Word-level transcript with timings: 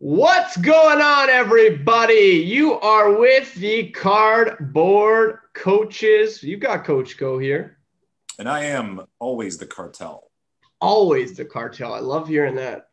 What's 0.00 0.56
going 0.56 1.00
on, 1.00 1.28
everybody? 1.28 2.44
You 2.46 2.74
are 2.74 3.18
with 3.18 3.52
the 3.54 3.90
Cardboard 3.90 5.40
Coaches. 5.54 6.40
You've 6.40 6.60
got 6.60 6.84
Coach 6.84 7.18
Koe 7.18 7.36
here. 7.36 7.78
And 8.38 8.48
I 8.48 8.62
am 8.66 9.00
always 9.18 9.58
the 9.58 9.66
cartel. 9.66 10.30
Always 10.80 11.36
the 11.36 11.44
cartel. 11.44 11.92
I 11.92 11.98
love 11.98 12.28
hearing 12.28 12.54
that. 12.54 12.90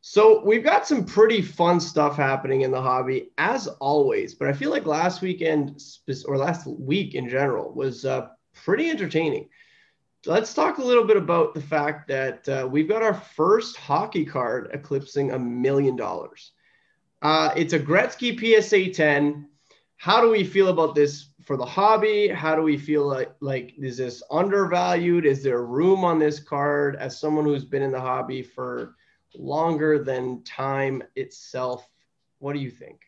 So, 0.00 0.42
we've 0.46 0.64
got 0.64 0.86
some 0.86 1.04
pretty 1.04 1.42
fun 1.42 1.78
stuff 1.78 2.16
happening 2.16 2.62
in 2.62 2.70
the 2.70 2.80
hobby, 2.80 3.32
as 3.36 3.66
always. 3.66 4.34
But 4.34 4.48
I 4.48 4.54
feel 4.54 4.70
like 4.70 4.86
last 4.86 5.20
weekend, 5.20 5.82
or 6.24 6.38
last 6.38 6.66
week 6.66 7.14
in 7.14 7.28
general, 7.28 7.74
was 7.74 8.06
uh, 8.06 8.28
pretty 8.54 8.88
entertaining. 8.88 9.50
Let's 10.26 10.54
talk 10.54 10.78
a 10.78 10.84
little 10.84 11.04
bit 11.04 11.16
about 11.16 11.54
the 11.54 11.60
fact 11.60 12.08
that 12.08 12.48
uh, 12.48 12.68
we've 12.68 12.88
got 12.88 13.02
our 13.02 13.14
first 13.14 13.76
hockey 13.76 14.24
card 14.24 14.70
eclipsing 14.72 15.30
a 15.30 15.38
million 15.38 15.94
dollars. 15.94 16.50
Uh, 17.22 17.52
it's 17.56 17.74
a 17.74 17.78
Gretzky 17.78 18.36
PSA 18.36 18.90
10. 18.90 19.48
How 19.98 20.20
do 20.20 20.28
we 20.28 20.42
feel 20.42 20.68
about 20.68 20.96
this 20.96 21.28
for 21.44 21.56
the 21.56 21.64
hobby? 21.64 22.26
How 22.26 22.56
do 22.56 22.62
we 22.62 22.76
feel 22.76 23.06
like, 23.06 23.32
like 23.40 23.74
is 23.78 23.98
this 23.98 24.20
undervalued? 24.28 25.26
Is 25.26 25.44
there 25.44 25.62
room 25.62 26.04
on 26.04 26.18
this 26.18 26.40
card 26.40 26.96
as 26.96 27.20
someone 27.20 27.44
who's 27.44 27.64
been 27.64 27.82
in 27.82 27.92
the 27.92 28.00
hobby 28.00 28.42
for 28.42 28.96
longer 29.36 30.02
than 30.02 30.42
time 30.42 31.04
itself? 31.14 31.88
What 32.40 32.54
do 32.54 32.58
you 32.58 32.70
think? 32.70 33.02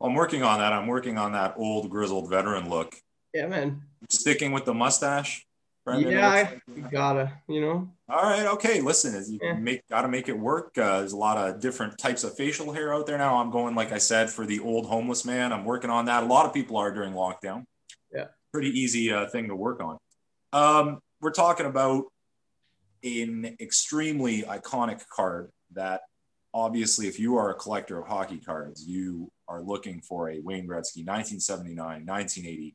I'm 0.00 0.14
working 0.14 0.42
on 0.42 0.58
that. 0.58 0.72
I'm 0.72 0.88
working 0.88 1.16
on 1.16 1.32
that 1.32 1.54
old 1.56 1.90
grizzled 1.90 2.28
veteran 2.28 2.68
look. 2.68 2.96
Yeah, 3.32 3.46
man. 3.46 3.82
Sticking 4.08 4.50
with 4.50 4.64
the 4.64 4.74
mustache. 4.74 5.47
Yeah, 5.96 6.28
I 6.28 6.60
gotta, 6.90 7.32
you 7.48 7.60
know. 7.60 7.88
All 8.08 8.22
right, 8.22 8.46
okay. 8.46 8.80
Listen, 8.80 9.14
as 9.14 9.30
you 9.30 9.38
yeah. 9.42 9.54
make 9.54 9.86
gotta 9.88 10.08
make 10.08 10.28
it 10.28 10.38
work. 10.38 10.76
Uh, 10.76 10.98
there's 10.98 11.12
a 11.12 11.16
lot 11.16 11.36
of 11.36 11.60
different 11.60 11.98
types 11.98 12.24
of 12.24 12.36
facial 12.36 12.72
hair 12.72 12.92
out 12.94 13.06
there 13.06 13.18
now. 13.18 13.36
I'm 13.36 13.50
going, 13.50 13.74
like 13.74 13.92
I 13.92 13.98
said, 13.98 14.30
for 14.30 14.46
the 14.46 14.60
old 14.60 14.86
homeless 14.86 15.24
man. 15.24 15.52
I'm 15.52 15.64
working 15.64 15.90
on 15.90 16.06
that. 16.06 16.22
A 16.22 16.26
lot 16.26 16.46
of 16.46 16.52
people 16.52 16.76
are 16.76 16.92
during 16.92 17.12
lockdown. 17.12 17.64
Yeah, 18.12 18.26
pretty 18.52 18.70
easy 18.70 19.12
uh, 19.12 19.28
thing 19.28 19.48
to 19.48 19.56
work 19.56 19.82
on. 19.82 19.98
Um, 20.52 21.00
we're 21.20 21.30
talking 21.30 21.66
about 21.66 22.04
an 23.04 23.56
extremely 23.60 24.42
iconic 24.42 25.06
card 25.08 25.50
that 25.72 26.02
obviously, 26.54 27.06
if 27.06 27.18
you 27.18 27.36
are 27.36 27.50
a 27.50 27.54
collector 27.54 27.98
of 27.98 28.08
hockey 28.08 28.38
cards, 28.38 28.86
you 28.86 29.30
are 29.46 29.62
looking 29.62 30.00
for 30.00 30.30
a 30.30 30.40
Wayne 30.40 30.66
Gretzky 30.66 31.06
1979, 31.06 31.76
1980 32.06 32.74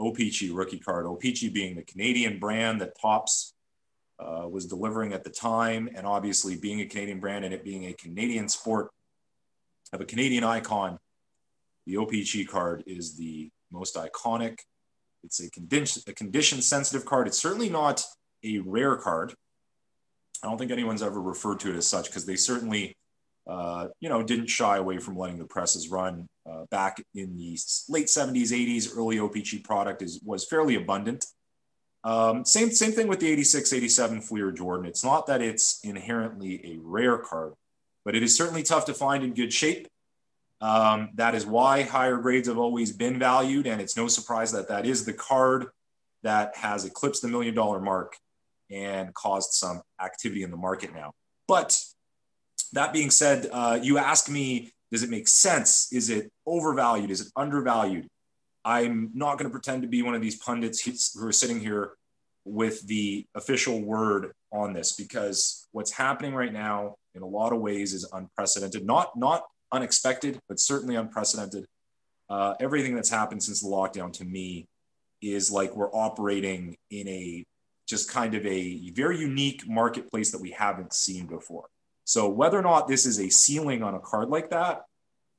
O-Pee-Chee 0.00 0.50
rookie 0.50 0.78
card. 0.78 1.06
O-Pee-Chee 1.06 1.50
being 1.50 1.76
the 1.76 1.82
Canadian 1.82 2.38
brand 2.38 2.80
that 2.80 2.98
Topps 3.00 3.52
uh, 4.18 4.48
was 4.48 4.66
delivering 4.66 5.12
at 5.12 5.24
the 5.24 5.30
time, 5.30 5.88
and 5.94 6.06
obviously 6.06 6.56
being 6.56 6.80
a 6.80 6.86
Canadian 6.86 7.20
brand 7.20 7.44
and 7.44 7.54
it 7.54 7.64
being 7.64 7.86
a 7.86 7.92
Canadian 7.92 8.48
sport 8.48 8.90
of 9.92 10.00
a 10.00 10.04
Canadian 10.04 10.44
icon, 10.44 10.98
the 11.86 11.96
O-Pee-Chee 11.96 12.44
card 12.44 12.84
is 12.86 13.16
the 13.16 13.50
most 13.70 13.96
iconic. 13.96 14.58
It's 15.22 15.40
a 15.40 15.50
condition, 15.50 16.02
a 16.06 16.12
condition 16.12 16.62
sensitive 16.62 17.04
card. 17.04 17.26
It's 17.26 17.40
certainly 17.40 17.68
not 17.68 18.04
a 18.44 18.58
rare 18.60 18.96
card. 18.96 19.34
I 20.42 20.46
don't 20.46 20.58
think 20.58 20.70
anyone's 20.70 21.02
ever 21.02 21.20
referred 21.20 21.60
to 21.60 21.70
it 21.70 21.76
as 21.76 21.86
such 21.86 22.06
because 22.06 22.24
they 22.24 22.36
certainly, 22.36 22.96
uh, 23.46 23.88
you 24.00 24.08
know, 24.08 24.22
didn't 24.22 24.46
shy 24.46 24.76
away 24.76 24.98
from 24.98 25.16
letting 25.16 25.38
the 25.38 25.44
presses 25.44 25.88
run 25.88 26.26
uh, 26.48 26.64
back 26.70 27.02
in 27.14 27.36
the 27.36 27.58
late 27.88 28.06
70s, 28.06 28.52
80s. 28.52 28.96
Early 28.96 29.18
O-Pee-Chee 29.18 29.60
product 29.60 30.02
is 30.02 30.20
was 30.24 30.46
fairly 30.46 30.76
abundant. 30.76 31.26
Um, 32.04 32.44
same 32.44 32.70
same 32.70 32.92
thing 32.92 33.08
with 33.08 33.20
the 33.20 33.30
86, 33.30 33.72
87 33.72 34.20
Fleer 34.22 34.50
Jordan. 34.50 34.86
It's 34.86 35.04
not 35.04 35.26
that 35.26 35.42
it's 35.42 35.80
inherently 35.84 36.60
a 36.64 36.78
rare 36.82 37.18
card, 37.18 37.54
but 38.04 38.14
it 38.14 38.22
is 38.22 38.36
certainly 38.36 38.62
tough 38.62 38.86
to 38.86 38.94
find 38.94 39.22
in 39.24 39.34
good 39.34 39.52
shape. 39.52 39.88
Um, 40.62 41.10
that 41.14 41.34
is 41.34 41.46
why 41.46 41.82
higher 41.82 42.18
grades 42.18 42.48
have 42.48 42.58
always 42.58 42.92
been 42.92 43.18
valued, 43.18 43.66
and 43.66 43.80
it's 43.80 43.96
no 43.96 44.08
surprise 44.08 44.52
that 44.52 44.68
that 44.68 44.86
is 44.86 45.04
the 45.04 45.12
card 45.12 45.66
that 46.22 46.56
has 46.56 46.84
eclipsed 46.84 47.22
the 47.22 47.28
million 47.28 47.54
dollar 47.54 47.80
mark 47.80 48.16
and 48.70 49.12
caused 49.14 49.52
some 49.52 49.82
activity 50.02 50.42
in 50.42 50.50
the 50.50 50.56
market 50.56 50.94
now. 50.94 51.12
But 51.48 51.76
that 52.72 52.92
being 52.92 53.10
said, 53.10 53.48
uh, 53.52 53.78
you 53.82 53.98
ask 53.98 54.28
me, 54.28 54.72
does 54.90 55.02
it 55.02 55.10
make 55.10 55.28
sense? 55.28 55.92
Is 55.92 56.10
it 56.10 56.30
overvalued? 56.46 57.10
Is 57.10 57.20
it 57.20 57.32
undervalued? 57.36 58.08
I'm 58.64 59.10
not 59.14 59.38
going 59.38 59.48
to 59.48 59.52
pretend 59.52 59.82
to 59.82 59.88
be 59.88 60.02
one 60.02 60.14
of 60.14 60.20
these 60.20 60.36
pundits 60.36 61.14
who 61.14 61.26
are 61.26 61.32
sitting 61.32 61.60
here 61.60 61.92
with 62.44 62.86
the 62.86 63.26
official 63.34 63.80
word 63.80 64.32
on 64.52 64.72
this 64.72 64.92
because 64.92 65.68
what's 65.72 65.92
happening 65.92 66.34
right 66.34 66.52
now 66.52 66.96
in 67.14 67.22
a 67.22 67.26
lot 67.26 67.52
of 67.52 67.60
ways 67.60 67.92
is 67.92 68.08
unprecedented 68.12 68.84
not 68.84 69.16
not 69.16 69.44
unexpected 69.72 70.40
but 70.48 70.58
certainly 70.58 70.96
unprecedented 70.96 71.66
uh, 72.30 72.54
everything 72.58 72.94
that's 72.94 73.10
happened 73.10 73.42
since 73.42 73.60
the 73.60 73.68
lockdown 73.68 74.12
to 74.12 74.24
me 74.24 74.66
is 75.20 75.50
like 75.50 75.76
we're 75.76 75.94
operating 75.94 76.76
in 76.90 77.06
a 77.08 77.44
just 77.86 78.08
kind 78.08 78.34
of 78.34 78.46
a 78.46 78.90
very 78.90 79.18
unique 79.18 79.68
marketplace 79.68 80.30
that 80.30 80.40
we 80.40 80.52
haven't 80.52 80.92
seen 80.92 81.26
before. 81.26 81.66
So 82.10 82.28
whether 82.28 82.58
or 82.58 82.62
not 82.62 82.88
this 82.88 83.06
is 83.06 83.20
a 83.20 83.28
ceiling 83.28 83.84
on 83.84 83.94
a 83.94 84.00
card 84.00 84.30
like 84.30 84.50
that, 84.50 84.82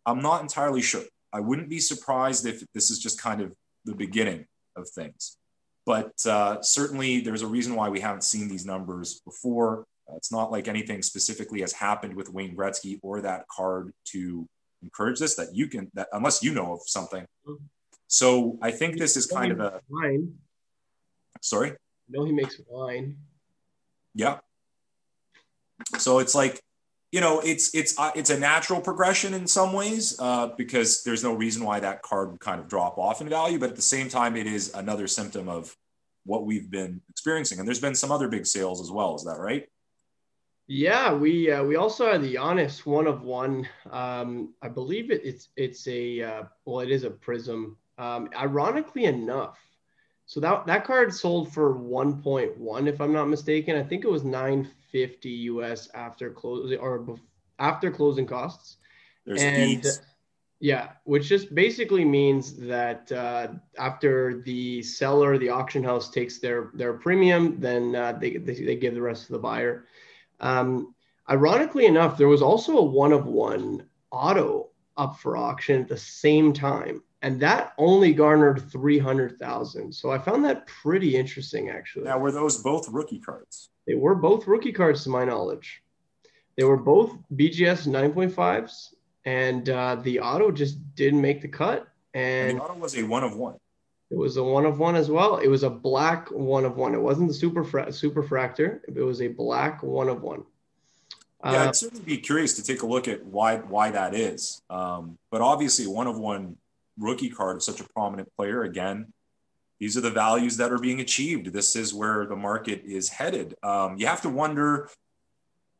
I'm 0.05 0.21
not 0.21 0.41
entirely 0.41 0.81
sure. 0.81 1.03
I 1.33 1.41
wouldn't 1.41 1.67
be 1.67 1.79
surprised 1.79 2.45
if 2.45 2.63
this 2.73 2.89
is 2.89 2.97
just 2.99 3.21
kind 3.21 3.41
of 3.41 3.51
the 3.83 3.93
beginning 3.93 4.45
of 4.77 4.87
things. 4.87 5.35
But 5.85 6.13
uh, 6.25 6.61
certainly, 6.61 7.19
there's 7.19 7.41
a 7.41 7.47
reason 7.47 7.75
why 7.75 7.89
we 7.89 7.99
haven't 7.99 8.23
seen 8.23 8.47
these 8.47 8.65
numbers 8.65 9.19
before. 9.25 9.83
Uh, 10.09 10.15
it's 10.15 10.31
not 10.31 10.49
like 10.49 10.69
anything 10.69 11.01
specifically 11.01 11.59
has 11.59 11.73
happened 11.73 12.15
with 12.15 12.29
Wayne 12.29 12.55
Gretzky 12.55 12.99
or 13.03 13.19
that 13.19 13.49
card 13.49 13.91
to 14.05 14.47
encourage 14.81 15.19
this. 15.19 15.35
That 15.35 15.53
you 15.53 15.67
can, 15.67 15.91
that 15.95 16.07
unless 16.13 16.41
you 16.41 16.53
know 16.53 16.73
of 16.75 16.81
something. 16.85 17.25
So 18.07 18.57
I 18.61 18.71
think 18.71 18.97
this 18.97 19.17
is 19.17 19.25
kind 19.25 19.51
of 19.51 19.59
a. 19.59 19.81
Wine. 19.89 20.35
Sorry 21.41 21.73
know 22.11 22.25
he 22.25 22.31
makes 22.31 22.59
wine. 22.67 23.17
Yeah. 24.13 24.39
So 25.97 26.19
it's 26.19 26.35
like, 26.35 26.61
you 27.11 27.19
know, 27.19 27.41
it's 27.41 27.73
it's 27.75 27.97
uh, 27.99 28.11
it's 28.15 28.29
a 28.29 28.39
natural 28.39 28.79
progression 28.79 29.33
in 29.33 29.45
some 29.45 29.73
ways 29.73 30.17
uh, 30.19 30.47
because 30.57 31.03
there's 31.03 31.23
no 31.23 31.33
reason 31.33 31.63
why 31.63 31.79
that 31.79 32.01
card 32.01 32.31
would 32.31 32.39
kind 32.39 32.59
of 32.59 32.67
drop 32.67 32.97
off 32.97 33.21
in 33.21 33.27
value, 33.27 33.59
but 33.59 33.69
at 33.69 33.75
the 33.75 33.81
same 33.81 34.07
time, 34.07 34.35
it 34.35 34.47
is 34.47 34.73
another 34.73 35.07
symptom 35.07 35.49
of 35.49 35.75
what 36.25 36.45
we've 36.45 36.69
been 36.69 37.01
experiencing. 37.09 37.59
And 37.59 37.67
there's 37.67 37.81
been 37.81 37.95
some 37.95 38.11
other 38.11 38.27
big 38.27 38.45
sales 38.45 38.79
as 38.81 38.91
well. 38.91 39.15
Is 39.15 39.23
that 39.25 39.39
right? 39.39 39.67
Yeah, 40.67 41.13
we 41.13 41.51
uh, 41.51 41.63
we 41.63 41.75
also 41.75 42.09
had 42.09 42.21
the 42.21 42.35
Giannis 42.35 42.85
one 42.85 43.07
of 43.07 43.23
one. 43.23 43.67
Um, 43.91 44.53
I 44.61 44.69
believe 44.69 45.11
it, 45.11 45.21
it's 45.25 45.49
it's 45.57 45.85
a 45.87 46.21
uh, 46.21 46.43
well, 46.63 46.79
it 46.79 46.91
is 46.91 47.03
a 47.03 47.09
prism. 47.09 47.77
Um, 47.97 48.29
ironically 48.35 49.03
enough, 49.03 49.59
so 50.25 50.39
that 50.39 50.65
that 50.67 50.85
card 50.85 51.13
sold 51.13 51.51
for 51.51 51.75
1.1, 51.75 52.87
if 52.87 53.01
I'm 53.01 53.11
not 53.11 53.25
mistaken. 53.25 53.75
I 53.75 53.83
think 53.83 54.05
it 54.05 54.09
was 54.09 54.23
950 54.93 55.29
US 55.29 55.89
after 55.93 56.29
closing 56.29 56.79
or 56.79 57.17
after 57.59 57.91
closing 57.91 58.25
costs. 58.25 58.77
There's 59.25 59.41
and 59.41 59.85
yeah, 60.59 60.91
which 61.05 61.27
just 61.27 61.55
basically 61.55 62.05
means 62.05 62.55
that 62.57 63.11
uh, 63.11 63.47
after 63.77 64.41
the 64.45 64.83
seller, 64.83 65.37
the 65.37 65.49
auction 65.49 65.83
house 65.83 66.09
takes 66.09 66.39
their 66.39 66.71
their 66.73 66.93
premium, 66.93 67.59
then 67.59 67.95
uh, 67.95 68.13
they, 68.13 68.37
they, 68.37 68.53
they 68.53 68.75
give 68.75 68.93
the 68.93 69.01
rest 69.01 69.27
to 69.27 69.33
the 69.33 69.39
buyer. 69.39 69.85
Um, 70.39 70.93
ironically 71.29 71.85
enough, 71.85 72.17
there 72.17 72.27
was 72.27 72.41
also 72.41 72.77
a 72.77 72.83
one 72.83 73.11
of 73.11 73.25
one 73.25 73.87
auto 74.11 74.69
up 74.97 75.17
for 75.17 75.37
auction 75.37 75.81
at 75.81 75.87
the 75.87 75.97
same 75.97 76.53
time 76.53 77.01
and 77.21 77.39
that 77.39 77.73
only 77.77 78.13
garnered 78.13 78.71
300,000. 78.71 79.93
So 79.93 80.11
I 80.11 80.17
found 80.17 80.43
that 80.45 80.65
pretty 80.67 81.15
interesting 81.15 81.69
actually. 81.69 82.05
Now 82.05 82.19
were 82.19 82.31
those 82.31 82.61
both 82.61 82.89
rookie 82.89 83.19
cards? 83.19 83.69
They 83.87 83.95
were 83.95 84.15
both 84.15 84.47
rookie 84.47 84.71
cards 84.71 85.03
to 85.03 85.09
my 85.09 85.25
knowledge. 85.25 85.81
They 86.57 86.63
were 86.63 86.77
both 86.77 87.17
BGS 87.33 87.87
9.5s 87.87 88.93
and 89.25 89.69
uh, 89.69 89.95
the 89.95 90.19
auto 90.19 90.51
just 90.51 90.77
didn't 90.95 91.21
make 91.21 91.41
the 91.41 91.47
cut 91.47 91.87
and, 92.13 92.51
and 92.51 92.59
the 92.59 92.63
auto 92.63 92.75
was 92.75 92.97
a 92.97 93.03
one 93.03 93.23
of 93.23 93.35
one. 93.35 93.55
It 94.09 94.17
was 94.17 94.35
a 94.35 94.43
one 94.43 94.65
of 94.65 94.77
one 94.77 94.95
as 94.95 95.09
well. 95.09 95.37
It 95.37 95.47
was 95.47 95.63
a 95.63 95.69
black 95.69 96.29
one 96.29 96.65
of 96.65 96.75
one. 96.75 96.93
It 96.93 97.01
wasn't 97.01 97.29
the 97.29 97.33
super 97.33 97.63
fra- 97.63 97.93
super 97.93 98.21
fractor. 98.21 98.81
It 98.87 99.01
was 99.01 99.21
a 99.21 99.29
black 99.29 99.81
one 99.83 100.09
of 100.09 100.21
one. 100.21 100.43
Yeah, 101.43 101.63
I'd 101.63 101.69
uh, 101.69 101.73
certainly 101.73 102.03
be 102.03 102.17
curious 102.17 102.53
to 102.55 102.63
take 102.63 102.81
a 102.81 102.85
look 102.85 103.07
at 103.07 103.25
why 103.25 103.57
why 103.57 103.91
that 103.91 104.13
is. 104.13 104.61
Um, 104.69 105.17
but 105.31 105.41
obviously, 105.41 105.87
one 105.87 106.07
of 106.07 106.17
one 106.17 106.57
rookie 106.99 107.29
card 107.29 107.55
of 107.55 107.63
such 107.63 107.79
a 107.79 107.85
prominent 107.95 108.29
player. 108.35 108.63
Again, 108.63 109.13
these 109.81 109.97
are 109.97 110.01
the 110.01 110.11
values 110.11 110.57
that 110.57 110.71
are 110.71 110.77
being 110.77 111.01
achieved. 111.01 111.47
This 111.47 111.75
is 111.75 111.91
where 111.91 112.27
the 112.27 112.35
market 112.35 112.83
is 112.85 113.09
headed. 113.09 113.55
Um, 113.63 113.97
you 113.97 114.05
have 114.05 114.21
to 114.21 114.29
wonder 114.29 114.87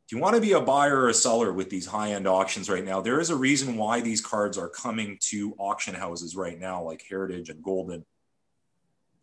do 0.09 0.17
you 0.17 0.21
want 0.21 0.35
to 0.35 0.41
be 0.41 0.53
a 0.53 0.59
buyer 0.59 1.01
or 1.01 1.09
a 1.09 1.13
seller 1.13 1.53
with 1.53 1.69
these 1.69 1.85
high 1.85 2.13
end 2.13 2.27
auctions 2.27 2.67
right 2.67 2.83
now? 2.83 2.99
There 2.99 3.21
is 3.21 3.29
a 3.29 3.35
reason 3.35 3.77
why 3.77 4.01
these 4.01 4.19
cards 4.19 4.57
are 4.57 4.67
coming 4.67 5.19
to 5.29 5.53
auction 5.57 5.93
houses 5.93 6.35
right 6.35 6.59
now, 6.59 6.83
like 6.83 7.05
Heritage 7.07 7.49
and 7.49 7.63
Golden. 7.63 8.03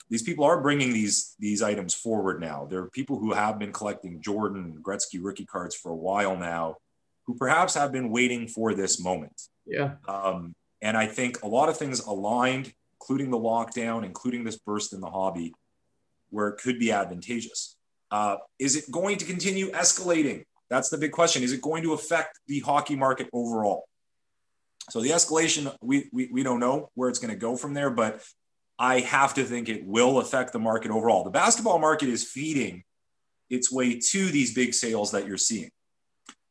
These 0.08 0.22
people 0.22 0.44
are 0.44 0.62
bringing 0.62 0.92
these 0.92 1.34
these 1.40 1.60
items 1.60 1.92
forward 1.92 2.40
now. 2.40 2.66
There 2.70 2.80
are 2.80 2.88
people 2.88 3.18
who 3.18 3.32
have 3.32 3.58
been 3.58 3.72
collecting 3.72 4.22
Jordan, 4.22 4.78
Gretzky 4.80 5.18
rookie 5.20 5.44
cards 5.44 5.74
for 5.74 5.90
a 5.90 5.96
while 5.96 6.36
now, 6.36 6.76
who 7.26 7.34
perhaps 7.34 7.74
have 7.74 7.90
been 7.90 8.10
waiting 8.10 8.46
for 8.46 8.74
this 8.74 9.02
moment. 9.02 9.42
Yeah. 9.66 9.96
Um, 10.06 10.54
and 10.80 10.96
I 10.96 11.06
think 11.06 11.42
a 11.42 11.48
lot 11.48 11.68
of 11.68 11.76
things 11.76 11.98
aligned, 12.00 12.72
including 13.00 13.30
the 13.30 13.38
lockdown, 13.38 14.04
including 14.04 14.44
this 14.44 14.58
burst 14.58 14.92
in 14.92 15.00
the 15.00 15.10
hobby, 15.10 15.54
where 16.30 16.48
it 16.48 16.58
could 16.58 16.78
be 16.78 16.92
advantageous. 16.92 17.76
Uh, 18.10 18.36
is 18.58 18.76
it 18.76 18.90
going 18.90 19.18
to 19.18 19.24
continue 19.24 19.70
escalating? 19.70 20.44
That's 20.70 20.88
the 20.88 20.98
big 20.98 21.12
question. 21.12 21.42
Is 21.42 21.52
it 21.52 21.62
going 21.62 21.82
to 21.84 21.92
affect 21.92 22.40
the 22.46 22.60
hockey 22.60 22.96
market 22.96 23.28
overall? 23.32 23.86
So 24.90 25.00
the 25.00 25.10
escalation, 25.10 25.74
we, 25.82 26.08
we, 26.12 26.28
we 26.32 26.42
don't 26.42 26.60
know 26.60 26.90
where 26.94 27.08
it's 27.08 27.18
going 27.18 27.32
to 27.32 27.38
go 27.38 27.56
from 27.56 27.74
there, 27.74 27.90
but 27.90 28.22
I 28.78 29.00
have 29.00 29.34
to 29.34 29.44
think 29.44 29.68
it 29.68 29.84
will 29.84 30.18
affect 30.18 30.52
the 30.52 30.58
market 30.58 30.90
overall. 30.90 31.24
The 31.24 31.30
basketball 31.30 31.78
market 31.78 32.08
is 32.08 32.24
feeding 32.24 32.84
its 33.50 33.72
way 33.72 33.98
to 33.98 34.26
these 34.26 34.54
big 34.54 34.74
sales 34.74 35.10
that 35.12 35.26
you're 35.26 35.36
seeing. 35.36 35.70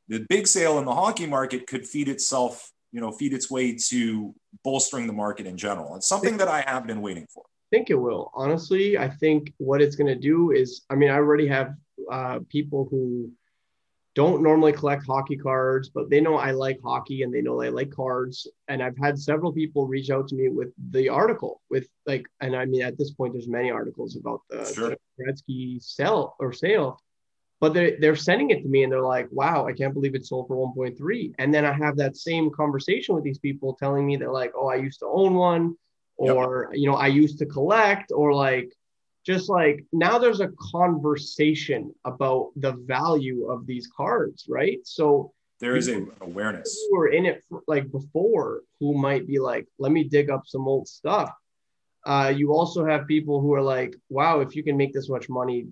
The 0.07 0.25
big 0.29 0.47
sale 0.47 0.79
in 0.79 0.85
the 0.85 0.93
hockey 0.93 1.25
market 1.25 1.67
could 1.67 1.87
feed 1.87 2.07
itself, 2.07 2.71
you 2.91 3.01
know, 3.01 3.11
feed 3.11 3.33
its 3.33 3.49
way 3.51 3.75
to 3.89 4.33
bolstering 4.63 5.07
the 5.07 5.13
market 5.13 5.45
in 5.45 5.57
general. 5.57 5.95
It's 5.95 6.07
something 6.07 6.37
that 6.37 6.47
I 6.47 6.61
have 6.61 6.87
been 6.87 7.01
waiting 7.01 7.27
for. 7.33 7.43
I 7.45 7.75
think 7.75 7.89
it 7.89 7.95
will. 7.95 8.31
Honestly, 8.33 8.97
I 8.97 9.09
think 9.09 9.53
what 9.57 9.81
it's 9.81 9.95
going 9.95 10.07
to 10.07 10.15
do 10.15 10.51
is, 10.51 10.85
I 10.89 10.95
mean, 10.95 11.09
I 11.09 11.15
already 11.15 11.47
have 11.47 11.73
uh, 12.11 12.39
people 12.49 12.87
who 12.89 13.31
don't 14.15 14.41
normally 14.41 14.71
collect 14.71 15.05
hockey 15.05 15.37
cards, 15.37 15.89
but 15.89 16.09
they 16.09 16.19
know 16.19 16.37
I 16.37 16.49
like 16.49 16.79
hockey 16.83 17.21
and 17.21 17.31
they 17.31 17.41
know 17.41 17.61
I 17.61 17.69
like 17.69 17.91
cards. 17.91 18.47
And 18.67 18.81
I've 18.81 18.97
had 18.97 19.19
several 19.19 19.53
people 19.53 19.85
reach 19.85 20.09
out 20.09 20.27
to 20.29 20.35
me 20.35 20.49
with 20.49 20.69
the 20.89 21.07
article 21.09 21.61
with 21.69 21.87
like, 22.07 22.25
and 22.41 22.55
I 22.55 22.65
mean, 22.65 22.81
at 22.81 22.97
this 22.97 23.11
point, 23.11 23.33
there's 23.33 23.47
many 23.47 23.69
articles 23.69 24.15
about 24.15 24.41
the, 24.49 24.65
sure. 24.65 24.95
Gretzky 25.19 25.83
sell 25.83 26.35
or 26.39 26.51
sale, 26.51 26.99
but 27.59 27.73
they're, 27.73 27.97
they're 27.99 28.15
sending 28.15 28.51
it 28.51 28.61
to 28.61 28.67
me 28.67 28.83
and 28.83 28.91
they're 28.91 29.01
like, 29.01 29.27
wow, 29.31 29.65
I 29.65 29.73
can't 29.73 29.93
believe 29.93 30.15
it 30.15 30.25
sold 30.25 30.47
for 30.47 30.73
1.3. 30.75 31.33
And 31.39 31.53
then 31.53 31.65
I 31.65 31.73
have 31.73 31.97
that 31.97 32.15
same 32.15 32.51
conversation 32.51 33.15
with 33.15 33.23
these 33.23 33.39
people 33.39 33.75
telling 33.79 34.05
me 34.05 34.15
they're 34.15 34.31
like, 34.31 34.53
oh, 34.55 34.67
I 34.67 34.75
used 34.75 34.99
to 34.99 35.07
own 35.07 35.33
one 35.33 35.75
or, 36.17 36.69
yep. 36.71 36.79
you 36.79 36.89
know, 36.89 36.95
I 36.95 37.07
used 37.07 37.39
to 37.39 37.45
collect 37.45 38.11
or 38.11 38.33
like, 38.33 38.71
just 39.25 39.49
like 39.49 39.83
now 39.91 40.17
there's 40.17 40.39
a 40.39 40.51
conversation 40.71 41.93
about 42.05 42.51
the 42.55 42.73
value 42.73 43.49
of 43.49 43.65
these 43.65 43.89
cards, 43.95 44.45
right? 44.47 44.79
So 44.83 45.33
there 45.59 45.75
is 45.75 45.89
a 45.89 46.05
awareness. 46.21 46.79
Who 46.89 46.97
were 46.97 47.07
in 47.09 47.25
it 47.25 47.43
for, 47.49 47.61
like 47.67 47.91
before 47.91 48.61
who 48.79 48.93
might 48.93 49.27
be 49.27 49.39
like, 49.39 49.67
let 49.79 49.91
me 49.91 50.03
dig 50.03 50.29
up 50.29 50.43
some 50.45 50.67
old 50.67 50.87
stuff. 50.87 51.33
Uh, 52.05 52.31
you 52.35 52.53
also 52.53 52.85
have 52.85 53.07
people 53.07 53.41
who 53.41 53.53
are 53.53 53.61
like, 53.61 53.95
wow, 54.09 54.39
if 54.39 54.55
you 54.55 54.63
can 54.63 54.77
make 54.77 54.93
this 54.93 55.09
much 55.09 55.27
money, 55.27 55.67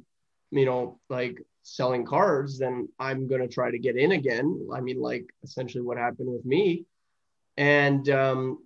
you 0.51 0.65
know, 0.65 0.99
like 1.09 1.41
selling 1.67 2.05
cards, 2.05 2.59
then 2.59 2.87
I'm 2.99 3.27
gonna 3.27 3.47
try 3.47 3.71
to 3.71 3.79
get 3.79 3.97
in 3.97 4.11
again. 4.11 4.69
I 4.71 4.81
mean, 4.81 5.01
like 5.01 5.33
essentially 5.43 5.81
what 5.81 5.97
happened 5.97 6.31
with 6.31 6.45
me. 6.45 6.85
And 7.57 8.07
um, 8.09 8.59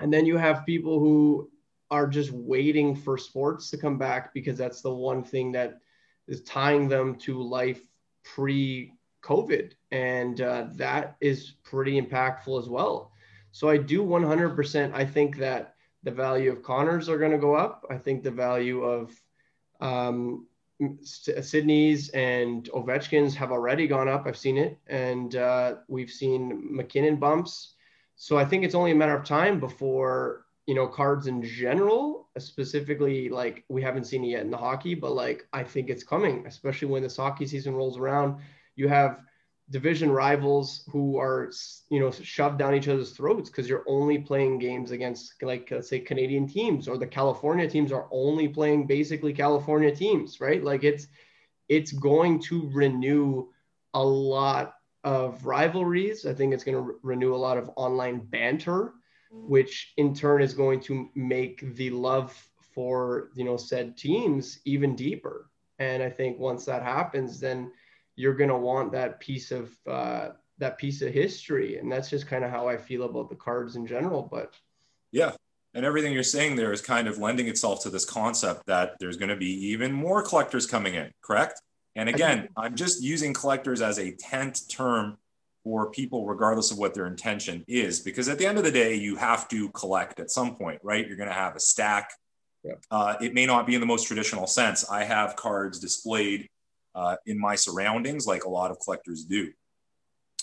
and 0.00 0.12
then 0.12 0.24
you 0.24 0.36
have 0.36 0.64
people 0.64 1.00
who 1.00 1.50
are 1.90 2.06
just 2.06 2.30
waiting 2.30 2.94
for 2.94 3.18
sports 3.18 3.68
to 3.70 3.76
come 3.76 3.98
back 3.98 4.32
because 4.32 4.56
that's 4.56 4.80
the 4.80 4.94
one 4.94 5.24
thing 5.24 5.50
that 5.52 5.78
is 6.28 6.42
tying 6.42 6.88
them 6.88 7.16
to 7.16 7.42
life 7.42 7.82
pre 8.22 8.92
COVID. 9.24 9.72
And 9.90 10.40
uh, 10.40 10.68
that 10.76 11.16
is 11.20 11.54
pretty 11.64 12.00
impactful 12.00 12.60
as 12.62 12.68
well. 12.68 13.10
So 13.50 13.68
I 13.68 13.76
do 13.76 14.04
100%. 14.04 14.94
I 14.94 15.04
think 15.04 15.36
that 15.38 15.74
the 16.04 16.12
value 16.12 16.52
of 16.52 16.62
Connors 16.62 17.08
are 17.08 17.18
going 17.18 17.32
to 17.32 17.38
go 17.38 17.54
up. 17.54 17.84
I 17.90 17.98
think 17.98 18.22
the 18.22 18.30
value 18.30 18.82
of 18.84 19.12
um, 19.80 20.46
Sidney's 21.02 22.08
and 22.10 22.68
Ovechkin's 22.70 23.34
have 23.34 23.52
already 23.52 23.86
gone 23.86 24.08
up. 24.08 24.24
I've 24.26 24.36
seen 24.36 24.56
it. 24.56 24.78
And 24.86 25.36
uh, 25.36 25.76
we've 25.88 26.10
seen 26.10 26.68
MacKinnon 26.74 27.16
bumps. 27.16 27.74
So 28.16 28.36
I 28.36 28.44
think 28.44 28.64
it's 28.64 28.74
only 28.74 28.92
a 28.92 28.94
matter 28.94 29.16
of 29.16 29.24
time 29.24 29.60
before 29.60 30.44
you 30.70 30.76
know, 30.76 30.86
cards 30.86 31.26
in 31.26 31.42
general, 31.42 32.28
specifically 32.38 33.28
like 33.28 33.64
we 33.68 33.82
haven't 33.82 34.04
seen 34.04 34.22
it 34.22 34.28
yet 34.28 34.42
in 34.42 34.52
the 34.52 34.56
hockey, 34.56 34.94
but 34.94 35.12
like 35.12 35.48
I 35.52 35.64
think 35.64 35.90
it's 35.90 36.04
coming, 36.04 36.46
especially 36.46 36.86
when 36.86 37.02
this 37.02 37.16
hockey 37.16 37.44
season 37.46 37.74
rolls 37.74 37.98
around. 37.98 38.36
You 38.76 38.86
have 38.86 39.18
division 39.70 40.10
rivals 40.10 40.84
who 40.90 41.18
are 41.18 41.50
you 41.90 42.00
know 42.00 42.10
shoved 42.10 42.58
down 42.58 42.74
each 42.74 42.88
other's 42.88 43.12
throats 43.12 43.48
because 43.50 43.68
you're 43.68 43.84
only 43.86 44.18
playing 44.18 44.58
games 44.58 44.90
against 44.90 45.34
like 45.42 45.68
let's 45.70 45.88
say 45.88 46.00
Canadian 46.00 46.46
teams 46.46 46.88
or 46.88 46.98
the 46.98 47.06
California 47.06 47.68
teams 47.68 47.92
are 47.92 48.08
only 48.10 48.48
playing 48.48 48.86
basically 48.86 49.32
California 49.32 49.94
teams, 49.94 50.40
right? 50.40 50.62
Like 50.62 50.84
it's 50.84 51.06
it's 51.68 51.92
going 51.92 52.40
to 52.42 52.68
renew 52.72 53.48
a 53.94 54.04
lot 54.04 54.74
of 55.04 55.46
rivalries. 55.46 56.26
I 56.26 56.34
think 56.34 56.52
it's 56.52 56.64
going 56.64 56.76
to 56.76 56.82
re- 56.82 56.94
renew 57.02 57.34
a 57.34 57.36
lot 57.46 57.56
of 57.58 57.70
online 57.76 58.20
banter 58.20 58.94
which 59.30 59.92
in 59.96 60.14
turn 60.14 60.42
is 60.42 60.54
going 60.54 60.80
to 60.80 61.08
make 61.14 61.74
the 61.76 61.90
love 61.90 62.32
for 62.74 63.30
you 63.34 63.44
know 63.44 63.56
said 63.56 63.96
teams 63.96 64.58
even 64.64 64.96
deeper. 64.96 65.50
And 65.78 66.02
I 66.02 66.10
think 66.10 66.38
once 66.38 66.64
that 66.66 66.82
happens, 66.82 67.40
then 67.40 67.72
you're 68.20 68.34
going 68.34 68.50
to 68.50 68.56
want 68.56 68.92
that 68.92 69.18
piece 69.18 69.50
of 69.50 69.70
uh, 69.88 70.28
that 70.58 70.76
piece 70.76 71.00
of 71.00 71.12
history, 71.12 71.78
and 71.78 71.90
that's 71.90 72.10
just 72.10 72.26
kind 72.26 72.44
of 72.44 72.50
how 72.50 72.68
I 72.68 72.76
feel 72.76 73.04
about 73.04 73.30
the 73.30 73.36
cards 73.36 73.76
in 73.76 73.86
general. 73.86 74.28
But 74.30 74.54
yeah, 75.10 75.32
and 75.74 75.86
everything 75.86 76.12
you're 76.12 76.22
saying 76.22 76.56
there 76.56 76.72
is 76.72 76.82
kind 76.82 77.08
of 77.08 77.18
lending 77.18 77.48
itself 77.48 77.82
to 77.84 77.90
this 77.90 78.04
concept 78.04 78.66
that 78.66 78.92
there's 79.00 79.16
going 79.16 79.30
to 79.30 79.36
be 79.36 79.68
even 79.68 79.90
more 79.90 80.22
collectors 80.22 80.66
coming 80.66 80.94
in, 80.94 81.10
correct? 81.22 81.62
And 81.96 82.08
again, 82.08 82.48
I'm 82.56 82.76
just 82.76 83.02
using 83.02 83.32
collectors 83.32 83.82
as 83.82 83.98
a 83.98 84.12
tent 84.12 84.60
term 84.68 85.16
for 85.64 85.90
people, 85.90 86.26
regardless 86.26 86.70
of 86.70 86.78
what 86.78 86.94
their 86.94 87.06
intention 87.06 87.64
is, 87.66 88.00
because 88.00 88.28
at 88.28 88.38
the 88.38 88.46
end 88.46 88.58
of 88.58 88.64
the 88.64 88.70
day, 88.70 88.94
you 88.94 89.16
have 89.16 89.48
to 89.48 89.70
collect 89.70 90.20
at 90.20 90.30
some 90.30 90.54
point, 90.54 90.80
right? 90.82 91.06
You're 91.06 91.16
going 91.16 91.28
to 91.28 91.34
have 91.34 91.56
a 91.56 91.60
stack. 91.60 92.12
Yeah. 92.62 92.74
Uh, 92.90 93.16
it 93.20 93.34
may 93.34 93.46
not 93.46 93.66
be 93.66 93.74
in 93.74 93.80
the 93.80 93.86
most 93.86 94.06
traditional 94.06 94.46
sense. 94.46 94.88
I 94.88 95.04
have 95.04 95.36
cards 95.36 95.78
displayed 95.78 96.48
uh, 97.00 97.16
in 97.26 97.38
my 97.38 97.54
surroundings, 97.54 98.26
like 98.26 98.44
a 98.44 98.48
lot 98.48 98.70
of 98.70 98.78
collectors 98.78 99.24
do. 99.24 99.50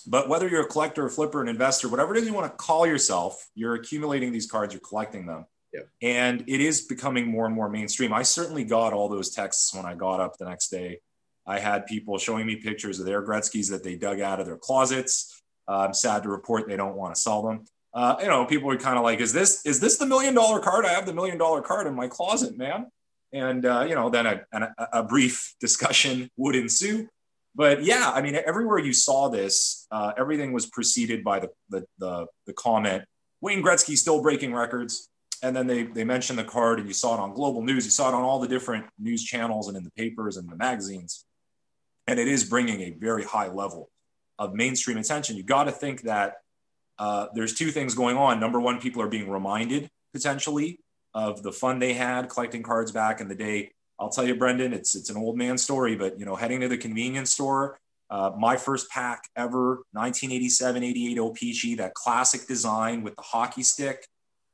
But 0.08 0.30
whether 0.30 0.48
you're 0.48 0.62
a 0.62 0.68
collector, 0.68 1.06
a 1.06 1.10
flipper, 1.10 1.42
an 1.42 1.50
investor, 1.50 1.90
whatever 1.90 2.16
it 2.16 2.20
is 2.20 2.28
you 2.28 2.34
want 2.34 2.52
to 2.52 2.58
call 2.58 2.88
yourself, 2.88 3.50
you're 3.56 3.76
accumulating 3.76 4.32
these 4.32 4.50
cards, 4.50 4.74
you're 4.74 4.82
collecting 4.82 5.26
them. 5.26 5.46
Yeah. 5.74 5.82
And 6.02 6.44
it 6.48 6.62
is 6.62 6.82
becoming 6.82 7.28
more 7.28 7.46
and 7.46 7.54
more 7.54 7.70
mainstream. 7.70 8.14
I 8.14 8.24
certainly 8.24 8.64
got 8.64 8.94
all 8.94 9.10
those 9.10 9.30
texts 9.32 9.74
when 9.76 9.86
I 9.86 9.96
got 9.96 10.20
up 10.20 10.38
the 10.38 10.46
next 10.46 10.70
day 10.70 11.02
I 11.48 11.60
had 11.60 11.86
people 11.86 12.18
showing 12.18 12.46
me 12.46 12.58
pictures 12.58 13.00
of 13.00 13.06
their 13.06 13.26
Gretzky's 13.26 13.70
that 13.70 13.84
they 13.84 13.96
dug 13.96 14.20
out 14.20 14.42
of 14.42 14.46
their 14.46 14.58
closets. 14.58 15.42
Uh, 15.68 15.86
I'm 15.88 15.94
sad 15.94 16.24
to 16.24 16.30
report 16.30 16.68
they 16.68 16.76
don't 16.76 16.96
want 16.96 17.16
to 17.16 17.22
sell 17.22 17.42
them. 17.42 17.66
Uh, 17.94 18.18
you 18.22 18.28
know, 18.28 18.46
people 18.46 18.68
were 18.68 18.78
kind 18.78 18.98
of 18.98 19.04
like, 19.04 19.22
"Is 19.22 19.32
this 19.34 19.66
is 19.66 19.80
this 19.80 19.98
the 19.98 20.06
million 20.06 20.36
dollar 20.36 20.60
card? 20.60 20.86
I 20.86 20.90
have 20.90 21.06
the 21.06 21.14
million 21.14 21.38
dollar 21.38 21.62
card 21.62 21.88
in 21.88 21.96
my 21.96 22.08
closet, 22.08 22.58
man." 22.58 22.92
And 23.34 23.66
uh, 23.66 23.86
you 23.88 23.96
know, 23.96 24.10
then 24.10 24.26
a, 24.26 24.42
a, 24.54 24.70
a, 24.94 25.04
brief 25.04 25.54
discussion 25.60 26.30
would 26.38 26.56
ensue. 26.56 27.08
But 27.56 27.84
yeah, 27.84 28.12
I 28.14 28.22
mean, 28.22 28.36
everywhere 28.36 28.80
you 28.80 28.94
saw 28.94 29.30
this, 29.30 29.88
uh, 29.92 30.14
everything 30.18 30.54
was 30.54 30.68
preceded 30.68 31.24
by 31.24 31.40
the, 31.40 31.50
the 31.70 31.86
the 31.98 32.28
the 32.46 32.54
comment, 32.54 33.04
"Wayne 33.42 33.64
Gretzky 33.64 33.98
still 33.98 34.22
breaking 34.22 34.54
records." 34.54 35.10
And 35.44 35.56
then 35.56 35.68
they 35.68 35.84
they 35.84 36.04
mentioned 36.04 36.40
the 36.40 36.44
card, 36.44 36.80
and 36.80 36.88
you 36.88 36.94
saw 36.94 37.16
it 37.16 37.20
on 37.20 37.34
Global 37.34 37.62
News. 37.62 37.86
You 37.86 37.92
saw 37.92 38.10
it 38.10 38.14
on 38.14 38.24
all 38.24 38.40
the 38.40 38.48
different 38.48 38.86
news 38.98 39.24
channels 39.24 39.68
and 39.68 39.76
in 39.76 39.84
the 39.84 39.92
papers 39.92 40.38
and 40.38 40.50
the 40.50 40.56
magazines 40.56 41.26
and 42.08 42.20
it 42.20 42.28
is 42.28 42.46
bringing 42.46 42.82
a 42.82 42.92
very 42.92 43.24
high 43.24 43.50
level 43.50 43.90
of 44.40 44.54
mainstream 44.54 44.98
attention. 44.98 45.36
You 45.36 45.44
got 45.44 45.66
to 45.66 45.72
think 45.72 46.04
that 46.04 46.36
uh, 46.98 47.28
there's 47.36 47.54
two 47.54 47.70
things 47.70 47.94
going 47.94 48.18
on. 48.18 48.40
Number 48.40 48.60
one, 48.60 48.80
people 48.80 49.02
are 49.02 49.10
being 49.10 49.30
reminded 49.30 49.90
potentially 50.14 50.80
of 51.18 51.42
the 51.42 51.52
fun 51.52 51.80
they 51.80 51.94
had 51.94 52.30
collecting 52.30 52.62
cards 52.62 52.92
back 52.92 53.20
in 53.22 53.28
the 53.28 53.34
day. 53.34 53.72
I'll 54.00 54.12
tell 54.12 54.24
you, 54.24 54.36
Brendan, 54.36 54.72
it's 54.72 54.96
it's 54.96 55.10
an 55.10 55.18
old 55.18 55.36
man 55.36 55.58
story, 55.58 55.96
but 55.96 56.20
you 56.20 56.26
know, 56.26 56.36
heading 56.36 56.62
to 56.62 56.68
the 56.68 56.78
convenience 56.78 57.32
store, 57.32 57.80
uh, 58.12 58.30
my 58.38 58.56
first 58.56 58.88
pack 58.92 59.24
ever, 59.36 59.82
1987, 59.94 60.84
88 60.84 61.18
O-Pee-Chee, 61.18 61.76
that 61.76 61.96
classic 61.96 62.48
design 62.48 63.02
with 63.02 63.16
the 63.16 63.24
hockey 63.24 63.64
stick, 63.64 64.08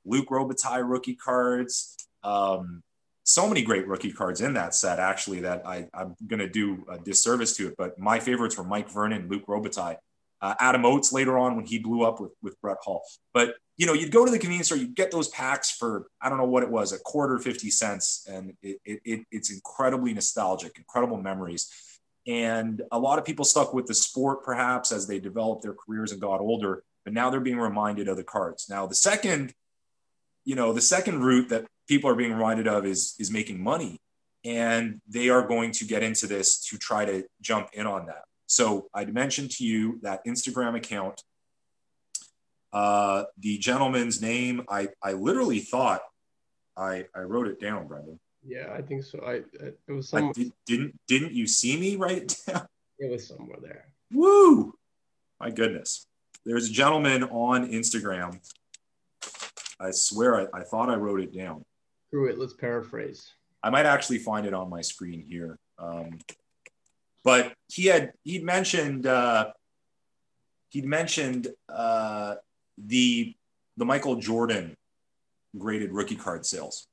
Luc 0.06 0.30
Robitaille 0.30 0.90
rookie 0.90 1.16
cards. 1.16 1.98
Um, 2.24 2.82
so 3.26 3.46
many 3.46 3.62
great 3.62 3.86
rookie 3.86 4.14
cards 4.14 4.40
in 4.40 4.54
that 4.54 4.74
set, 4.74 5.00
actually, 5.00 5.42
that 5.42 5.68
I, 5.68 5.88
am 5.94 6.16
going 6.26 6.40
to 6.40 6.50
do 6.50 6.86
a 6.90 6.98
disservice 6.98 7.58
to 7.58 7.68
it. 7.68 7.76
But 7.78 8.00
my 8.00 8.20
favorites 8.20 8.58
were 8.58 8.64
Mike 8.64 8.90
Vernon, 8.90 9.28
Luc 9.30 9.46
Robitaille, 9.48 9.98
uh, 10.42 10.56
Adam 10.62 10.86
Oates 10.86 11.12
later 11.12 11.38
on 11.38 11.58
when 11.58 11.66
he 11.66 11.78
blew 11.78 12.04
up 12.04 12.22
with, 12.22 12.32
with 12.42 12.60
Brett 12.62 12.78
Hull. 12.84 13.02
But, 13.34 13.56
you 13.78 13.86
know, 13.86 13.94
you'd 13.94 14.12
go 14.12 14.26
to 14.26 14.32
the 14.32 14.40
convenience 14.40 14.68
store, 14.68 14.78
you'd 14.78 14.96
get 14.96 15.12
those 15.12 15.30
packs 15.30 15.72
for, 15.72 16.08
I 16.22 16.30
don't 16.30 16.38
know 16.38 16.46
what 16.46 16.64
it 16.64 16.70
was, 16.70 16.92
a 16.92 17.00
quarter, 17.00 17.40
50 17.40 17.70
cents. 17.72 18.26
And 18.30 18.54
it, 18.62 18.80
it, 18.86 19.02
it, 19.04 19.20
it's 19.32 19.52
incredibly 19.52 20.14
nostalgic, 20.14 20.78
incredible 20.78 21.18
memories. 21.18 21.72
And 22.28 22.82
a 22.92 23.00
lot 23.00 23.20
of 23.20 23.26
people 23.26 23.46
stuck 23.46 23.74
with 23.74 23.88
the 23.88 23.94
sport 23.94 24.44
perhaps 24.44 24.92
as 24.92 25.08
they 25.08 25.20
developed 25.20 25.64
their 25.64 25.74
careers 25.74 26.12
and 26.12 26.22
got 26.22 26.40
older, 26.40 26.84
but 27.04 27.14
now 27.14 27.30
they're 27.30 27.40
being 27.40 27.58
reminded 27.58 28.08
of 28.08 28.18
the 28.18 28.24
cards. 28.24 28.68
Now, 28.70 28.86
the 28.86 28.96
second, 28.96 29.54
you 30.46 30.56
know, 30.56 30.72
the 30.72 30.82
second 30.82 31.24
route 31.24 31.50
that 31.50 31.66
people 31.88 32.10
are 32.10 32.16
being 32.16 32.34
reminded 32.34 32.68
of 32.68 32.86
is 32.86 33.16
is 33.20 33.32
making 33.32 33.62
money 33.62 34.00
and 34.46 35.02
they 35.08 35.30
are 35.30 35.46
going 35.46 35.72
to 35.72 35.86
get 35.86 36.04
into 36.04 36.28
this 36.28 36.66
to 36.68 36.78
try 36.78 37.06
to 37.06 37.24
jump 37.42 37.70
in 37.74 37.88
on 37.88 38.06
that 38.08 38.24
So 38.48 38.90
I'd 38.94 39.14
mentioned 39.14 39.52
to 39.52 39.66
you 39.66 40.00
that 40.04 40.26
Instagram 40.26 40.76
account. 40.76 41.22
Uh, 42.74 43.26
the 43.38 43.58
gentleman's 43.60 44.22
name, 44.22 44.64
I, 44.68 44.90
I 45.02 45.14
literally 45.14 45.60
thought 45.60 46.02
I, 46.76 47.06
I 47.16 47.20
wrote 47.20 47.48
it 47.48 47.62
down, 47.62 47.88
Brendan. 47.88 48.20
Yeah, 48.46 48.74
I 48.76 48.82
think 48.82 49.04
so. 49.04 49.20
I, 49.26 49.36
I 49.64 49.72
it 49.88 49.92
was 49.92 50.10
some. 50.10 50.32
did, 50.34 50.52
didn't 50.66 51.00
didn't 51.08 51.32
you 51.32 51.48
see 51.48 51.80
me 51.80 51.96
write 51.96 52.18
it 52.18 52.38
down? 52.48 52.68
It 53.00 53.10
was 53.10 53.28
somewhere 53.28 53.58
there. 53.62 53.88
Woo! 54.14 54.76
My 55.40 55.50
goodness. 55.50 56.06
There's 56.46 56.70
a 56.70 56.72
gentleman 56.72 57.24
on 57.24 57.70
Instagram. 57.70 58.40
I 59.80 59.92
swear 59.92 60.42
I, 60.42 60.60
I 60.60 60.64
thought 60.64 60.90
I 60.90 60.96
wrote 60.96 61.20
it 61.20 61.36
down. 61.36 61.66
Screw 62.08 62.30
it. 62.30 62.38
Let's 62.38 62.54
paraphrase. 62.54 63.34
I 63.64 63.72
might 63.72 63.88
actually 63.88 64.20
find 64.20 64.46
it 64.46 64.54
on 64.54 64.70
my 64.70 64.82
screen 64.82 65.26
here. 65.28 65.58
Um, 65.80 66.20
but 67.24 67.54
he 67.68 67.88
had 67.88 68.14
he'd 68.24 68.44
mentioned 68.44 69.08
uh, 69.08 69.52
he'd 70.70 70.86
mentioned 70.86 71.48
uh, 71.68 72.36
the 72.78 73.36
the 73.78 73.86
Michael 73.86 74.16
Jordan 74.18 74.76
graded 75.58 75.92
rookie 75.92 76.16
card 76.16 76.46
sales. 76.46 76.88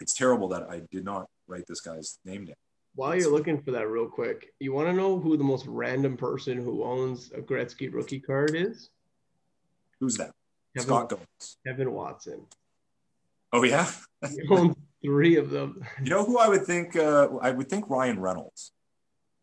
It's 0.00 0.14
terrible 0.14 0.48
that 0.48 0.68
I 0.70 0.82
did 0.90 1.04
not 1.04 1.26
write 1.48 1.64
this 1.66 1.80
guy's 1.80 2.18
name 2.24 2.44
down. 2.46 2.54
While 2.94 3.14
you're 3.16 3.30
looking 3.32 3.60
for 3.60 3.72
that, 3.72 3.88
real 3.88 4.08
quick, 4.08 4.52
you 4.58 4.72
want 4.72 4.88
to 4.88 4.92
know 4.92 5.18
who 5.18 5.36
the 5.36 5.44
most 5.44 5.66
random 5.66 6.16
person 6.16 6.62
who 6.62 6.82
owns 6.84 7.30
a 7.32 7.40
Gretzky 7.40 7.92
rookie 7.92 8.20
card 8.20 8.54
is? 8.54 8.90
Who's 10.00 10.16
that? 10.16 10.32
Kevin, 10.74 10.86
Scott 10.88 11.08
Gomes. 11.10 11.56
Kevin 11.66 11.92
Watson. 11.92 12.46
Oh 13.52 13.62
yeah. 13.64 13.90
He 14.28 14.40
owns 14.50 14.76
three 15.04 15.36
of 15.36 15.50
them. 15.50 15.82
You 16.02 16.10
know 16.10 16.24
who 16.24 16.38
I 16.38 16.48
would 16.48 16.64
think? 16.64 16.96
Uh, 16.96 17.28
I 17.40 17.50
would 17.50 17.68
think 17.68 17.88
Ryan 17.88 18.18
Reynolds 18.20 18.72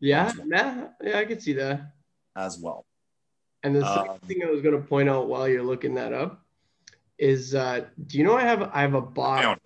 Yeah, 0.00 0.32
nah, 0.44 0.88
yeah, 1.02 1.18
I 1.18 1.24
could 1.24 1.42
see 1.42 1.54
that. 1.54 1.92
as 2.36 2.58
well. 2.58 2.84
And 3.64 3.74
the 3.74 3.80
second 3.94 4.10
Um, 4.10 4.18
thing 4.20 4.42
I 4.44 4.50
was 4.50 4.60
going 4.62 4.80
to 4.80 4.86
point 4.86 5.08
out 5.08 5.26
while 5.28 5.48
you're 5.48 5.62
looking 5.62 5.94
that 5.94 6.12
up 6.12 6.44
is, 7.18 7.54
uh, 7.54 7.86
do 8.06 8.18
you 8.18 8.24
know 8.24 8.36
I 8.36 8.42
have 8.42 8.62
I 8.62 8.82
have 8.82 8.94
a 8.94 9.00
box 9.00 9.60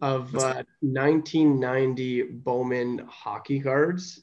of 0.00 0.34
uh, 0.36 0.62
1990 0.80 2.22
Bowman 2.22 2.98
hockey 3.08 3.60
cards, 3.60 4.22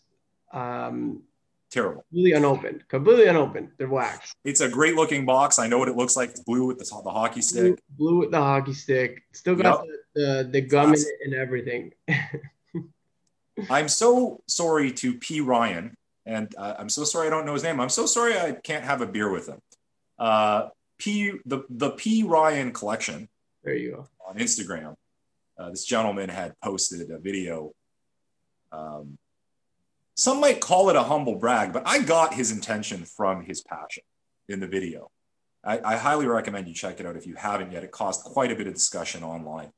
um, 0.53 1.23
Terrible. 1.71 2.03
completely 2.09 2.33
unopened, 2.33 2.87
completely 2.87 3.27
unopened. 3.27 3.71
They're 3.77 3.87
wax, 3.89 4.33
It's 4.45 4.61
a 4.61 4.69
great 4.69 4.95
looking 4.95 5.25
box. 5.25 5.57
I 5.59 5.67
know 5.67 5.77
what 5.79 5.87
it 5.89 5.95
looks 5.95 6.15
like. 6.15 6.29
It's 6.31 6.39
blue 6.41 6.67
with 6.67 6.79
the, 6.79 7.01
the 7.03 7.09
hockey 7.11 7.41
stick. 7.41 7.79
blue 7.89 8.19
with 8.19 8.31
the 8.31 8.39
hockey 8.41 8.73
stick, 8.73 9.23
still 9.33 9.55
got 9.55 9.83
the, 10.13 10.21
the 10.43 10.49
the 10.51 10.61
gum 10.61 10.93
in 10.93 10.99
it 11.01 11.07
and 11.25 11.33
everything. 11.33 11.93
I'm 13.69 13.89
so 13.89 14.41
sorry 14.47 14.91
to 14.93 15.13
P. 15.17 15.41
Ryan, 15.41 15.93
and 16.25 16.53
uh, 16.57 16.75
I'm 16.77 16.89
so 16.89 17.03
sorry 17.03 17.27
I 17.27 17.29
don't 17.29 17.45
know 17.45 17.53
his 17.53 17.63
name. 17.63 17.79
I'm 17.79 17.89
so 17.89 18.05
sorry 18.05 18.37
I 18.37 18.53
can't 18.53 18.83
have 18.83 19.01
a 19.01 19.07
beer 19.07 19.29
with 19.31 19.47
him. 19.47 19.59
Uh, 20.19 20.69
P. 20.97 21.33
The 21.45 21.63
the 21.69 21.91
P. 21.91 22.23
Ryan 22.23 22.71
collection 22.71 23.27
there 23.63 23.75
you 23.75 23.91
go. 23.91 24.07
on 24.27 24.37
Instagram. 24.37 24.95
Uh, 25.57 25.69
this 25.69 25.85
gentleman 25.85 26.29
had 26.29 26.53
posted 26.63 27.09
a 27.11 27.19
video. 27.19 27.71
Um, 28.71 29.17
some 30.15 30.39
might 30.39 30.59
call 30.59 30.89
it 30.89 30.95
a 30.95 31.03
humble 31.03 31.35
brag, 31.35 31.73
but 31.73 31.83
I 31.85 31.99
got 31.99 32.33
his 32.33 32.51
intention 32.51 33.05
from 33.05 33.43
his 33.43 33.61
passion 33.61 34.03
in 34.49 34.59
the 34.59 34.67
video. 34.67 35.11
I, 35.63 35.79
I 35.83 35.97
highly 35.97 36.25
recommend 36.25 36.67
you 36.67 36.73
check 36.73 36.99
it 36.99 37.05
out 37.05 37.15
if 37.15 37.27
you 37.27 37.35
haven't 37.35 37.71
yet. 37.71 37.83
It 37.83 37.91
caused 37.91 38.23
quite 38.23 38.51
a 38.51 38.55
bit 38.55 38.67
of 38.67 38.73
discussion 38.73 39.23
online. 39.23 39.71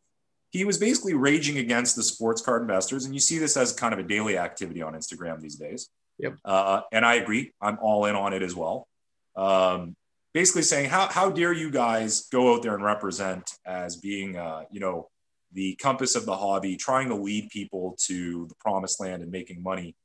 He 0.51 0.63
was 0.63 0.77
basically 0.77 1.13
raging 1.13 1.57
against 1.57 1.95
the 1.95 2.03
sports 2.03 2.41
card 2.41 2.61
investors, 2.61 3.05
and 3.05 3.13
you 3.13 3.19
see 3.19 3.37
this 3.37 3.57
as 3.57 3.73
kind 3.73 3.93
of 3.93 3.99
a 3.99 4.03
daily 4.03 4.37
activity 4.37 4.81
on 4.81 4.93
Instagram 4.93 5.41
these 5.41 5.55
days. 5.55 5.89
Yep. 6.19 6.37
Uh, 6.45 6.81
and 6.91 7.05
I 7.05 7.15
agree. 7.15 7.51
I'm 7.61 7.77
all 7.81 8.05
in 8.05 8.15
on 8.15 8.33
it 8.33 8.41
as 8.41 8.55
well. 8.55 8.87
Um, 9.35 9.95
basically 10.33 10.61
saying, 10.61 10.89
how, 10.89 11.07
how 11.07 11.29
dare 11.29 11.53
you 11.53 11.69
guys 11.69 12.27
go 12.31 12.53
out 12.53 12.63
there 12.63 12.75
and 12.75 12.83
represent 12.83 13.49
as 13.65 13.97
being, 13.97 14.37
uh, 14.37 14.63
you 14.71 14.79
know, 14.79 15.09
the 15.51 15.75
compass 15.75 16.15
of 16.15 16.25
the 16.25 16.35
hobby, 16.35 16.75
trying 16.75 17.09
to 17.09 17.15
lead 17.15 17.49
people 17.49 17.95
to 18.07 18.47
the 18.47 18.55
promised 18.55 18.99
land 18.99 19.21
and 19.21 19.31
making 19.31 19.61
money. 19.61 19.95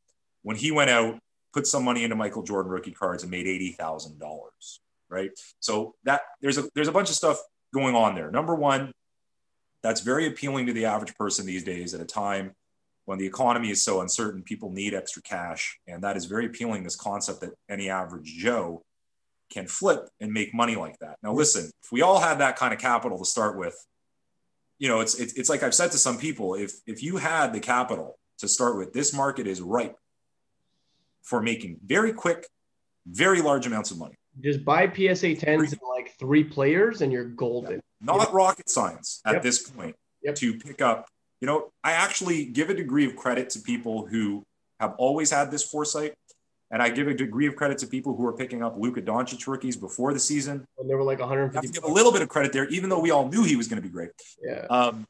When 0.42 0.56
he 0.56 0.70
went 0.70 0.90
out, 0.90 1.18
put 1.54 1.66
some 1.66 1.84
money 1.84 2.04
into 2.04 2.16
Michael 2.16 2.42
Jordan 2.42 2.70
rookie 2.70 2.92
cards 2.92 3.22
and 3.22 3.30
made 3.30 3.46
eighty 3.46 3.72
thousand 3.72 4.18
dollars. 4.18 4.80
Right. 5.08 5.30
So 5.60 5.94
that 6.04 6.20
there's 6.42 6.58
a 6.58 6.68
there's 6.74 6.88
a 6.88 6.92
bunch 6.92 7.08
of 7.08 7.16
stuff 7.16 7.38
going 7.72 7.94
on 7.94 8.14
there. 8.14 8.30
Number 8.30 8.54
one, 8.54 8.92
that's 9.82 10.02
very 10.02 10.26
appealing 10.26 10.66
to 10.66 10.74
the 10.74 10.84
average 10.84 11.14
person 11.14 11.46
these 11.46 11.64
days 11.64 11.94
at 11.94 12.00
a 12.00 12.04
time 12.04 12.52
when 13.08 13.18
the 13.18 13.24
economy 13.24 13.70
is 13.70 13.82
so 13.82 14.02
uncertain. 14.02 14.42
People 14.42 14.70
need 14.70 14.92
extra 14.92 15.22
cash, 15.22 15.78
and 15.86 16.04
that 16.04 16.14
is 16.14 16.26
very 16.26 16.44
appealing. 16.44 16.82
This 16.82 16.94
concept 16.94 17.40
that 17.40 17.52
any 17.66 17.88
average 17.88 18.34
Joe 18.36 18.82
can 19.50 19.66
flip 19.66 20.10
and 20.20 20.30
make 20.30 20.52
money 20.52 20.76
like 20.76 20.98
that. 20.98 21.16
Now, 21.22 21.32
listen, 21.32 21.70
if 21.82 21.90
we 21.90 22.02
all 22.02 22.20
had 22.20 22.40
that 22.40 22.56
kind 22.56 22.74
of 22.74 22.78
capital 22.78 23.18
to 23.18 23.24
start 23.24 23.56
with, 23.56 23.74
you 24.78 24.88
know, 24.88 25.00
it's, 25.00 25.18
it's, 25.18 25.32
it's 25.38 25.48
like 25.48 25.62
I've 25.62 25.74
said 25.74 25.90
to 25.92 25.96
some 25.96 26.18
people, 26.18 26.54
if, 26.54 26.72
if 26.86 27.02
you 27.02 27.16
had 27.16 27.54
the 27.54 27.60
capital 27.60 28.18
to 28.40 28.46
start 28.46 28.76
with, 28.76 28.92
this 28.92 29.14
market 29.14 29.46
is 29.46 29.62
ripe 29.62 29.96
for 31.22 31.40
making 31.40 31.78
very 31.86 32.12
quick, 32.12 32.46
very 33.06 33.40
large 33.40 33.66
amounts 33.66 33.90
of 33.90 33.96
money. 33.96 34.16
Just 34.42 34.66
buy 34.66 34.86
PSA 34.86 35.34
10s 35.34 35.72
and 35.72 35.80
like 35.96 36.14
three 36.18 36.44
players, 36.44 37.00
and 37.00 37.10
you're 37.10 37.24
golden. 37.24 37.80
Not 38.02 38.34
rocket 38.34 38.68
science 38.68 39.22
at 39.24 39.32
Yep. 39.36 39.42
this 39.42 39.70
point 39.70 39.96
Yep. 40.24 40.34
to 40.34 40.58
pick 40.58 40.82
up. 40.82 41.08
You 41.40 41.46
know, 41.46 41.70
I 41.84 41.92
actually 41.92 42.46
give 42.46 42.70
a 42.70 42.74
degree 42.74 43.06
of 43.06 43.16
credit 43.16 43.50
to 43.50 43.60
people 43.60 44.06
who 44.06 44.44
have 44.80 44.94
always 44.98 45.30
had 45.30 45.50
this 45.50 45.62
foresight. 45.62 46.14
And 46.70 46.82
I 46.82 46.90
give 46.90 47.08
a 47.08 47.14
degree 47.14 47.46
of 47.46 47.56
credit 47.56 47.78
to 47.78 47.86
people 47.86 48.14
who 48.14 48.26
are 48.26 48.34
picking 48.34 48.62
up 48.62 48.76
Luka 48.76 49.00
Doncic 49.00 49.46
rookies 49.46 49.76
before 49.76 50.12
the 50.12 50.20
season. 50.20 50.66
And 50.78 50.90
they 50.90 50.94
were 50.94 51.02
like 51.02 51.18
I 51.18 51.22
have 51.22 51.30
150. 51.30 51.66
to 51.66 51.72
give 51.72 51.90
a 51.90 51.92
little 51.92 52.12
bit 52.12 52.20
of 52.20 52.28
credit 52.28 52.52
there, 52.52 52.68
even 52.68 52.90
though 52.90 53.00
we 53.00 53.10
all 53.10 53.28
knew 53.28 53.42
he 53.42 53.56
was 53.56 53.68
going 53.68 53.80
to 53.80 53.88
be 53.88 53.92
great. 53.92 54.10
Yeah. 54.42 54.66
Um, 54.68 55.06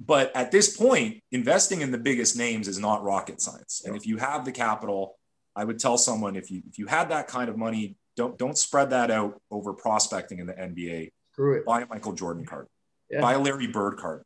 but 0.00 0.34
at 0.34 0.50
this 0.50 0.74
point, 0.74 1.22
investing 1.32 1.82
in 1.82 1.90
the 1.90 1.98
biggest 1.98 2.36
names 2.36 2.66
is 2.66 2.78
not 2.78 3.04
rocket 3.04 3.40
science. 3.40 3.82
And 3.84 3.94
if 3.94 4.06
you 4.06 4.16
have 4.16 4.44
the 4.44 4.52
capital, 4.52 5.16
I 5.54 5.64
would 5.64 5.78
tell 5.78 5.98
someone 5.98 6.34
if 6.34 6.50
you 6.50 6.62
if 6.68 6.78
you 6.78 6.86
had 6.86 7.10
that 7.10 7.28
kind 7.28 7.48
of 7.48 7.56
money, 7.56 7.96
don't 8.16 8.36
don't 8.38 8.56
spread 8.56 8.90
that 8.90 9.10
out 9.10 9.40
over 9.50 9.72
prospecting 9.72 10.38
in 10.38 10.46
the 10.46 10.54
NBA. 10.54 11.10
Screw 11.32 11.58
it. 11.58 11.66
Buy 11.66 11.82
a 11.82 11.86
Michael 11.86 12.14
Jordan 12.14 12.44
card. 12.44 12.66
Yeah. 13.10 13.20
Buy 13.20 13.34
a 13.34 13.38
Larry 13.38 13.66
Bird 13.66 13.96
card. 13.96 14.22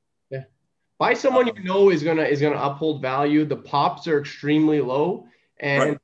Buy 0.99 1.15
someone 1.15 1.49
Um, 1.49 1.57
you 1.57 1.65
know 1.65 1.91
is 1.91 2.03
gonna 2.03 2.23
is 2.23 2.41
gonna 2.41 2.61
uphold 2.61 3.03
value. 3.03 3.45
The 3.45 3.57
pops 3.57 4.07
are 4.09 4.19
extremely 4.19 4.81
low, 4.81 5.27
and 5.61 5.91
Right. 5.91 5.99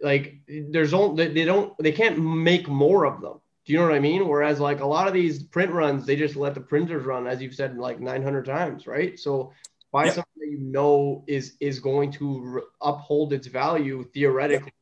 like 0.00 0.40
there's 0.48 0.92
only 0.92 1.28
they 1.28 1.44
don't 1.44 1.76
they 1.78 1.92
can't 1.92 2.18
make 2.18 2.68
more 2.68 3.04
of 3.04 3.20
them. 3.20 3.40
Do 3.64 3.72
you 3.72 3.78
know 3.78 3.84
what 3.84 3.94
I 3.94 4.00
mean? 4.00 4.26
Whereas 4.26 4.58
like 4.60 4.80
a 4.80 4.86
lot 4.86 5.06
of 5.06 5.14
these 5.14 5.42
print 5.42 5.72
runs, 5.72 6.04
they 6.06 6.16
just 6.16 6.36
let 6.36 6.54
the 6.54 6.60
printers 6.60 7.04
run, 7.04 7.26
as 7.26 7.40
you've 7.40 7.54
said 7.54 7.76
like 7.76 8.00
900 8.00 8.44
times, 8.44 8.86
right? 8.86 9.18
So 9.18 9.52
buy 9.92 10.06
Yeah. 10.06 10.12
something 10.12 10.32
that 10.40 10.48
you 10.50 10.58
know 10.58 11.22
is 11.28 11.56
is 11.60 11.78
going 11.78 12.10
to 12.12 12.40
re- 12.40 12.62
uphold 12.80 13.32
its 13.32 13.46
value 13.46 14.04
theoretically 14.14 14.72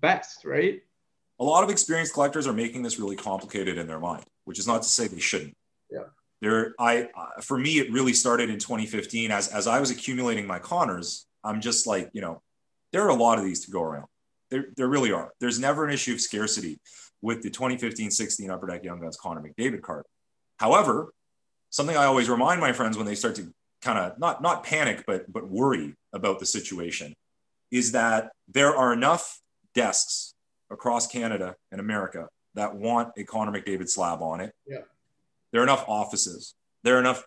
best, 0.00 0.44
right? 0.44 0.82
A 1.38 1.44
lot 1.44 1.62
of 1.62 1.70
experienced 1.70 2.14
collectors 2.14 2.46
are 2.46 2.52
making 2.52 2.82
this 2.82 2.98
really 2.98 3.16
complicated 3.16 3.76
in 3.78 3.86
their 3.86 4.00
mind, 4.00 4.24
which 4.44 4.58
is 4.58 4.66
not 4.66 4.82
to 4.82 4.88
say 4.88 5.06
they 5.06 5.20
shouldn't. 5.20 5.54
Yeah. 5.90 6.04
There, 6.46 6.76
I, 6.78 7.08
uh, 7.16 7.40
for 7.42 7.58
me, 7.58 7.80
it 7.80 7.90
really 7.90 8.12
started 8.12 8.50
in 8.50 8.58
2015. 8.60 9.32
As 9.32 9.48
as 9.48 9.66
I 9.66 9.80
was 9.80 9.90
accumulating 9.90 10.46
my 10.46 10.60
Connors, 10.60 11.26
I'm 11.42 11.60
just 11.60 11.88
like, 11.88 12.08
you 12.12 12.20
know, 12.20 12.40
there 12.92 13.02
are 13.02 13.08
a 13.08 13.14
lot 13.14 13.38
of 13.38 13.44
these 13.44 13.64
to 13.64 13.72
go 13.72 13.82
around. 13.82 14.06
There, 14.52 14.66
there 14.76 14.86
really 14.86 15.10
are. 15.10 15.32
There's 15.40 15.58
never 15.58 15.84
an 15.84 15.92
issue 15.92 16.14
of 16.14 16.20
scarcity 16.20 16.78
with 17.20 17.42
the 17.42 17.50
2015-16 17.50 18.48
Upper 18.48 18.68
Deck 18.68 18.84
Young 18.84 19.00
Guns 19.00 19.16
Connor 19.16 19.42
McDavid 19.42 19.82
card. 19.82 20.04
However, 20.58 21.12
something 21.70 21.96
I 21.96 22.04
always 22.04 22.28
remind 22.28 22.60
my 22.60 22.72
friends 22.72 22.96
when 22.96 23.06
they 23.06 23.16
start 23.16 23.34
to 23.36 23.52
kind 23.82 23.98
of 23.98 24.16
not 24.16 24.40
not 24.40 24.62
panic 24.62 25.02
but 25.04 25.30
but 25.30 25.48
worry 25.48 25.94
about 26.12 26.38
the 26.38 26.46
situation 26.46 27.12
is 27.72 27.90
that 27.90 28.30
there 28.46 28.76
are 28.76 28.92
enough 28.92 29.40
desks 29.74 30.34
across 30.70 31.08
Canada 31.08 31.56
and 31.72 31.80
America 31.80 32.28
that 32.54 32.76
want 32.76 33.08
a 33.18 33.24
Connor 33.24 33.50
McDavid 33.50 33.88
slab 33.88 34.22
on 34.22 34.40
it. 34.40 34.52
Yeah. 34.64 34.82
There 35.56 35.62
are 35.62 35.64
enough 35.64 35.88
offices. 35.88 36.54
There 36.84 36.96
are 36.96 37.00
enough 37.00 37.24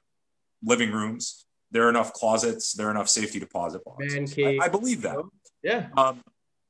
living 0.64 0.92
rooms. 0.92 1.48
There 1.72 1.88
are 1.88 1.90
enough 1.90 2.14
closets. 2.14 2.74
There 2.74 2.88
are 2.88 2.92
enough 2.92 3.10
safety 3.10 3.40
deposit 3.40 3.84
boxes. 3.84 4.36
I, 4.38 4.60
I 4.62 4.68
believe 4.68 5.02
that. 5.02 5.18
Yeah. 5.64 5.88
Um, 5.98 6.22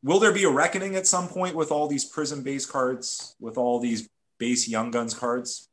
will 0.01 0.21
there 0.21 0.31
be 0.31 0.45
a 0.45 0.49
reckoning 0.49 0.95
at 0.95 1.05
some 1.05 1.27
point 1.27 1.57
with 1.57 1.69
all 1.69 1.89
these 1.89 2.05
prism 2.05 2.43
base 2.43 2.65
cards, 2.65 3.35
with 3.41 3.57
all 3.57 3.81
these 3.81 4.07
base 4.37 4.69
young 4.69 4.89
guns 4.89 5.13
cards? 5.13 5.67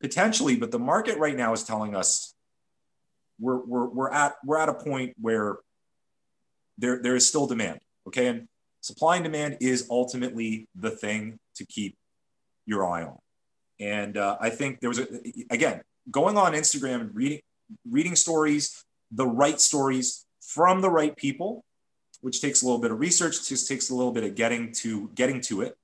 Potentially, 0.00 0.54
but 0.54 0.70
the 0.70 0.78
market 0.78 1.18
right 1.18 1.36
now 1.36 1.52
is 1.52 1.64
telling 1.64 1.96
us 1.96 2.32
we're, 3.40 3.58
we're, 3.66 3.88
we're 3.88 4.12
at 4.12 4.34
we're 4.44 4.58
at 4.58 4.68
a 4.68 4.74
point 4.74 5.14
where 5.20 5.56
there, 6.78 7.02
there 7.02 7.16
is 7.16 7.28
still 7.28 7.48
demand. 7.48 7.80
Okay. 8.06 8.28
And 8.28 8.46
supply 8.82 9.16
and 9.16 9.24
demand 9.24 9.56
is 9.60 9.88
ultimately 9.90 10.68
the 10.76 10.92
thing 10.92 11.40
to 11.56 11.66
keep 11.66 11.98
your 12.66 12.86
eye 12.86 13.02
on. 13.02 13.18
And 13.84 14.16
uh, 14.16 14.36
I 14.40 14.50
think 14.50 14.80
there 14.80 14.88
was 14.88 14.98
a, 14.98 15.06
again, 15.50 15.82
going 16.10 16.38
on 16.38 16.52
Instagram 16.52 17.00
and 17.02 17.14
reading, 17.14 17.40
reading 17.88 18.16
stories, 18.16 18.84
the 19.10 19.26
right 19.26 19.60
stories 19.60 20.26
from 20.40 20.80
the 20.80 20.90
right 20.90 21.14
people 21.16 21.64
which 22.24 22.40
takes 22.40 22.62
a 22.62 22.64
little 22.64 22.80
bit 22.80 22.90
of 22.90 22.98
research, 22.98 23.46
just 23.46 23.68
takes 23.68 23.90
a 23.90 23.94
little 23.94 24.10
bit 24.10 24.24
of 24.24 24.34
getting 24.34 24.72
to 24.72 25.10
getting 25.14 25.42
to 25.42 25.60
it, 25.60 25.76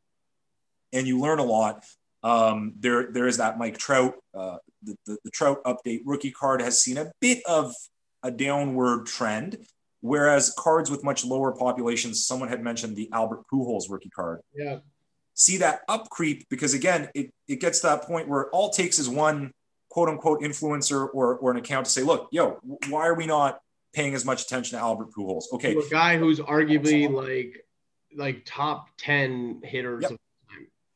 and 0.91 1.07
you 1.07 1.21
learn 1.21 1.39
a 1.39 1.45
lot. 1.45 1.85
Um, 2.23 2.73
there, 2.81 3.13
there 3.13 3.27
is 3.27 3.37
that 3.37 3.59
Mike 3.59 3.77
Trout, 3.77 4.15
uh, 4.35 4.57
the, 4.83 4.97
the, 5.05 5.19
the 5.25 5.31
Trout 5.31 5.63
update 5.65 6.01
rookie 6.07 6.31
card 6.31 6.63
has 6.63 6.81
seen 6.81 6.97
a 6.97 7.13
bit 7.21 7.43
of 7.47 7.75
a 8.23 8.31
downward 8.31 9.05
trend, 9.05 9.59
whereas 10.01 10.55
cards 10.59 10.91
with 10.91 11.05
much 11.05 11.27
lower 11.27 11.53
populations, 11.53 12.27
someone 12.27 12.49
had 12.49 12.63
mentioned 12.63 12.97
the 12.97 13.11
Albert 13.13 13.43
Pujols 13.53 13.91
rookie 13.91 14.11
card. 14.11 14.41
Yeah. 14.55 14.79
See 15.35 15.59
that 15.59 15.81
up 15.89 16.11
creep 16.11 16.47
because 16.51 16.75
again, 16.75 17.09
it, 17.15 17.31
it 17.49 17.61
gets 17.61 17.81
to 17.81 17.87
that 17.89 18.03
point 18.03 18.29
where 18.29 18.49
all 18.51 18.69
it 18.69 18.75
takes 18.75 18.99
is 18.99 19.09
one 19.09 19.53
quote 19.89 20.09
unquote 20.09 20.41
influencer 20.43 21.09
or, 21.13 21.37
or 21.37 21.51
an 21.51 21.57
account 21.57 21.87
to 21.87 21.93
say, 21.93 22.03
look, 22.03 22.29
yo, 22.31 22.59
why 22.89 23.07
are 23.07 23.15
we 23.15 23.27
not 23.27 23.61
paying 23.95 24.15
as 24.15 24.25
much 24.25 24.43
attention 24.43 24.79
to 24.79 24.83
Albert 24.83 25.13
Pujols? 25.13 25.45
Okay. 25.53 25.75
a 25.75 25.89
guy 25.91 26.19
who's 26.19 26.41
arguably 26.41 27.11
like 27.11 27.65
like 28.17 28.43
top 28.45 28.89
10 28.99 29.63
hitters 29.65 30.03
yep. 30.03 30.19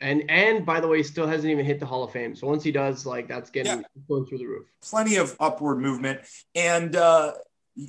And 0.01 0.25
and 0.29 0.67
by 0.67 0.81
the 0.81 0.89
way, 0.89 1.03
still 1.03 1.27
hasn't 1.27 1.51
even 1.51 1.65
hit 1.65 1.81
the 1.81 1.87
Hall 1.87 2.05
of 2.05 2.13
Fame. 2.13 2.35
So 2.35 2.47
once 2.47 2.63
he 2.63 2.71
does, 2.73 3.07
like 3.07 3.27
that's 3.27 3.49
getting 3.49 3.79
yeah. 3.79 3.85
going 4.07 4.27
through 4.27 4.39
the 4.39 4.47
roof. 4.47 4.67
Plenty 4.83 5.17
of 5.17 5.35
upward 5.41 5.79
movement. 5.79 6.21
And 6.55 6.95
uh 6.95 7.33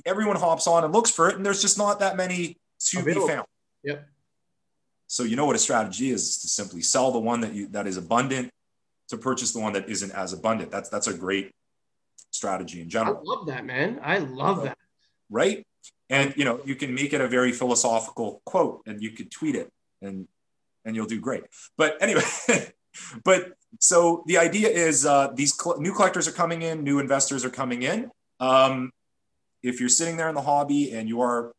everyone 0.04 0.36
hops 0.36 0.66
on 0.66 0.84
and 0.84 0.92
looks 0.94 1.10
for 1.10 1.28
it, 1.28 1.36
and 1.36 1.44
there's 1.44 1.60
just 1.60 1.78
not 1.78 2.00
that 2.00 2.16
many 2.16 2.56
to 2.88 3.00
Available. 3.00 3.26
be 3.26 3.32
found. 3.34 3.46
Yep. 3.84 4.08
So 5.06 5.22
you 5.22 5.36
know 5.36 5.46
what 5.46 5.56
a 5.56 5.60
strategy 5.60 6.10
is, 6.10 6.22
is 6.22 6.38
to 6.38 6.48
simply 6.48 6.82
sell 6.82 7.12
the 7.12 7.18
one 7.18 7.40
that 7.40 7.54
you 7.54 7.68
that 7.68 7.86
is 7.86 7.96
abundant 7.96 8.50
to 9.08 9.16
purchase 9.16 9.52
the 9.52 9.60
one 9.60 9.72
that 9.74 9.88
isn't 9.88 10.10
as 10.12 10.32
abundant. 10.32 10.70
That's 10.70 10.88
that's 10.88 11.06
a 11.06 11.14
great 11.14 11.52
strategy 12.30 12.80
in 12.80 12.88
general. 12.88 13.18
I 13.18 13.22
love 13.22 13.46
that, 13.46 13.64
man. 13.64 14.00
I 14.02 14.18
love 14.18 14.64
that. 14.64 14.76
Right? 15.30 15.66
And 16.10 16.34
you 16.36 16.44
know, 16.44 16.60
you 16.64 16.74
can 16.74 16.94
make 16.94 17.12
it 17.12 17.20
a 17.20 17.28
very 17.28 17.52
philosophical 17.52 18.42
quote 18.44 18.82
and 18.86 19.02
you 19.02 19.10
could 19.10 19.30
tweet 19.30 19.54
it 19.54 19.70
and 20.02 20.26
and 20.84 20.94
you'll 20.94 21.06
do 21.06 21.20
great. 21.20 21.44
But 21.76 21.96
anyway, 22.00 22.22
but 23.24 23.52
so 23.80 24.24
the 24.26 24.38
idea 24.38 24.68
is 24.68 25.04
uh, 25.04 25.32
these 25.34 25.54
cl- 25.54 25.80
new 25.80 25.92
collectors 25.92 26.28
are 26.28 26.32
coming 26.32 26.62
in, 26.62 26.84
new 26.84 26.98
investors 26.98 27.44
are 27.44 27.50
coming 27.50 27.82
in. 27.82 28.10
Um, 28.40 28.92
if 29.62 29.80
you're 29.80 29.88
sitting 29.88 30.16
there 30.16 30.28
in 30.28 30.34
the 30.34 30.42
hobby 30.42 30.92
and 30.92 31.08
you 31.08 31.20
are 31.20 31.52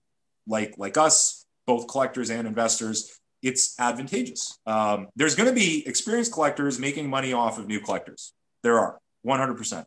like 0.47 0.75
like 0.77 0.97
us, 0.97 1.45
both 1.65 1.87
collectors 1.87 2.29
and 2.29 2.47
investors, 2.47 3.16
it's 3.41 3.79
advantageous. 3.79 4.57
Um, 4.65 5.07
there's 5.15 5.35
going 5.35 5.49
to 5.49 5.55
be 5.55 5.87
experienced 5.87 6.33
collectors 6.33 6.79
making 6.79 7.09
money 7.09 7.33
off 7.33 7.59
of 7.59 7.67
new 7.67 7.79
collectors. 7.79 8.33
There 8.63 8.79
are 8.79 8.99
100%. 9.25 9.85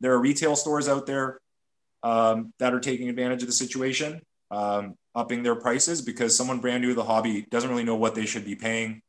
There 0.00 0.12
are 0.12 0.18
retail 0.18 0.56
stores 0.56 0.88
out 0.88 1.06
there 1.06 1.40
um, 2.02 2.52
that 2.58 2.72
are 2.72 2.80
taking 2.80 3.08
advantage 3.08 3.42
of 3.42 3.48
the 3.48 3.52
situation, 3.52 4.22
um, 4.50 4.94
upping 5.14 5.42
their 5.42 5.56
prices 5.56 6.00
because 6.00 6.36
someone 6.36 6.60
brand 6.60 6.82
new 6.82 6.90
to 6.90 6.94
the 6.94 7.04
hobby 7.04 7.46
doesn't 7.50 7.68
really 7.68 7.84
know 7.84 7.96
what 7.96 8.14
they 8.14 8.26
should 8.26 8.44
be 8.44 8.54
paying 8.54 9.02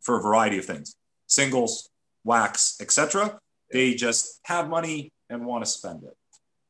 for 0.00 0.18
a 0.18 0.22
variety 0.22 0.58
of 0.58 0.64
things, 0.64 0.94
singles, 1.26 1.90
wax, 2.24 2.76
etc. 2.80 3.38
They 3.72 3.94
just 3.94 4.40
have 4.44 4.68
money 4.68 5.12
and 5.28 5.44
want 5.44 5.64
to 5.64 5.70
spend 5.70 6.04
it. 6.04 6.16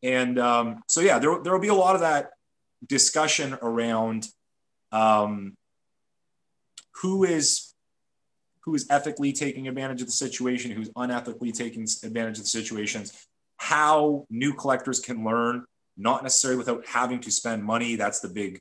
And 0.03 0.39
um, 0.39 0.83
so, 0.87 1.01
yeah, 1.01 1.19
there 1.19 1.43
there 1.43 1.53
will 1.53 1.61
be 1.61 1.69
a 1.69 1.75
lot 1.75 1.95
of 1.95 2.01
that 2.01 2.31
discussion 2.87 3.57
around 3.63 4.29
um, 4.93 5.55
who 7.03 7.25
is 7.25 7.75
who 8.63 8.75
is 8.75 8.87
ethically 8.91 9.33
taking 9.33 9.69
advantage 9.69 10.01
of 10.01 10.09
the 10.09 10.13
situation, 10.13 10.73
who's 10.73 10.91
unethically 10.91 11.53
taking 11.53 11.87
advantage 12.03 12.39
of 12.39 12.45
the 12.45 12.51
situations, 12.51 13.27
how 13.59 14.27
new 14.29 14.53
collectors 14.53 14.99
can 14.99 15.25
learn, 15.25 15.65
not 15.97 16.25
necessarily 16.25 16.59
without 16.59 16.85
having 16.85 17.21
to 17.21 17.31
spend 17.31 17.63
money. 17.63 17.95
That's 17.95 18.19
the 18.19 18.29
big 18.29 18.59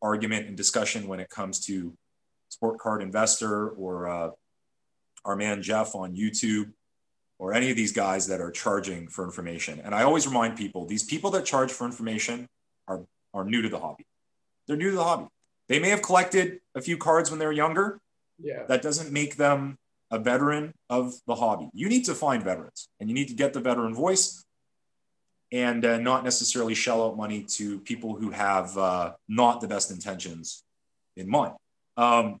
argument 0.00 0.46
and 0.46 0.56
discussion 0.56 1.08
when 1.08 1.18
it 1.18 1.28
comes 1.30 1.58
to 1.66 1.92
Sport 2.48 2.78
Card 2.78 3.02
Investor 3.02 3.70
or 3.70 4.08
uh, 4.08 4.30
our 5.24 5.34
man 5.34 5.62
Jeff 5.62 5.96
on 5.96 6.14
YouTube 6.14 6.72
or 7.40 7.54
any 7.54 7.70
of 7.70 7.76
these 7.76 7.92
guys 7.92 8.28
that 8.28 8.40
are 8.40 8.52
charging 8.52 9.08
for 9.08 9.24
information. 9.24 9.80
And 9.82 9.94
I 9.94 10.04
always 10.04 10.28
remind 10.28 10.56
people 10.56 10.86
these 10.86 11.04
people 11.04 11.30
that 11.32 11.44
charge 11.44 11.72
for 11.72 11.86
information 11.86 12.46
are, 12.86 13.00
are 13.34 13.44
new 13.44 13.62
to 13.62 13.68
the 13.68 13.80
hobby. 13.80 14.06
They're 14.68 14.76
new 14.76 14.90
to 14.90 14.96
the 14.96 15.04
hobby. 15.04 15.26
They 15.70 15.78
may 15.78 15.90
have 15.90 16.02
collected 16.02 16.60
a 16.74 16.82
few 16.82 16.98
cards 16.98 17.30
when 17.30 17.38
they 17.38 17.46
were 17.46 17.52
younger. 17.52 18.00
Yeah. 18.42 18.64
That 18.66 18.82
doesn't 18.82 19.12
make 19.12 19.36
them 19.36 19.78
a 20.10 20.18
veteran 20.18 20.74
of 20.90 21.14
the 21.28 21.36
hobby. 21.36 21.70
You 21.72 21.88
need 21.88 22.04
to 22.06 22.14
find 22.14 22.42
veterans 22.42 22.88
and 22.98 23.08
you 23.08 23.14
need 23.14 23.28
to 23.28 23.34
get 23.34 23.52
the 23.52 23.60
veteran 23.60 23.94
voice 23.94 24.44
and 25.52 25.84
uh, 25.84 25.98
not 25.98 26.24
necessarily 26.24 26.74
shell 26.74 27.06
out 27.06 27.16
money 27.16 27.44
to 27.44 27.78
people 27.80 28.16
who 28.16 28.30
have 28.30 28.76
uh, 28.76 29.12
not 29.28 29.60
the 29.60 29.68
best 29.68 29.92
intentions 29.92 30.64
in 31.16 31.28
mind. 31.28 31.54
Um, 31.96 32.40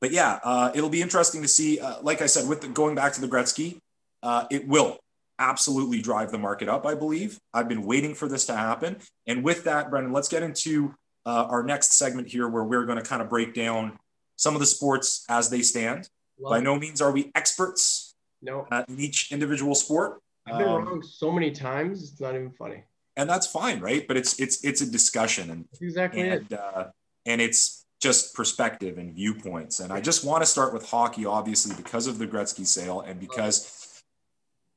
but 0.00 0.12
yeah, 0.12 0.38
uh, 0.44 0.70
it'll 0.72 0.88
be 0.88 1.02
interesting 1.02 1.42
to 1.42 1.48
see. 1.48 1.80
Uh, 1.80 2.00
like 2.00 2.22
I 2.22 2.26
said, 2.26 2.48
with 2.48 2.60
the, 2.60 2.68
going 2.68 2.94
back 2.94 3.12
to 3.14 3.20
the 3.20 3.28
Gretzky, 3.28 3.80
uh, 4.22 4.44
it 4.52 4.68
will 4.68 4.98
absolutely 5.40 6.00
drive 6.00 6.30
the 6.30 6.38
market 6.38 6.68
up. 6.68 6.86
I 6.86 6.94
believe 6.94 7.40
I've 7.52 7.68
been 7.68 7.82
waiting 7.82 8.14
for 8.14 8.28
this 8.28 8.46
to 8.46 8.56
happen. 8.56 8.98
And 9.26 9.42
with 9.42 9.64
that, 9.64 9.90
Brendan, 9.90 10.12
let's 10.12 10.28
get 10.28 10.44
into 10.44 10.94
uh, 11.26 11.46
our 11.48 11.62
next 11.62 11.94
segment 11.94 12.28
here 12.28 12.48
where 12.48 12.64
we're 12.64 12.86
going 12.86 12.98
to 12.98 13.04
kind 13.04 13.22
of 13.22 13.28
break 13.28 13.54
down 13.54 13.98
some 14.36 14.54
of 14.54 14.60
the 14.60 14.66
sports 14.66 15.24
as 15.28 15.50
they 15.50 15.62
stand. 15.62 16.08
Love 16.38 16.50
By 16.52 16.58
it. 16.58 16.62
no 16.62 16.78
means 16.78 17.00
are 17.00 17.12
we 17.12 17.30
experts 17.34 18.14
no. 18.42 18.66
Uh, 18.70 18.84
in 18.88 18.98
each 18.98 19.32
individual 19.32 19.74
sport. 19.74 20.20
I've 20.46 20.58
been 20.58 20.68
um, 20.68 20.84
wrong 20.84 21.02
so 21.02 21.30
many 21.30 21.50
times, 21.50 22.02
it's 22.02 22.20
not 22.20 22.34
even 22.34 22.50
funny. 22.50 22.84
And 23.16 23.28
that's 23.28 23.46
fine, 23.46 23.80
right? 23.80 24.06
But 24.08 24.16
it's 24.16 24.40
it's 24.40 24.64
it's 24.64 24.80
a 24.80 24.90
discussion, 24.90 25.50
and 25.50 25.64
exactly 25.80 26.22
and, 26.22 26.46
it. 26.50 26.58
Uh, 26.58 26.86
and 27.26 27.40
it's 27.40 27.84
just 28.00 28.34
perspective 28.34 28.96
and 28.96 29.14
viewpoints. 29.14 29.80
And 29.80 29.92
I 29.92 30.00
just 30.00 30.24
want 30.24 30.42
to 30.42 30.46
start 30.46 30.72
with 30.72 30.88
hockey, 30.88 31.26
obviously, 31.26 31.76
because 31.76 32.06
of 32.06 32.18
the 32.18 32.26
Gretzky 32.26 32.66
sale, 32.66 33.00
and 33.00 33.20
because 33.20 34.02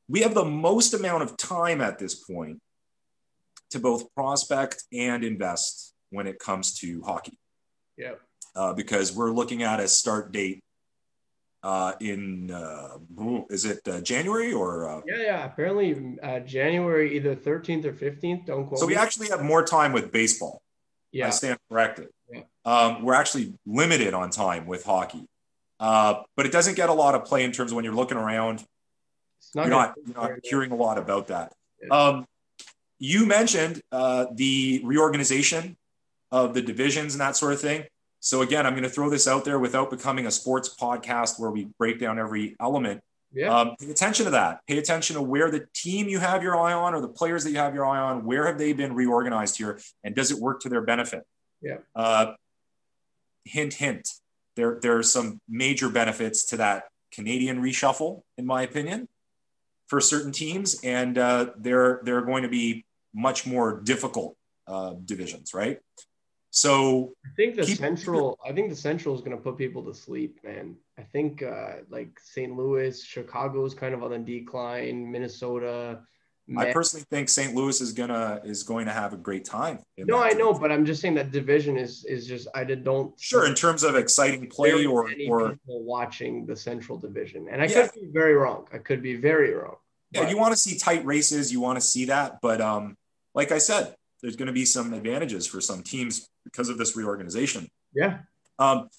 we 0.10 0.21
have 0.21 0.34
the 0.34 0.43
most 0.43 0.93
amount 0.93 1.23
of 1.23 1.38
time 1.38 1.79
at 1.79 1.99
this 1.99 2.15
point 2.15 2.60
to 3.69 3.79
both 3.79 4.13
prospect 4.13 4.84
and 4.91 5.23
invest 5.23 5.92
when 6.13 6.28
it 6.28 6.39
comes 6.39 6.76
to 6.80 7.02
hockey. 7.02 7.38
Yeah. 7.97 8.13
Uh, 8.56 8.73
because 8.73 9.13
we're 9.15 9.32
looking 9.32 9.63
at 9.63 9.80
a 9.80 9.88
start 9.88 10.32
date 10.32 10.63
uh, 11.63 11.93
in 12.02 12.52
uh, 12.52 12.97
is 13.49 13.65
it 13.65 13.80
uh, 13.88 14.02
January 14.02 14.52
or? 14.54 14.89
Uh, 14.89 15.02
yeah, 15.06 15.21
yeah. 15.21 15.45
Apparently, 15.45 16.17
uh, 16.21 16.39
January 16.41 17.15
either 17.15 17.36
13th 17.36 17.86
or 17.86 17.93
15th. 17.93 18.45
Don't 18.45 18.67
quote. 18.67 18.80
So 18.80 18.86
we 18.86 18.95
actually 18.95 19.30
have 19.30 19.41
more 19.41 19.63
time 19.63 19.93
with 19.93 20.12
baseball. 20.12 20.62
Yeah, 21.12 21.28
I 21.28 21.30
stand 21.30 21.58
corrected. 21.71 22.10
Yeah. 22.32 22.41
Um, 22.65 23.04
we're 23.04 23.13
actually 23.13 23.54
limited 23.65 24.13
on 24.13 24.30
time 24.30 24.65
with 24.65 24.84
hockey, 24.84 25.26
uh, 25.80 26.23
but 26.36 26.45
it 26.45 26.52
doesn't 26.52 26.76
get 26.76 26.89
a 26.89 26.93
lot 26.93 27.15
of 27.15 27.26
play 27.26 27.43
in 27.43 27.52
terms 27.52 27.71
of 27.71 27.76
when 27.78 27.86
you're 27.86 27.95
looking 27.95 28.17
around. 28.17 28.65
It's 29.39 29.56
not 29.56 29.67
you're 29.67 29.71
not, 29.71 29.93
you're 30.06 30.15
not 30.15 30.32
hearing 30.43 30.71
a 30.71 30.76
lot 30.76 30.97
about 30.97 31.28
that. 31.28 31.54
Yeah. 31.82 31.95
Um, 31.95 32.26
you 32.99 33.26
mentioned 33.26 33.82
the 33.91 34.82
reorganization 34.84 35.78
of 36.34 36.56
the 36.56 36.62
divisions 36.62 37.13
and 37.13 37.22
that 37.22 37.38
sort 37.38 37.54
of 37.54 37.62
thing. 37.62 37.86
So 38.19 38.41
again, 38.41 38.65
I'm 38.65 38.74
going 38.74 38.84
to 38.84 38.89
throw 38.89 39.10
this 39.10 39.28
out 39.28 39.46
there 39.46 39.60
without 39.60 39.91
becoming 39.91 40.26
a 40.26 40.32
sports 40.32 40.76
podcast 40.82 41.39
where 41.39 41.52
we 41.52 41.67
break 41.78 42.00
down 42.00 42.17
every 42.17 42.56
element. 42.60 43.02
Yeah. 43.32 43.56
Um, 43.56 43.76
pay 43.80 43.91
attention 43.91 44.26
to 44.26 44.32
that. 44.32 44.62
Pay 44.67 44.80
attention 44.80 45.15
to 45.15 45.22
where 45.22 45.52
the 45.52 45.67
team 45.76 46.10
you 46.10 46.19
have 46.19 46.41
your 46.41 46.60
eye 46.60 46.74
on 46.74 46.96
or 46.96 47.02
the 47.02 47.08
players 47.08 47.43
that 47.43 47.52
you 47.52 47.58
have 47.58 47.76
your 47.76 47.86
eye 47.86 48.00
on, 48.00 48.26
where 48.26 48.48
have 48.48 48.58
they 48.58 48.74
been 48.74 48.93
reorganized 48.96 49.58
here? 49.58 49.80
And 50.04 50.15
does 50.15 50.32
it 50.32 50.39
work 50.39 50.62
to 50.62 50.69
their 50.69 50.82
benefit? 50.82 51.24
Yeah. 51.62 51.78
Uh, 51.96 52.34
hint, 53.46 53.76
hint. 53.76 54.10
There, 54.56 54.80
there 54.82 54.98
are 54.98 55.04
some 55.04 55.39
major 55.48 55.89
benefits 55.89 56.46
to 56.48 56.58
that 56.58 56.86
Canadian 57.12 57.62
reshuffle, 57.62 58.24
in 58.39 58.46
my 58.48 58.63
opinion, 58.63 59.08
for 59.88 60.02
certain 60.02 60.32
teams. 60.32 60.80
And 60.84 61.17
uh, 61.17 61.52
they're, 61.58 62.02
they're 62.04 62.22
going 62.22 62.43
to 62.43 62.50
be 62.50 62.86
much 63.13 63.46
more 63.46 63.82
difficult 63.82 64.36
uh, 64.65 64.93
divisions, 65.06 65.54
right? 65.54 65.80
So 66.56 67.16
I 67.26 67.30
think 67.36 67.56
the 67.56 67.63
keep, 67.63 67.80
central, 67.80 68.38
I 68.48 68.52
think 68.52 68.70
the 68.70 68.76
central 68.76 69.16
is 69.16 69.22
going 69.22 69.36
to 69.36 69.42
put 69.42 69.58
people 69.58 69.84
to 69.86 69.94
sleep, 69.94 70.38
man. 70.44 70.76
I 71.00 71.02
think 71.02 71.42
uh, 71.42 71.78
like 71.89 72.20
St. 72.20 72.56
Louis, 72.56 73.04
Chicago 73.04 73.66
is 73.66 73.74
kind 73.74 73.96
of 73.96 74.04
on 74.04 74.12
the 74.12 74.20
decline. 74.20 75.12
Minnesota. 75.12 76.02
I 76.56 76.72
personally 76.72 77.06
think 77.10 77.30
St. 77.30 77.56
Louis 77.56 77.82
is 77.82 77.94
gonna 77.94 78.39
is 78.44 78.62
going 78.62 78.86
to 78.86 78.92
have 78.92 79.13
a 79.13 79.18
great 79.18 79.46
time. 79.46 79.80
No, 79.98 80.22
I 80.22 80.32
know, 80.34 80.54
but 80.54 80.72
I'm 80.72 80.86
just 80.86 81.02
saying 81.02 81.16
that 81.16 81.32
division 81.32 81.76
is 81.76 82.06
is 82.06 82.28
just 82.28 82.48
I 82.54 82.63
did 82.66 82.84
don't. 82.84 83.20
Sure, 83.20 83.48
in 83.48 83.56
terms 83.56 83.82
of 83.82 83.96
exciting 83.96 84.48
play 84.48 84.86
or 84.86 85.10
or 85.28 85.58
watching 85.66 86.46
the 86.46 86.56
Central 86.56 87.00
Division, 87.00 87.48
and 87.50 87.63
I 87.63 87.66
yeah. 87.66 87.88
could 87.88 88.00
be 88.00 88.10
very 88.13 88.36
wrong. 88.36 88.68
I 88.72 88.78
could 88.78 89.02
be 89.02 89.16
very 89.16 89.56
wrong. 89.56 89.78
Yeah, 90.12 90.30
you 90.30 90.38
want 90.38 90.54
to 90.54 90.60
see 90.60 90.78
tight 90.78 91.04
races, 91.04 91.52
you 91.52 91.62
want 91.62 91.78
to 91.78 91.82
see 91.82 92.06
that, 92.06 92.42
but 92.42 92.62
um, 92.62 92.96
like 93.34 93.52
I 93.52 93.58
said, 93.58 93.96
there's 94.23 94.36
going 94.36 94.47
to 94.47 94.53
be 94.53 94.65
some 94.65 94.93
advantages 94.93 95.45
for 95.45 95.62
some 95.62 95.83
teams 95.83 96.27
because 96.45 96.69
of 96.69 96.79
this 96.79 96.95
reorganization. 96.95 97.69
Yeah. 97.93 98.19
Um, 98.57 98.89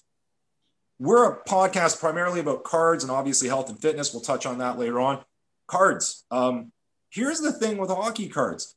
we're 0.99 1.29
a 1.29 1.43
podcast 1.43 1.99
primarily 1.99 2.39
about 2.39 2.63
cards 2.63 3.03
and 3.03 3.11
obviously 3.11 3.49
health 3.49 3.69
and 3.69 3.81
fitness. 3.81 4.13
We'll 4.13 4.21
touch 4.21 4.45
on 4.45 4.59
that 4.59 4.79
later 4.79 5.01
on. 5.01 5.25
Cards. 5.67 6.23
Um, 6.31 6.71
here's 7.09 7.39
the 7.39 7.51
thing 7.51 7.77
with 7.77 7.89
hockey 7.89 8.29
cards 8.29 8.75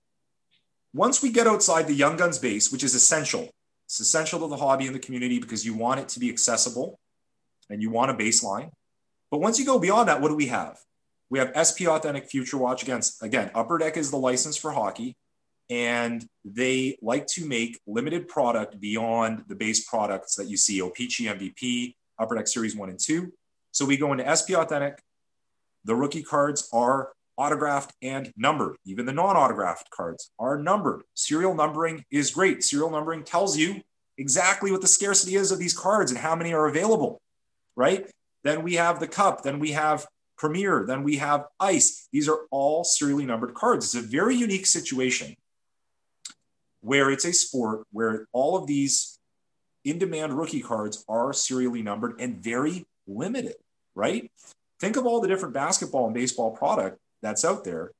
once 0.94 1.22
we 1.22 1.30
get 1.30 1.46
outside 1.46 1.87
the 1.87 1.94
Young 1.94 2.16
Guns 2.16 2.38
base, 2.38 2.72
which 2.72 2.82
is 2.82 2.94
essential, 2.94 3.50
it's 3.87 4.00
essential 4.00 4.40
to 4.40 4.48
the 4.48 4.56
hobby 4.56 4.87
and 4.87 4.94
the 4.94 5.00
community 5.00 5.38
because 5.38 5.64
you 5.64 5.74
want 5.74 6.00
it 6.00 6.08
to 6.08 6.20
be 6.20 6.30
accessible 6.30 6.98
and 7.70 7.82
you 7.82 7.90
want 7.90 8.11
a 8.11 8.14
baseline. 8.14 8.70
But 9.30 9.40
once 9.40 9.58
you 9.58 9.66
go 9.66 9.78
beyond 9.78 10.08
that, 10.08 10.20
what 10.20 10.28
do 10.28 10.34
we 10.34 10.46
have? 10.46 10.78
We 11.30 11.38
have 11.38 11.52
SP 11.54 11.84
Authentic 11.87 12.26
Future 12.30 12.56
Watch 12.56 12.82
against 12.82 13.22
again, 13.22 13.50
Upper 13.54 13.76
Deck 13.76 13.98
is 13.98 14.11
the 14.11 14.16
license 14.16 14.56
for 14.56 14.72
hockey, 14.72 15.14
and 15.70 16.26
they 16.44 16.96
like 17.02 17.26
to 17.26 17.46
make 17.46 17.78
limited 17.87 18.28
product 18.28 18.81
beyond 18.81 19.44
the 19.48 19.54
base 19.54 19.85
products 19.85 20.35
that 20.37 20.48
you 20.48 20.57
see 20.57 20.81
O-Pee-Chee, 20.81 21.26
MVP, 21.26 21.94
Upper 22.18 22.37
Deck 22.37 22.48
Series 22.48 22.74
1 22.74 22.88
and 22.88 22.98
2. 22.98 23.33
So 23.72 23.85
we 23.85 23.96
go 23.96 24.12
into 24.12 24.24
SP 24.24 24.57
Authentic. 24.57 25.00
The 25.85 25.94
rookie 25.94 26.22
cards 26.22 26.68
are 26.72 27.12
autographed 27.37 27.92
and 28.02 28.33
numbered. 28.37 28.76
Even 28.85 29.07
the 29.07 29.12
non 29.12 29.37
autographed 29.37 29.90
cards 29.90 30.31
are 30.38 30.59
numbered. 30.59 31.02
Serial 31.14 31.54
numbering 31.54 32.04
is 32.11 32.31
great. 32.31 32.64
Serial 32.64 32.90
numbering 32.90 33.22
tells 33.22 33.57
you 33.57 33.81
exactly 34.16 34.72
what 34.72 34.81
the 34.81 34.88
scarcity 34.88 35.37
is 35.37 35.52
of 35.52 35.59
these 35.59 35.76
cards 35.76 36.11
and 36.11 36.18
how 36.18 36.35
many 36.35 36.52
are 36.52 36.66
available, 36.66 37.20
right? 37.76 38.11
Then 38.42 38.62
we 38.62 38.74
have 38.74 38.98
the 38.98 39.07
cup. 39.07 39.42
Then 39.42 39.59
we 39.61 39.72
have 39.72 40.07
Premier. 40.37 40.85
Then 40.87 41.04
we 41.04 41.16
have 41.16 41.46
Ice. 41.61 42.09
These 42.12 42.28
are 42.28 42.40
all 42.50 42.85
serially 42.85 43.26
numbered 43.26 43.54
cards. 43.54 43.94
It's 43.94 44.04
a 44.04 44.09
very 44.09 44.35
unique 44.35 44.66
situation 44.66 45.37
where 46.88 47.11
it's 47.11 47.27
a 47.27 47.33
sport 47.35 47.87
where 47.92 48.27
all 48.33 48.57
of 48.57 48.66
these 48.66 49.18
in 49.85 49.98
demand 49.98 50.33
rookie 50.33 50.62
cards 50.62 51.05
are 51.07 51.35
serially 51.35 51.83
numbered 51.83 52.18
and 52.18 52.42
very 52.42 52.87
limited, 53.07 53.57
right? 53.94 54.31
Think 54.81 54.96
of 54.96 55.05
all 55.05 55.20
the 55.20 55.29
different 55.29 55.53
basketball 55.53 56.07
and 56.07 56.14
baseball 56.14 56.51
product 56.51 56.98
that's 57.20 57.44
out 57.44 57.64
there 57.64 57.90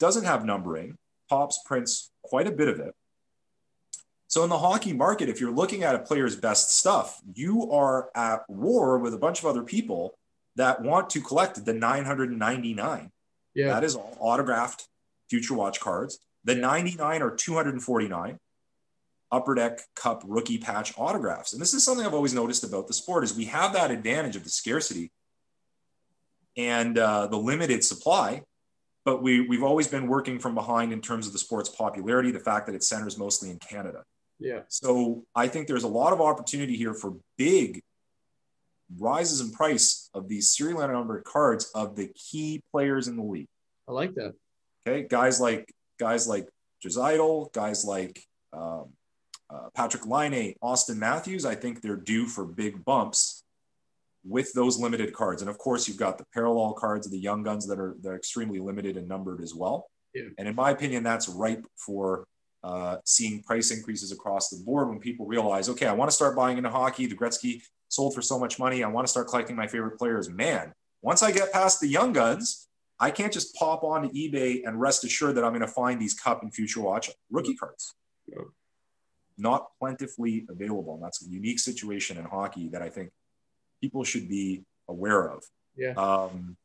doesn't 0.00 0.24
have 0.24 0.46
numbering. 0.46 0.96
Topps 1.28 1.60
prints 1.66 2.10
quite 2.22 2.46
a 2.46 2.52
bit 2.52 2.68
of 2.68 2.80
it. 2.80 2.94
So 4.28 4.44
in 4.44 4.48
the 4.48 4.58
hockey 4.58 4.94
market, 4.94 5.28
if 5.28 5.38
you're 5.38 5.52
looking 5.52 5.82
at 5.82 5.94
a 5.94 5.98
player's 5.98 6.34
best 6.34 6.74
stuff, 6.78 7.20
you 7.34 7.70
are 7.70 8.08
at 8.14 8.48
war 8.48 8.98
with 8.98 9.12
a 9.12 9.18
bunch 9.18 9.40
of 9.40 9.44
other 9.44 9.62
people 9.62 10.14
that 10.56 10.80
want 10.80 11.10
to 11.10 11.20
collect 11.20 11.62
the 11.66 11.74
999. 11.74 13.10
Yeah. 13.54 13.66
That 13.66 13.84
is 13.84 13.94
all 13.94 14.16
autographed 14.18 14.88
future 15.28 15.52
watch 15.52 15.80
cards. 15.80 16.18
The 16.44 16.54
99 16.54 17.22
or 17.22 17.34
249 17.34 18.38
upper 19.30 19.54
deck 19.54 19.80
cup 19.96 20.22
rookie 20.26 20.58
patch 20.58 20.92
autographs. 20.98 21.52
And 21.52 21.62
this 21.62 21.72
is 21.72 21.84
something 21.84 22.04
I've 22.04 22.14
always 22.14 22.34
noticed 22.34 22.64
about 22.64 22.86
the 22.86 22.94
sport 22.94 23.24
is 23.24 23.34
we 23.34 23.46
have 23.46 23.72
that 23.72 23.90
advantage 23.90 24.36
of 24.36 24.44
the 24.44 24.50
scarcity 24.50 25.10
and 26.56 26.98
uh, 26.98 27.28
the 27.28 27.38
limited 27.38 27.82
supply 27.82 28.42
but 29.04 29.22
we, 29.22 29.40
we've 29.40 29.62
always 29.62 29.88
been 29.88 30.06
working 30.06 30.38
from 30.38 30.54
behind 30.54 30.92
in 30.92 31.00
terms 31.00 31.26
of 31.26 31.32
the 31.32 31.38
sport's 31.38 31.68
popularity, 31.68 32.30
the 32.30 32.40
fact 32.40 32.66
that 32.66 32.74
it 32.74 32.84
centers 32.84 33.18
mostly 33.18 33.50
in 33.50 33.58
Canada. 33.58 34.04
Yeah. 34.38 34.60
So 34.68 35.24
I 35.34 35.48
think 35.48 35.66
there's 35.66 35.84
a 35.84 35.88
lot 35.88 36.12
of 36.12 36.20
opportunity 36.20 36.76
here 36.76 36.94
for 36.94 37.16
big 37.36 37.82
rises 38.98 39.40
in 39.40 39.50
price 39.50 40.08
of 40.14 40.28
these 40.28 40.54
serial 40.54 40.86
numbered 40.86 41.24
cards 41.24 41.70
of 41.74 41.96
the 41.96 42.08
key 42.14 42.62
players 42.70 43.08
in 43.08 43.16
the 43.16 43.22
league. 43.22 43.48
I 43.88 43.92
like 43.92 44.14
that. 44.14 44.34
Okay, 44.86 45.06
guys 45.08 45.40
like 45.40 45.72
guys 46.02 46.26
like 46.26 46.48
Draisaitl, 46.84 47.52
guys 47.52 47.84
like 47.84 48.24
um, 48.52 48.90
uh, 49.48 49.68
Patrik 49.76 50.06
Laine, 50.06 50.54
Auston 50.62 50.96
Matthews. 50.96 51.44
I 51.46 51.54
think 51.54 51.80
they're 51.80 51.96
due 51.96 52.26
for 52.26 52.44
big 52.44 52.84
bumps 52.84 53.44
with 54.24 54.52
those 54.52 54.78
limited 54.78 55.12
cards. 55.12 55.42
And 55.42 55.50
of 55.50 55.58
course, 55.58 55.86
you've 55.86 55.96
got 55.96 56.18
the 56.18 56.26
parallel 56.34 56.72
cards 56.72 57.06
of 57.06 57.12
the 57.12 57.18
young 57.18 57.42
guns 57.42 57.66
that 57.68 57.78
are 57.78 57.94
they're 58.02 58.16
extremely 58.16 58.58
limited 58.58 58.96
and 58.96 59.06
numbered 59.08 59.40
as 59.42 59.54
well. 59.54 59.86
Yeah. 60.14 60.28
And 60.38 60.48
in 60.48 60.54
my 60.54 60.70
opinion, 60.70 61.02
that's 61.04 61.28
ripe 61.28 61.64
for 61.76 62.26
uh, 62.64 62.96
seeing 63.04 63.42
price 63.42 63.70
increases 63.70 64.12
across 64.12 64.48
the 64.48 64.62
board 64.64 64.88
when 64.88 64.98
people 64.98 65.26
realize, 65.26 65.68
okay, 65.68 65.86
I 65.86 65.92
want 65.92 66.10
to 66.10 66.14
start 66.14 66.36
buying 66.36 66.58
into 66.58 66.70
hockey. 66.70 67.06
The 67.06 67.16
Gretzky 67.16 67.62
sold 67.88 68.14
for 68.14 68.22
so 68.22 68.38
much 68.38 68.58
money. 68.58 68.82
I 68.82 68.88
want 68.88 69.06
to 69.06 69.10
start 69.10 69.28
collecting 69.28 69.56
my 69.56 69.66
favorite 69.66 69.98
players. 69.98 70.28
Man, 70.28 70.72
once 71.00 71.22
I 71.22 71.30
get 71.32 71.52
past 71.52 71.80
the 71.80 71.88
young 71.88 72.12
guns, 72.12 72.68
I 73.02 73.10
can't 73.10 73.32
just 73.32 73.56
pop 73.56 73.82
onto 73.82 74.08
eBay 74.12 74.62
and 74.64 74.80
rest 74.80 75.02
assured 75.02 75.34
that 75.34 75.42
I'm 75.42 75.50
going 75.50 75.62
to 75.62 75.66
find 75.66 76.00
these 76.00 76.14
Cup 76.14 76.42
and 76.42 76.54
Future 76.54 76.80
Watch 76.80 77.10
rookie 77.32 77.56
cards. 77.56 77.96
Yeah. 78.28 78.44
Not 79.36 79.70
plentifully 79.80 80.46
available. 80.48 80.94
And 80.94 81.02
that's 81.02 81.26
a 81.26 81.28
unique 81.28 81.58
situation 81.58 82.16
in 82.16 82.24
hockey 82.24 82.68
that 82.68 82.80
I 82.80 82.90
think 82.90 83.10
people 83.80 84.04
should 84.04 84.28
be 84.28 84.62
aware 84.88 85.28
of. 85.28 85.42
Yeah. 85.76 85.94
Um, 85.94 86.56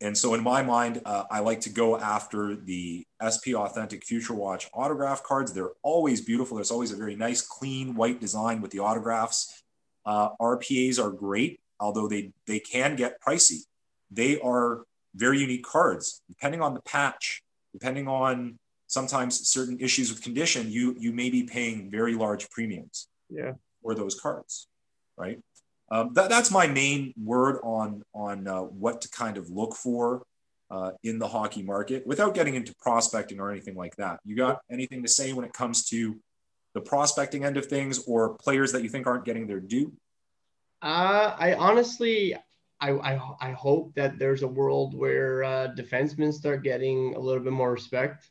and 0.00 0.16
so, 0.16 0.34
in 0.34 0.44
my 0.44 0.62
mind, 0.62 1.02
uh, 1.04 1.24
I 1.28 1.40
like 1.40 1.60
to 1.62 1.70
go 1.70 1.98
after 1.98 2.54
the 2.54 3.04
SP 3.18 3.54
Authentic 3.54 4.04
Future 4.04 4.34
Watch 4.34 4.68
autograph 4.72 5.24
cards. 5.24 5.52
They're 5.52 5.72
always 5.82 6.20
beautiful. 6.20 6.56
There's 6.56 6.70
always 6.70 6.92
a 6.92 6.96
very 6.96 7.16
nice, 7.16 7.40
clean 7.40 7.96
white 7.96 8.20
design 8.20 8.60
with 8.60 8.70
the 8.70 8.78
autographs. 8.78 9.62
Uh, 10.06 10.30
RPAs 10.40 11.02
are 11.02 11.10
great, 11.10 11.60
although 11.80 12.06
they 12.06 12.32
they 12.46 12.60
can 12.60 12.94
get 12.94 13.20
pricey. 13.20 13.60
They 14.10 14.40
are 14.40 14.84
very 15.14 15.38
unique 15.38 15.64
cards, 15.64 16.22
depending 16.28 16.62
on 16.62 16.74
the 16.74 16.82
patch, 16.82 17.42
depending 17.72 18.08
on 18.08 18.58
sometimes 18.86 19.48
certain 19.48 19.78
issues 19.80 20.10
with 20.10 20.22
condition. 20.22 20.70
You 20.70 20.94
you 20.98 21.12
may 21.12 21.30
be 21.30 21.44
paying 21.44 21.90
very 21.90 22.14
large 22.14 22.48
premiums. 22.50 23.08
Yeah. 23.28 23.52
For 23.82 23.94
those 23.94 24.18
cards, 24.18 24.68
right? 25.16 25.40
Um, 25.90 26.14
that, 26.14 26.30
that's 26.30 26.50
my 26.50 26.66
main 26.66 27.12
word 27.22 27.58
on 27.62 28.02
on 28.14 28.46
uh, 28.46 28.60
what 28.60 29.00
to 29.02 29.08
kind 29.10 29.36
of 29.36 29.50
look 29.50 29.74
for 29.74 30.22
uh, 30.70 30.92
in 31.02 31.18
the 31.18 31.28
hockey 31.28 31.62
market 31.62 32.06
without 32.06 32.34
getting 32.34 32.54
into 32.54 32.74
prospecting 32.80 33.40
or 33.40 33.50
anything 33.50 33.74
like 33.74 33.94
that. 33.96 34.20
You 34.24 34.34
got 34.34 34.60
anything 34.70 35.02
to 35.02 35.08
say 35.08 35.32
when 35.32 35.44
it 35.44 35.52
comes 35.52 35.84
to 35.90 36.18
the 36.74 36.80
prospecting 36.80 37.44
end 37.44 37.58
of 37.58 37.66
things 37.66 38.04
or 38.06 38.34
players 38.34 38.72
that 38.72 38.82
you 38.82 38.88
think 38.88 39.06
aren't 39.06 39.26
getting 39.26 39.46
their 39.46 39.60
due? 39.60 39.92
Uh, 40.80 41.36
I 41.38 41.54
honestly, 41.54 42.34
I, 42.82 42.90
I, 42.90 43.20
I, 43.40 43.52
hope 43.52 43.94
that 43.94 44.18
there's 44.18 44.42
a 44.42 44.48
world 44.48 44.94
where 44.94 45.44
uh, 45.44 45.68
defensemen 45.78 46.32
start 46.32 46.64
getting 46.64 47.14
a 47.14 47.18
little 47.18 47.42
bit 47.42 47.52
more 47.52 47.72
respect. 47.72 48.30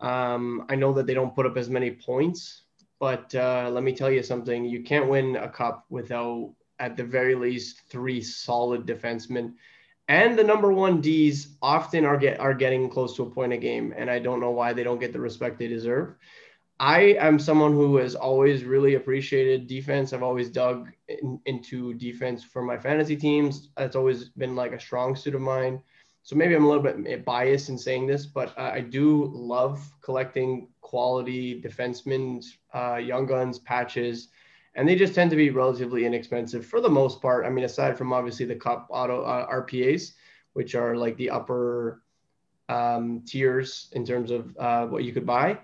Um, 0.00 0.64
I 0.68 0.76
know 0.76 0.92
that 0.92 1.06
they 1.06 1.14
don't 1.14 1.34
put 1.34 1.46
up 1.46 1.56
as 1.56 1.68
many 1.68 1.90
points, 1.90 2.62
but 3.00 3.34
uh, 3.34 3.68
let 3.72 3.82
me 3.82 3.92
tell 3.92 4.10
you 4.10 4.22
something: 4.22 4.64
you 4.64 4.82
can't 4.84 5.08
win 5.08 5.34
a 5.34 5.48
cup 5.48 5.84
without 5.90 6.54
at 6.78 6.96
the 6.96 7.04
very 7.04 7.34
least 7.34 7.82
three 7.90 8.22
solid 8.22 8.86
defensemen. 8.86 9.54
And 10.08 10.38
the 10.38 10.44
number 10.44 10.72
one 10.72 11.00
D's 11.00 11.56
often 11.60 12.04
are 12.04 12.16
get 12.16 12.38
are 12.38 12.54
getting 12.54 12.88
close 12.88 13.16
to 13.16 13.24
a 13.24 13.30
point 13.30 13.52
a 13.52 13.56
game, 13.56 13.92
and 13.96 14.08
I 14.08 14.20
don't 14.20 14.40
know 14.40 14.50
why 14.50 14.72
they 14.72 14.84
don't 14.84 15.00
get 15.00 15.12
the 15.12 15.20
respect 15.20 15.58
they 15.58 15.68
deserve. 15.68 16.14
I 16.82 17.14
am 17.20 17.38
someone 17.38 17.74
who 17.74 17.98
has 17.98 18.16
always 18.16 18.64
really 18.64 18.94
appreciated 18.94 19.68
defense. 19.68 20.12
I've 20.12 20.24
always 20.24 20.50
dug 20.50 20.88
in, 21.06 21.38
into 21.46 21.94
defense 21.94 22.42
for 22.42 22.60
my 22.60 22.76
fantasy 22.76 23.14
teams. 23.14 23.68
That's 23.76 23.94
always 23.94 24.30
been 24.30 24.56
like 24.56 24.72
a 24.72 24.80
strong 24.80 25.14
suit 25.14 25.36
of 25.36 25.40
mine. 25.40 25.80
So 26.24 26.34
maybe 26.34 26.56
I'm 26.56 26.64
a 26.64 26.68
little 26.68 26.82
bit 26.82 27.24
biased 27.24 27.68
in 27.68 27.78
saying 27.78 28.08
this, 28.08 28.26
but 28.26 28.58
I 28.58 28.80
do 28.80 29.30
love 29.32 29.92
collecting 30.02 30.70
quality 30.80 31.62
defensemen, 31.62 32.44
uh, 32.74 32.96
young 32.96 33.26
guns, 33.26 33.60
patches, 33.60 34.30
and 34.74 34.88
they 34.88 34.96
just 34.96 35.14
tend 35.14 35.30
to 35.30 35.36
be 35.36 35.50
relatively 35.50 36.04
inexpensive 36.04 36.66
for 36.66 36.80
the 36.80 36.88
most 36.88 37.22
part. 37.22 37.46
I 37.46 37.50
mean, 37.50 37.64
aside 37.64 37.96
from 37.96 38.12
obviously 38.12 38.46
the 38.46 38.56
cup 38.56 38.88
auto 38.90 39.22
uh, 39.22 39.46
RPAs, 39.48 40.14
which 40.54 40.74
are 40.74 40.96
like 40.96 41.16
the 41.16 41.30
upper 41.30 42.02
um, 42.68 43.22
tiers 43.24 43.88
in 43.92 44.04
terms 44.04 44.32
of 44.32 44.56
uh, 44.58 44.86
what 44.86 45.04
you 45.04 45.12
could 45.12 45.26
buy. 45.26 45.60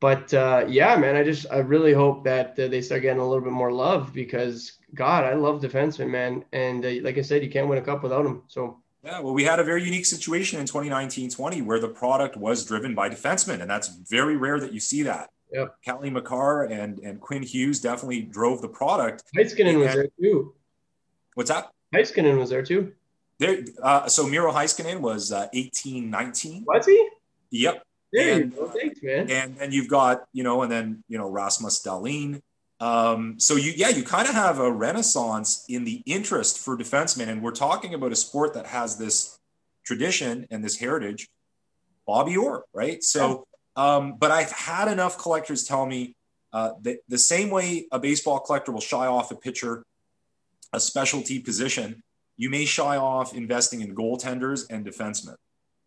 But 0.00 0.34
uh, 0.34 0.66
yeah, 0.68 0.96
man, 0.96 1.16
I 1.16 1.24
just 1.24 1.46
I 1.50 1.58
really 1.58 1.92
hope 1.92 2.24
that 2.24 2.58
uh, 2.58 2.68
they 2.68 2.82
start 2.82 3.02
getting 3.02 3.20
a 3.20 3.26
little 3.26 3.42
bit 3.42 3.52
more 3.52 3.72
love 3.72 4.12
because 4.12 4.72
God, 4.94 5.24
I 5.24 5.34
love 5.34 5.60
defensemen, 5.60 6.10
man, 6.10 6.44
and 6.52 6.84
uh, 6.84 6.90
like 7.02 7.18
I 7.18 7.22
said, 7.22 7.42
you 7.42 7.50
can't 7.50 7.68
win 7.68 7.78
a 7.78 7.82
cup 7.82 8.02
without 8.02 8.24
them. 8.24 8.42
So. 8.48 8.78
Yeah, 9.02 9.20
well, 9.20 9.34
we 9.34 9.44
had 9.44 9.60
a 9.60 9.64
very 9.64 9.84
unique 9.84 10.06
situation 10.06 10.58
in 10.60 10.64
2019-20 10.64 11.62
where 11.62 11.78
the 11.78 11.88
product 11.88 12.38
was 12.38 12.64
driven 12.64 12.94
by 12.94 13.10
defensemen, 13.10 13.60
and 13.60 13.68
that's 13.68 13.88
very 13.88 14.38
rare 14.38 14.58
that 14.58 14.72
you 14.72 14.80
see 14.80 15.02
that. 15.02 15.28
Yep. 15.52 15.76
Cale 15.84 16.10
Makar 16.10 16.64
and 16.64 16.98
and 16.98 17.20
Quinn 17.20 17.42
Hughes 17.42 17.80
definitely 17.80 18.22
drove 18.22 18.60
the 18.60 18.68
product. 18.68 19.22
Heiskanen 19.36 19.78
was 19.78 19.94
there 19.94 20.08
too. 20.20 20.54
What's 21.34 21.50
that? 21.50 21.70
Heiskanen 21.94 22.38
was 22.38 22.50
there 22.50 22.62
too. 22.62 22.92
There, 23.38 23.64
uh, 23.82 24.08
so 24.08 24.26
Miro 24.26 24.52
Heiskanen 24.52 25.00
was 25.00 25.32
uh, 25.32 25.48
18, 25.52 26.08
19. 26.08 26.64
Was 26.66 26.86
he? 26.86 27.08
Yep. 27.50 27.84
There 28.14 28.34
and, 28.34 28.52
you 28.52 28.58
go. 28.58 28.68
Thanks, 28.68 29.02
man. 29.02 29.30
And 29.30 29.56
and 29.60 29.74
you've 29.74 29.88
got 29.88 30.24
you 30.32 30.44
know, 30.44 30.62
and 30.62 30.70
then 30.70 31.04
you 31.08 31.18
know 31.18 31.28
Rasmus 31.28 31.82
Dahlin. 31.84 32.40
Um, 32.80 33.38
so 33.38 33.56
you 33.56 33.72
yeah, 33.76 33.88
you 33.88 34.04
kind 34.04 34.28
of 34.28 34.34
have 34.34 34.58
a 34.60 34.70
renaissance 34.70 35.64
in 35.68 35.84
the 35.84 36.02
interest 36.06 36.58
for 36.58 36.76
defensemen, 36.76 37.28
and 37.28 37.42
we're 37.42 37.50
talking 37.50 37.92
about 37.92 38.12
a 38.12 38.16
sport 38.16 38.54
that 38.54 38.66
has 38.66 38.96
this 38.98 39.38
tradition 39.84 40.46
and 40.50 40.64
this 40.64 40.78
heritage. 40.78 41.28
Bobby 42.06 42.36
Orr, 42.36 42.64
right? 42.72 43.02
So 43.02 43.46
um, 43.76 44.16
but 44.18 44.30
I've 44.30 44.52
had 44.52 44.88
enough 44.88 45.18
collectors 45.18 45.64
tell 45.64 45.86
me 45.86 46.14
uh, 46.52 46.72
that 46.82 46.98
the 47.08 47.18
same 47.18 47.50
way 47.50 47.86
a 47.90 47.98
baseball 47.98 48.40
collector 48.40 48.72
will 48.72 48.80
shy 48.80 49.06
off 49.06 49.30
a 49.32 49.36
pitcher, 49.36 49.84
a 50.72 50.78
specialty 50.78 51.40
position, 51.40 52.02
you 52.36 52.50
may 52.50 52.64
shy 52.64 52.96
off 52.96 53.34
investing 53.34 53.80
in 53.80 53.94
goaltenders 53.94 54.64
and 54.70 54.86
defensemen. 54.86 55.36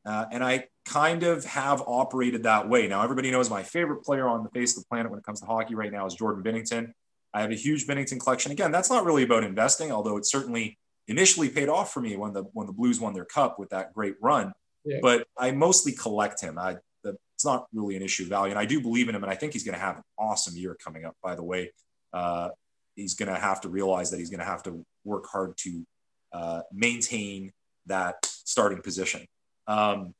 Uh, 0.06 0.26
and 0.32 0.44
I 0.44 0.66
kind 0.88 1.24
of 1.24 1.44
have 1.46 1.84
operated 1.86 2.44
that 2.44 2.68
way. 2.68 2.88
Now, 2.88 3.04
everybody 3.04 3.30
knows 3.30 3.50
my 3.50 3.64
favorite 3.64 4.04
player 4.04 4.28
on 4.28 4.44
the 4.44 4.50
face 4.50 4.78
of 4.78 4.84
the 4.84 4.88
planet 4.88 5.12
when 5.12 5.20
it 5.20 5.26
comes 5.26 5.42
to 5.42 5.46
hockey 5.46 5.76
right 5.76 5.92
now 5.92 6.06
is 6.06 6.16
Jordan 6.16 6.44
Binnington. 6.44 6.94
I 7.34 7.42
have 7.42 7.52
a 7.52 7.56
huge 7.56 7.86
Binnington 7.86 8.20
collection. 8.20 8.52
Again, 8.52 8.72
that's 8.72 8.90
not 8.90 9.06
really 9.06 9.24
about 9.24 9.44
investing, 9.44 9.92
although 9.92 10.18
it 10.18 10.26
certainly 10.26 10.78
initially 11.08 11.50
paid 11.50 11.70
off 11.70 11.94
for 11.94 12.02
me 12.02 12.16
when 12.16 12.34
the 12.34 12.44
when 12.54 12.68
the 12.68 12.74
Blues 12.74 13.00
won 13.00 13.14
their 13.14 13.26
cup 13.26 13.60
with 13.60 13.70
that 13.70 13.94
great 13.94 14.16
run. 14.22 14.54
Yeah. 14.86 15.00
But 15.02 15.28
I 15.38 15.52
mostly 15.52 15.92
collect 15.92 16.42
him. 16.42 16.58
I, 16.58 16.78
the, 17.04 17.18
it's 17.36 17.46
not 17.46 17.68
really 17.74 17.96
an 17.96 18.02
issue 18.02 18.24
of 18.24 18.30
value, 18.30 18.52
and 18.52 18.60
I 18.60 18.66
do 18.66 18.82
believe 18.82 19.10
in 19.10 19.16
him, 19.16 19.24
and 19.24 19.32
I 19.32 19.36
think 19.36 19.54
he's 19.54 19.64
going 19.64 19.76
to 19.76 19.82
have 19.82 19.98
an 19.98 20.04
awesome 20.18 20.56
year 20.56 20.78
coming 20.84 21.06
up. 21.06 21.16
By 21.22 21.36
the 21.36 21.44
way, 21.44 21.72
uh, 22.14 22.50
he's 22.96 23.14
going 23.14 23.34
to 23.34 23.40
have 23.40 23.62
to 23.62 23.70
realize 23.70 24.10
that 24.12 24.18
he's 24.18 24.30
going 24.30 24.40
to 24.40 24.46
have 24.46 24.64
to 24.64 24.86
work 25.04 25.28
hard 25.28 25.58
to 25.58 25.86
uh, 26.34 26.62
maintain 26.72 27.52
that 27.88 28.16
starting 28.24 28.82
position. 28.82 29.26
Um, 29.68 30.14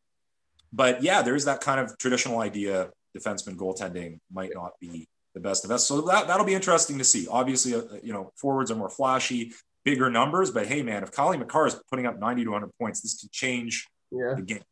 but 0.74 1.04
yeah, 1.04 1.22
there's 1.22 1.46
that 1.46 1.62
kind 1.62 1.80
of 1.80 1.98
traditional 1.98 2.40
idea 2.40 2.90
defenseman 3.18 3.56
goaltending 3.56 4.20
might 4.32 4.52
not 4.54 4.72
be 4.80 5.08
the 5.34 5.40
best 5.40 5.66
of 5.66 5.72
us. 5.72 5.88
So 5.88 6.02
that, 6.02 6.28
that'll 6.28 6.46
be 6.46 6.54
interesting 6.54 6.98
to 6.98 7.04
see. 7.04 7.28
Obviously, 7.30 7.76
uh, 7.76 7.82
you 8.04 8.14
know, 8.14 8.32
forwards 8.36 8.72
are 8.72 8.76
more 8.76 8.90
flashy, 8.90 9.54
bigger 9.86 10.10
numbers, 10.10 10.52
but 10.52 10.68
hey, 10.68 10.82
man, 10.82 11.04
if 11.04 11.12
Cale 11.12 11.38
Makar 11.38 11.68
is 11.68 11.80
putting 11.90 12.06
up 12.06 12.20
90 12.20 12.44
to 12.44 12.52
100 12.52 12.72
points, 12.80 13.02
this 13.02 13.20
could 13.20 13.32
change 13.32 13.88
yeah. 14.12 14.34
the 14.36 14.42
game, 14.42 14.64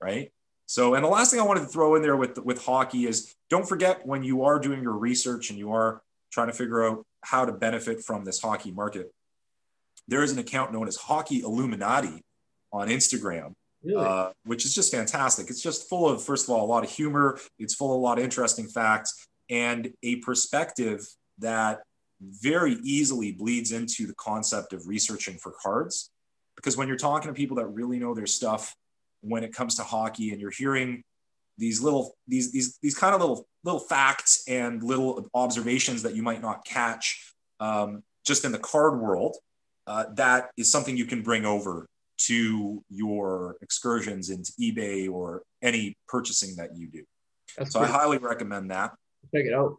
right? 0.00 0.32
So, 0.66 0.94
and 0.94 1.02
the 1.02 1.08
last 1.08 1.30
thing 1.30 1.40
I 1.40 1.44
wanted 1.44 1.60
to 1.60 1.66
throw 1.66 1.94
in 1.94 2.02
there 2.02 2.16
with 2.16 2.38
with 2.44 2.62
hockey 2.62 3.06
is 3.06 3.34
don't 3.48 3.66
forget 3.66 4.06
when 4.06 4.22
you 4.22 4.44
are 4.44 4.58
doing 4.58 4.82
your 4.82 4.92
research 4.92 5.48
and 5.48 5.58
you 5.58 5.72
are 5.72 6.02
trying 6.30 6.48
to 6.48 6.52
figure 6.52 6.84
out 6.86 7.06
how 7.24 7.46
to 7.46 7.52
benefit 7.52 8.04
from 8.04 8.24
this 8.24 8.40
hockey 8.40 8.70
market. 8.70 9.10
There 10.08 10.22
is 10.22 10.30
an 10.30 10.38
account 10.38 10.72
known 10.72 10.86
as 10.86 10.96
Hockey 10.96 11.40
Illuminati 11.40 12.22
on 12.70 12.88
Instagram, 12.88 13.54
really? 13.82 14.04
uh, 14.04 14.30
which 14.44 14.64
is 14.64 14.74
just 14.74 14.92
fantastic. 14.92 15.50
It's 15.50 15.62
just 15.62 15.88
full 15.88 16.08
of, 16.08 16.22
first 16.22 16.48
of 16.48 16.54
all, 16.54 16.64
a 16.64 16.66
lot 16.66 16.84
of 16.84 16.90
humor. 16.90 17.38
It's 17.58 17.74
full 17.74 17.92
of 17.92 17.98
a 17.98 18.02
lot 18.02 18.18
of 18.18 18.24
interesting 18.24 18.68
facts 18.68 19.26
and 19.50 19.92
a 20.02 20.16
perspective 20.16 21.06
that 21.38 21.80
very 22.20 22.74
easily 22.82 23.32
bleeds 23.32 23.72
into 23.72 24.06
the 24.06 24.14
concept 24.14 24.72
of 24.72 24.86
researching 24.86 25.38
for 25.38 25.52
cards. 25.62 26.10
Because 26.56 26.76
when 26.76 26.88
you're 26.88 26.96
talking 26.96 27.28
to 27.28 27.34
people 27.34 27.56
that 27.58 27.66
really 27.66 27.98
know 27.98 28.14
their 28.14 28.26
stuff 28.26 28.74
when 29.20 29.44
it 29.44 29.52
comes 29.52 29.76
to 29.76 29.82
hockey 29.82 30.30
and 30.30 30.40
you're 30.40 30.50
hearing 30.50 31.02
these 31.56 31.80
little 31.80 32.14
these 32.26 32.52
these 32.52 32.78
these 32.82 32.96
kind 32.96 33.14
of 33.14 33.20
little 33.20 33.46
little 33.64 33.80
facts 33.80 34.44
and 34.48 34.82
little 34.82 35.28
observations 35.34 36.02
that 36.02 36.14
you 36.14 36.22
might 36.22 36.40
not 36.40 36.64
catch 36.64 37.34
um, 37.60 38.02
just 38.24 38.44
in 38.44 38.52
the 38.52 38.58
card 38.58 39.00
world 39.00 39.36
uh, 39.86 40.04
that 40.14 40.50
is 40.56 40.70
something 40.70 40.96
you 40.96 41.04
can 41.04 41.22
bring 41.22 41.44
over 41.44 41.86
to 42.18 42.84
your 42.90 43.56
excursions 43.62 44.30
into 44.30 44.52
ebay 44.60 45.10
or 45.10 45.42
any 45.62 45.96
purchasing 46.08 46.56
that 46.56 46.76
you 46.76 46.88
do. 46.88 47.04
That's 47.56 47.72
so 47.72 47.80
i 47.80 47.86
highly 47.86 48.18
recommend 48.18 48.70
that. 48.70 48.92
Check 49.34 49.46
it 49.46 49.54
out. 49.54 49.76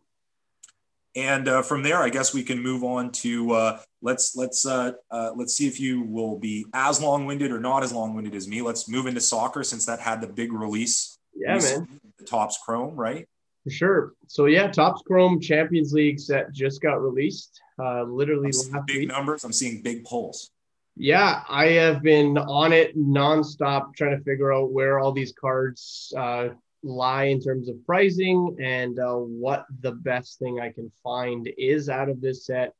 And 1.16 1.48
uh, 1.48 1.62
from 1.64 1.84
there 1.84 1.98
i 1.98 2.10
guess 2.10 2.34
we 2.34 2.44
can 2.44 2.62
move 2.62 2.84
on 2.84 3.12
to 3.12 3.52
uh, 3.52 3.80
let's 4.02 4.36
let's 4.36 4.66
uh, 4.66 4.94
uh, 5.12 5.32
let's 5.36 5.54
see 5.54 5.68
if 5.68 5.80
you 5.80 6.04
will 6.04 6.38
be 6.38 6.66
as 6.74 7.02
long-winded 7.02 7.52
or 7.52 7.60
not 7.60 7.84
as 7.84 7.92
long-winded 7.92 8.36
as 8.36 8.48
me. 8.48 8.62
Let's 8.62 8.88
move 8.88 9.06
into 9.06 9.22
soccer 9.22 9.64
since 9.64 9.86
that 9.86 10.00
had 10.00 10.22
the 10.22 10.28
big 10.28 10.54
release 10.54 11.18
yeah 11.36 11.58
man. 11.58 11.88
the 12.18 12.26
Topps 12.26 12.58
Chrome 12.64 12.96
right? 12.96 13.28
For 13.64 13.70
sure. 13.72 14.14
So 14.28 14.46
yeah 14.46 14.68
Topps 14.68 15.02
Chrome 15.06 15.42
champions 15.42 15.94
league 15.94 16.20
set 16.20 16.52
just 16.54 16.82
got 16.82 17.02
released 17.02 17.60
uh, 17.82 18.04
literally 18.04 18.52
big 18.88 18.98
week. 18.98 19.08
numbers. 19.08 19.44
I'm 19.44 19.54
seeing 19.54 19.82
big 19.82 20.04
pulls 20.04 20.52
yeah 20.96 21.44
i 21.50 21.68
have 21.68 22.02
been 22.02 22.38
on 22.38 22.74
it 22.74 22.98
nonstop 22.98 23.96
trying 23.96 24.18
to 24.18 24.24
figure 24.24 24.54
out 24.54 24.72
where 24.72 25.00
all 25.00 25.12
these 25.12 25.34
cards 25.40 26.14
uh, 26.18 26.50
lie 26.84 27.26
in 27.26 27.42
terms 27.42 27.70
of 27.70 27.86
pricing 27.86 28.56
and 28.62 29.00
uh, 29.00 29.16
what 29.16 29.66
the 29.82 29.92
best 29.92 30.40
thing 30.40 30.60
I 30.60 30.72
can 30.72 30.92
find 31.04 31.50
is 31.58 31.90
out 31.90 32.10
of 32.10 32.22
this 32.22 32.46
set. 32.46 32.74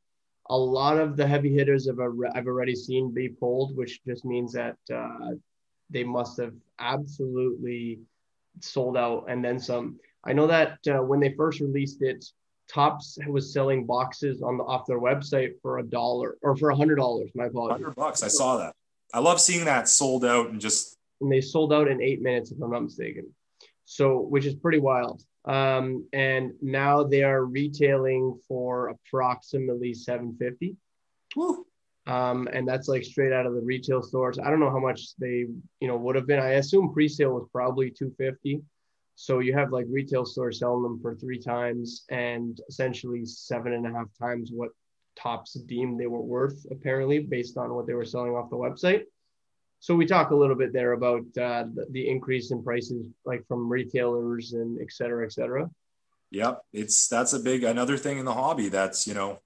A 0.48 0.56
lot 0.56 0.98
of 0.98 1.16
the 1.16 1.26
heavy 1.26 1.54
hitters 1.54 1.86
have 1.86 1.98
I've 2.00 2.46
already 2.46 2.74
seen 2.74 3.12
be 3.12 3.28
pulled, 3.28 3.76
which 3.76 4.02
just 4.04 4.24
means 4.24 4.52
that 4.52 4.76
uh, 4.92 5.32
they 5.90 6.02
must 6.02 6.40
have 6.40 6.54
absolutely 6.78 8.00
sold 8.60 8.96
out 8.96 9.26
and 9.28 9.44
then 9.44 9.60
some. 9.60 9.98
I 10.24 10.32
know 10.32 10.46
that 10.48 10.78
uh, 10.88 11.02
when 11.02 11.20
they 11.20 11.34
first 11.34 11.60
released 11.60 12.02
it, 12.02 12.24
Topps 12.72 13.18
was 13.26 13.52
selling 13.52 13.86
boxes 13.86 14.42
on 14.42 14.56
the 14.58 14.64
off 14.64 14.86
their 14.86 15.00
website 15.00 15.54
for 15.60 15.78
a 15.78 15.82
dollar 15.82 16.36
or 16.42 16.56
for 16.56 16.70
a 16.70 16.76
hundred 16.76 16.96
dollars. 16.96 17.30
My 17.34 17.46
apologies. 17.46 17.82
Hundred 17.82 17.96
bucks. 17.96 18.22
I 18.22 18.28
saw 18.28 18.58
that. 18.58 18.74
I 19.12 19.18
love 19.18 19.40
seeing 19.40 19.64
that 19.64 19.88
sold 19.88 20.24
out 20.24 20.50
and 20.50 20.60
just. 20.60 20.96
And 21.20 21.30
they 21.30 21.40
sold 21.40 21.72
out 21.72 21.88
in 21.88 22.00
eight 22.00 22.22
minutes, 22.22 22.50
if 22.50 22.62
I'm 22.62 22.70
not 22.70 22.82
mistaken 22.82 23.34
so 23.90 24.20
which 24.20 24.46
is 24.46 24.54
pretty 24.54 24.78
wild. 24.78 25.20
Um, 25.46 26.06
and 26.12 26.52
now 26.62 27.02
they 27.02 27.24
are 27.24 27.44
retailing 27.44 28.38
for 28.46 28.88
approximately 28.88 29.94
750. 29.94 30.76
Um, 32.06 32.48
and 32.52 32.68
that's 32.68 32.86
like 32.86 33.02
straight 33.02 33.32
out 33.32 33.46
of 33.46 33.54
the 33.54 33.60
retail 33.60 34.00
stores. 34.00 34.38
I 34.38 34.48
don't 34.48 34.60
know 34.60 34.70
how 34.70 34.78
much 34.78 35.16
they, 35.18 35.46
you 35.80 35.88
know, 35.88 35.96
would 35.96 36.14
have 36.14 36.28
been. 36.28 36.38
I 36.38 36.52
assume 36.52 36.92
pre-sale 36.92 37.32
was 37.32 37.48
probably 37.52 37.90
250. 37.90 38.62
So 39.20 39.40
you 39.40 39.52
have 39.52 39.70
like 39.70 39.84
retail 39.90 40.24
stores 40.24 40.60
selling 40.60 40.82
them 40.82 40.98
for 40.98 41.14
three 41.14 41.38
times 41.38 42.06
and 42.08 42.58
essentially 42.70 43.26
seven 43.26 43.74
and 43.74 43.86
a 43.86 43.92
half 43.92 44.06
times 44.18 44.48
what 44.50 44.70
Topps 45.14 45.52
deemed 45.66 46.00
they 46.00 46.06
were 46.06 46.22
worth, 46.22 46.64
apparently, 46.70 47.18
based 47.18 47.58
on 47.58 47.74
what 47.74 47.86
they 47.86 47.92
were 47.92 48.06
selling 48.06 48.32
off 48.32 48.48
the 48.48 48.56
website. 48.56 49.02
So 49.78 49.94
we 49.94 50.06
talk 50.06 50.30
a 50.30 50.34
little 50.34 50.56
bit 50.56 50.72
there 50.72 50.92
about 50.92 51.20
uh, 51.36 51.64
the, 51.74 51.86
the, 51.90 52.08
increase 52.08 52.50
in 52.50 52.64
prices, 52.64 53.08
like 53.26 53.46
from 53.46 53.68
retailers 53.68 54.54
and 54.54 54.80
et 54.80 54.90
cetera, 54.90 55.26
et 55.26 55.32
cetera. 55.32 55.68
Yep, 56.30 56.62
it's 56.72 57.06
that's 57.06 57.34
a 57.34 57.40
big 57.40 57.62
another 57.62 57.98
thing 57.98 58.16
in 58.16 58.24
the 58.24 58.32
hobby 58.32 58.70
that's 58.70 59.06
you 59.06 59.12
know 59.12 59.40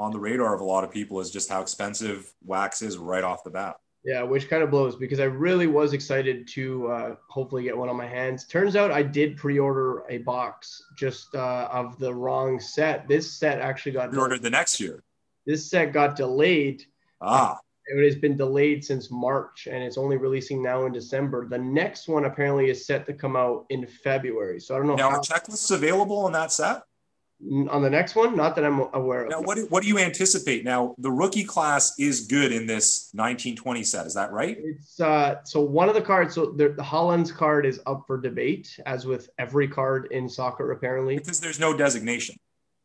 on 0.00 0.10
the 0.10 0.18
radar 0.18 0.52
of 0.52 0.60
a 0.60 0.64
lot 0.64 0.82
of 0.82 0.90
people 0.90 1.20
is 1.20 1.30
just 1.30 1.48
how 1.48 1.60
expensive 1.60 2.32
wax 2.44 2.82
is 2.82 2.98
right 2.98 3.22
off 3.22 3.44
the 3.44 3.50
bat. 3.50 3.76
Yeah, 4.06 4.22
which 4.22 4.48
kind 4.48 4.62
of 4.62 4.70
blows 4.70 4.94
because 4.94 5.18
I 5.18 5.24
really 5.24 5.66
was 5.66 5.92
excited 5.92 6.46
to 6.48 6.86
uh, 6.88 7.16
hopefully 7.28 7.64
get 7.64 7.76
one 7.76 7.88
on 7.88 7.96
my 7.96 8.06
hands. 8.06 8.46
Turns 8.46 8.76
out 8.76 8.92
I 8.92 9.02
did 9.02 9.36
pre-order 9.36 10.04
a 10.08 10.18
box 10.18 10.80
just 10.96 11.34
uh, 11.34 11.68
of 11.72 11.98
the 11.98 12.14
wrong 12.14 12.60
set. 12.60 13.08
This 13.08 13.30
set 13.30 13.60
actually 13.60 13.92
got 13.92 14.10
pre-ordered 14.10 14.42
the 14.42 14.50
next 14.50 14.78
year. 14.78 15.02
This 15.44 15.68
set 15.68 15.92
got 15.92 16.14
delayed. 16.14 16.84
Ah 17.20 17.58
it 17.86 18.04
has 18.04 18.16
been 18.16 18.36
delayed 18.36 18.84
since 18.84 19.10
March 19.10 19.68
and 19.70 19.82
it's 19.82 19.96
only 19.96 20.16
releasing 20.16 20.62
now 20.62 20.86
in 20.86 20.92
December. 20.92 21.48
The 21.48 21.58
next 21.58 22.08
one 22.08 22.24
apparently 22.24 22.68
is 22.68 22.84
set 22.84 23.06
to 23.06 23.12
come 23.12 23.36
out 23.36 23.64
in 23.70 23.86
February. 23.86 24.60
So 24.60 24.74
I 24.74 24.78
don't 24.78 24.88
know. 24.88 24.96
Now, 24.96 25.10
how- 25.10 25.16
are 25.16 25.20
checklists 25.20 25.70
available 25.70 26.18
on 26.18 26.32
that 26.32 26.52
set? 26.52 26.82
On 27.70 27.82
the 27.82 27.90
next 27.90 28.14
one, 28.14 28.34
not 28.34 28.56
that 28.56 28.64
I'm 28.64 28.80
aware 28.94 29.24
of. 29.24 29.30
Now, 29.30 29.42
what 29.42 29.56
do, 29.56 29.66
what 29.66 29.82
do 29.82 29.88
you 29.88 29.98
anticipate? 29.98 30.64
Now, 30.64 30.94
the 30.96 31.10
rookie 31.10 31.44
class 31.44 31.92
is 31.98 32.26
good 32.26 32.50
in 32.50 32.66
this 32.66 33.10
1920 33.12 33.82
set. 33.84 34.06
Is 34.06 34.14
that 34.14 34.32
right? 34.32 34.56
It's 34.58 34.98
uh, 34.98 35.44
so 35.44 35.60
one 35.60 35.90
of 35.90 35.94
the 35.94 36.00
cards. 36.00 36.34
So 36.34 36.46
the, 36.46 36.70
the 36.70 36.82
Haaland's 36.82 37.30
card 37.30 37.66
is 37.66 37.78
up 37.86 38.04
for 38.06 38.18
debate, 38.18 38.80
as 38.86 39.04
with 39.04 39.28
every 39.38 39.68
card 39.68 40.08
in 40.12 40.30
soccer, 40.30 40.72
apparently. 40.72 41.18
Because 41.18 41.38
there's 41.38 41.60
no 41.60 41.76
designation. 41.76 42.36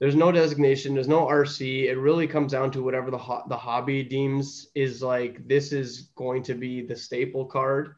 There's 0.01 0.15
no 0.15 0.33
designation. 0.33 0.95
There's 0.95 1.07
no 1.07 1.27
RC. 1.27 1.85
It 1.85 1.95
really 1.95 2.27
comes 2.27 2.51
down 2.51 2.71
to 2.71 2.83
whatever 2.83 3.09
the 3.09 3.17
ho- 3.17 3.43
the 3.47 3.57
hobby 3.57 4.03
deems 4.03 4.67
is 4.75 5.01
like. 5.01 5.47
This 5.47 5.71
is 5.71 6.09
going 6.15 6.43
to 6.43 6.55
be 6.55 6.81
the 6.85 6.95
staple 6.95 7.45
card. 7.45 7.95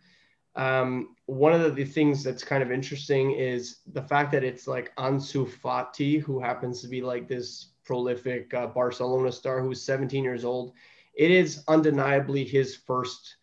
Um, 0.55 1.15
one 1.25 1.53
of 1.53 1.75
the, 1.75 1.83
things 1.83 2.23
that's 2.23 2.43
kind 2.43 2.61
of 2.61 2.71
interesting 2.71 3.31
is 3.31 3.77
the 3.93 4.01
fact 4.01 4.31
that 4.33 4.43
it's 4.43 4.67
like 4.67 4.95
Ansu 4.97 5.49
Fati, 5.49 6.21
who 6.21 6.39
happens 6.39 6.81
to 6.81 6.87
be 6.87 7.01
like 7.01 7.27
this 7.27 7.69
prolific 7.83 8.53
uh, 8.53 8.67
Barcelona 8.67 9.31
star 9.31 9.61
who's 9.61 9.81
17 9.81 10.23
years 10.23 10.45
old. 10.45 10.73
It 11.15 11.31
is 11.31 11.63
undeniably 11.67 12.43
his 12.43 12.75
first 12.75 13.37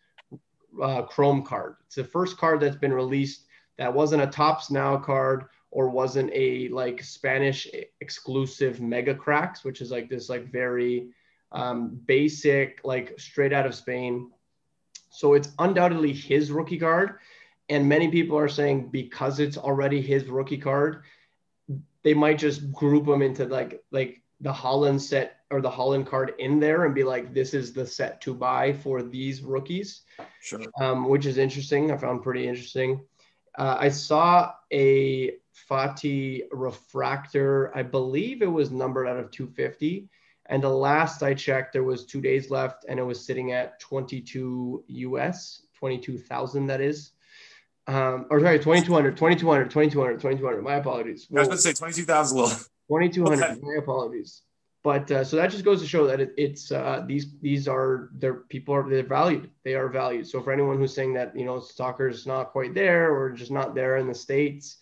uh, 0.81 1.03
Chrome 1.03 1.43
card. 1.43 1.75
It's 1.85 1.95
the 1.95 2.03
first 2.03 2.37
card 2.37 2.59
that's 2.59 2.75
been 2.75 2.93
released 2.93 3.45
that 3.77 3.93
wasn't 3.93 4.23
a 4.23 4.27
Topps 4.27 4.69
Now 4.69 4.97
card 4.97 5.45
or 5.71 5.89
wasn't 5.89 6.29
a 6.33 6.67
like 6.69 7.01
Spanish 7.01 7.67
exclusive 8.01 8.77
Megacracks, 8.77 9.63
which 9.63 9.81
is 9.81 9.91
like 9.91 10.09
this 10.09 10.29
like 10.29 10.51
very 10.51 11.07
um, 11.51 11.99
basic, 12.05 12.81
like 12.83 13.19
straight 13.19 13.53
out 13.53 13.65
of 13.65 13.75
Spain. 13.75 14.31
So 15.11 15.33
it's 15.35 15.49
undoubtedly 15.59 16.13
his 16.13 16.51
rookie 16.51 16.79
card. 16.79 17.19
And 17.69 17.87
many 17.87 18.09
people 18.09 18.37
are 18.37 18.49
saying 18.49 18.89
because 18.89 19.39
it's 19.39 19.57
already 19.57 20.01
his 20.01 20.25
rookie 20.25 20.57
card, 20.57 21.03
they 22.03 22.13
might 22.13 22.39
just 22.39 22.71
group 22.71 23.05
them 23.05 23.21
into 23.21 23.45
like 23.45 23.83
like 23.91 24.21
the 24.39 24.51
Haaland 24.51 24.99
set 24.99 25.37
or 25.51 25.61
the 25.61 25.69
Haaland 25.69 26.07
card 26.07 26.33
in 26.39 26.59
there 26.59 26.85
and 26.85 26.95
be 26.95 27.03
like, 27.03 27.33
this 27.33 27.53
is 27.53 27.73
the 27.73 27.85
set 27.85 28.21
to 28.21 28.33
buy 28.33 28.73
for 28.73 29.03
these 29.03 29.41
rookies. 29.41 30.01
Sure. 30.41 30.61
Um, 30.81 31.07
which 31.07 31.25
is 31.25 31.37
interesting. 31.37 31.91
I 31.91 31.97
found 31.97 32.23
pretty 32.23 32.47
interesting. 32.47 33.05
Uh, 33.57 33.77
I 33.79 33.89
saw 33.89 34.53
a 34.71 35.33
Fati 35.69 36.43
refractor. 36.51 37.75
I 37.75 37.83
believe 37.83 38.41
it 38.41 38.51
was 38.51 38.71
numbered 38.71 39.07
out 39.07 39.17
of 39.17 39.29
250. 39.31 40.09
And 40.51 40.61
the 40.61 40.69
last 40.69 41.23
I 41.23 41.33
checked, 41.33 41.71
there 41.71 41.85
was 41.85 42.05
two 42.05 42.19
days 42.19 42.51
left 42.51 42.83
and 42.89 42.99
it 42.99 43.03
was 43.03 43.25
sitting 43.25 43.53
at 43.53 43.79
22 43.79 44.83
US, 44.85 45.61
22,000 45.79 46.67
that 46.67 46.81
is. 46.81 47.11
Um, 47.87 48.25
or 48.29 48.41
sorry, 48.41 48.59
2200, 48.59 49.15
2200, 49.15 49.71
2200, 49.71 50.19
2200. 50.19 50.61
My 50.61 50.75
apologies. 50.75 51.27
I 51.33 51.39
was 51.39 51.47
going 51.47 51.57
to 51.57 51.63
say 51.63 51.73
22,000 51.73 52.37
little. 52.37 52.57
2200. 52.89 53.63
My 53.63 53.75
apologies. 53.79 54.41
But 54.83 55.09
uh, 55.09 55.23
so 55.23 55.37
that 55.37 55.51
just 55.51 55.63
goes 55.63 55.81
to 55.81 55.87
show 55.87 56.05
that 56.07 56.19
it, 56.19 56.33
it's 56.37 56.71
uh, 56.71 57.05
these 57.07 57.27
these 57.39 57.67
are 57.67 58.09
their 58.13 58.33
people 58.33 58.73
are 58.73 58.89
they're 58.89 59.03
valued. 59.03 59.51
They 59.63 59.75
are 59.75 59.89
valued. 59.89 60.27
So 60.27 60.41
for 60.41 60.51
anyone 60.51 60.77
who's 60.77 60.93
saying 60.93 61.13
that 61.13 61.37
you 61.37 61.45
know 61.45 61.59
soccer's 61.59 62.25
not 62.25 62.51
quite 62.51 62.73
there 62.73 63.15
or 63.15 63.29
just 63.29 63.51
not 63.51 63.75
there 63.75 63.97
in 63.97 64.07
the 64.07 64.15
states, 64.15 64.77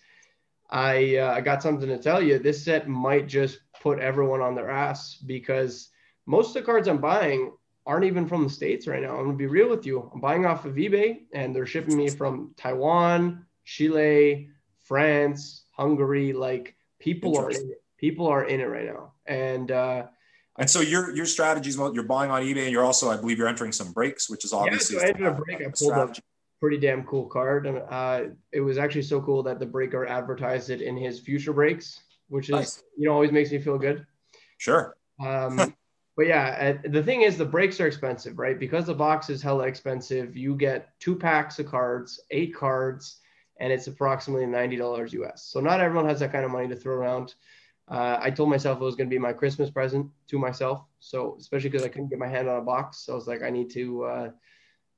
I 0.69 1.17
uh, 1.17 1.33
I 1.33 1.41
got 1.41 1.61
something 1.61 1.89
to 1.89 1.97
tell 1.97 2.21
you. 2.21 2.39
This 2.39 2.63
set 2.63 2.87
might 2.87 3.27
just 3.27 3.59
put 3.81 3.99
everyone 3.99 4.41
on 4.41 4.55
their 4.55 4.69
ass 4.69 5.15
because 5.15 5.89
most 6.25 6.49
of 6.49 6.53
the 6.55 6.61
cards 6.61 6.87
I'm 6.87 6.99
buying 6.99 7.51
aren't 7.85 8.05
even 8.05 8.27
from 8.27 8.43
the 8.43 8.49
states 8.49 8.87
right 8.87 9.01
now. 9.01 9.17
I'm 9.17 9.25
gonna 9.25 9.37
be 9.37 9.47
real 9.47 9.69
with 9.69 9.85
you. 9.85 10.09
I'm 10.13 10.21
buying 10.21 10.45
off 10.45 10.65
of 10.65 10.75
eBay, 10.75 11.21
and 11.33 11.55
they're 11.55 11.65
shipping 11.65 11.97
me 11.97 12.09
from 12.09 12.53
Taiwan, 12.55 13.45
Chile, 13.65 14.49
France, 14.85 15.65
Hungary. 15.71 16.33
Like 16.33 16.75
people 16.99 17.37
are 17.37 17.49
in 17.49 17.71
it. 17.71 17.83
People 17.97 18.27
are 18.27 18.45
in 18.45 18.61
it 18.61 18.65
right 18.65 18.85
now, 18.85 19.13
and 19.25 19.71
uh, 19.71 20.05
and 20.59 20.69
so 20.69 20.81
your 20.81 21.15
your 21.15 21.25
strategies, 21.25 21.77
well, 21.77 21.93
you're 21.93 22.03
buying 22.03 22.31
on 22.31 22.41
eBay, 22.43 22.63
and 22.63 22.71
you're 22.71 22.83
also, 22.83 23.09
I 23.09 23.15
believe, 23.15 23.37
you're 23.37 23.47
entering 23.47 23.71
some 23.71 23.93
breaks, 23.93 24.29
which 24.29 24.43
is 24.43 24.51
obviously. 24.51 24.97
Yeah, 24.97 25.01
so 25.01 25.05
I 25.05 25.09
entered 25.09 25.27
a 25.27 25.31
break. 25.31 25.61
I 25.61 25.63
pulled 25.63 25.75
strategy. 25.75 26.21
a 26.21 26.59
pretty 26.59 26.77
damn 26.77 27.03
cool 27.05 27.25
card, 27.27 27.65
and 27.65 27.81
uh, 27.89 28.23
it 28.51 28.59
was 28.59 28.77
actually 28.77 29.03
so 29.03 29.21
cool 29.21 29.41
that 29.43 29.59
the 29.59 29.65
breaker 29.65 30.05
advertised 30.05 30.69
it 30.69 30.81
in 30.81 30.97
his 30.97 31.19
future 31.19 31.53
breaks, 31.53 32.01
which 32.29 32.49
is 32.49 32.55
nice. 32.55 32.83
you 32.97 33.07
know 33.07 33.13
always 33.13 33.31
makes 33.31 33.51
me 33.51 33.59
feel 33.59 33.77
good. 33.77 34.05
Sure. 34.57 34.95
Um, 35.23 35.75
but 36.17 36.27
yeah, 36.27 36.77
the 36.83 37.03
thing 37.03 37.21
is, 37.21 37.37
the 37.37 37.45
breaks 37.45 37.79
are 37.79 37.87
expensive, 37.87 38.39
right? 38.39 38.59
Because 38.59 38.85
the 38.85 38.93
box 38.93 39.29
is 39.29 39.41
hella 39.41 39.67
expensive. 39.67 40.37
You 40.37 40.55
get 40.55 40.89
two 40.99 41.15
packs 41.15 41.59
of 41.59 41.65
cards, 41.65 42.21
eight 42.31 42.55
cards, 42.55 43.17
and 43.59 43.71
it's 43.73 43.87
approximately 43.87 44.45
ninety 44.45 44.77
dollars 44.77 45.13
US. 45.13 45.43
So 45.43 45.59
not 45.59 45.81
everyone 45.81 46.07
has 46.07 46.19
that 46.21 46.31
kind 46.31 46.45
of 46.45 46.51
money 46.51 46.67
to 46.67 46.75
throw 46.75 46.95
around. 46.95 47.35
Uh, 47.87 48.19
I 48.21 48.29
told 48.29 48.49
myself 48.49 48.79
it 48.79 48.83
was 48.83 48.95
going 48.95 49.09
to 49.09 49.13
be 49.13 49.19
my 49.19 49.33
Christmas 49.33 49.71
present 49.71 50.07
to 50.27 50.37
myself. 50.37 50.83
So 50.99 51.35
especially 51.39 51.69
because 51.69 51.83
I 51.83 51.89
couldn't 51.89 52.09
get 52.09 52.19
my 52.19 52.27
hand 52.27 52.47
on 52.47 52.59
a 52.59 52.61
box, 52.61 52.99
so 52.99 53.13
I 53.13 53.15
was 53.15 53.27
like, 53.27 53.41
I 53.41 53.49
need 53.49 53.71
to, 53.71 54.03
uh, 54.03 54.29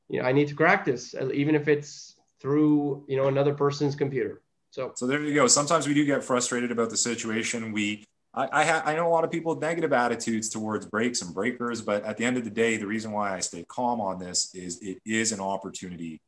you 0.10 0.22
know, 0.22 0.28
I 0.28 0.34
need 0.34 0.50
to 0.50 0.56
crack 0.56 0.84
this, 0.84 1.16
even 1.34 1.56
if 1.56 1.70
it's 1.70 2.16
through 2.42 3.06
you 3.08 3.16
know 3.16 3.28
another 3.28 3.54
person's 3.54 3.96
computer. 3.96 4.42
So 4.72 4.94
so 4.96 5.06
there 5.06 5.22
you 5.22 5.34
go. 5.34 5.48
Sometimes 5.48 5.88
we 5.88 5.94
do 5.94 6.06
get 6.06 6.24
frustrated 6.24 6.72
about 6.72 6.90
the 6.90 6.98
situation. 6.98 7.72
We 7.72 8.06
I, 8.34 8.62
I, 8.62 8.66
ha- 8.66 8.84
I 8.86 8.96
know 8.96 9.08
a 9.08 9.10
lot 9.10 9.26
of 9.26 9.32
people 9.32 9.54
with 9.54 9.62
negative 9.62 9.92
attitudes 9.92 10.48
towards 10.50 10.86
breaks 10.86 11.22
and 11.22 11.34
breakers, 11.34 11.82
but 11.82 12.04
at 12.06 12.18
the 12.18 12.24
end 12.24 12.38
of 12.38 12.46
the 12.46 12.50
day, 12.50 12.78
the 12.78 12.88
reason 12.88 13.12
why 13.12 13.36
I 13.36 13.42
stay 13.42 13.66
calm 13.68 14.00
on 14.00 14.20
this 14.20 14.56
is 14.56 14.82
it 14.82 15.00
is 15.06 15.34
an 15.34 15.42
opportunity 15.42 16.22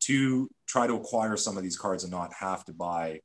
to 0.00 0.48
try 0.66 0.88
to 0.88 0.94
acquire 0.94 1.36
some 1.36 1.56
of 1.56 1.62
these 1.62 1.76
cards 1.76 2.02
and 2.02 2.10
not 2.10 2.32
have 2.32 2.64
to 2.64 2.72
buy 2.72 3.20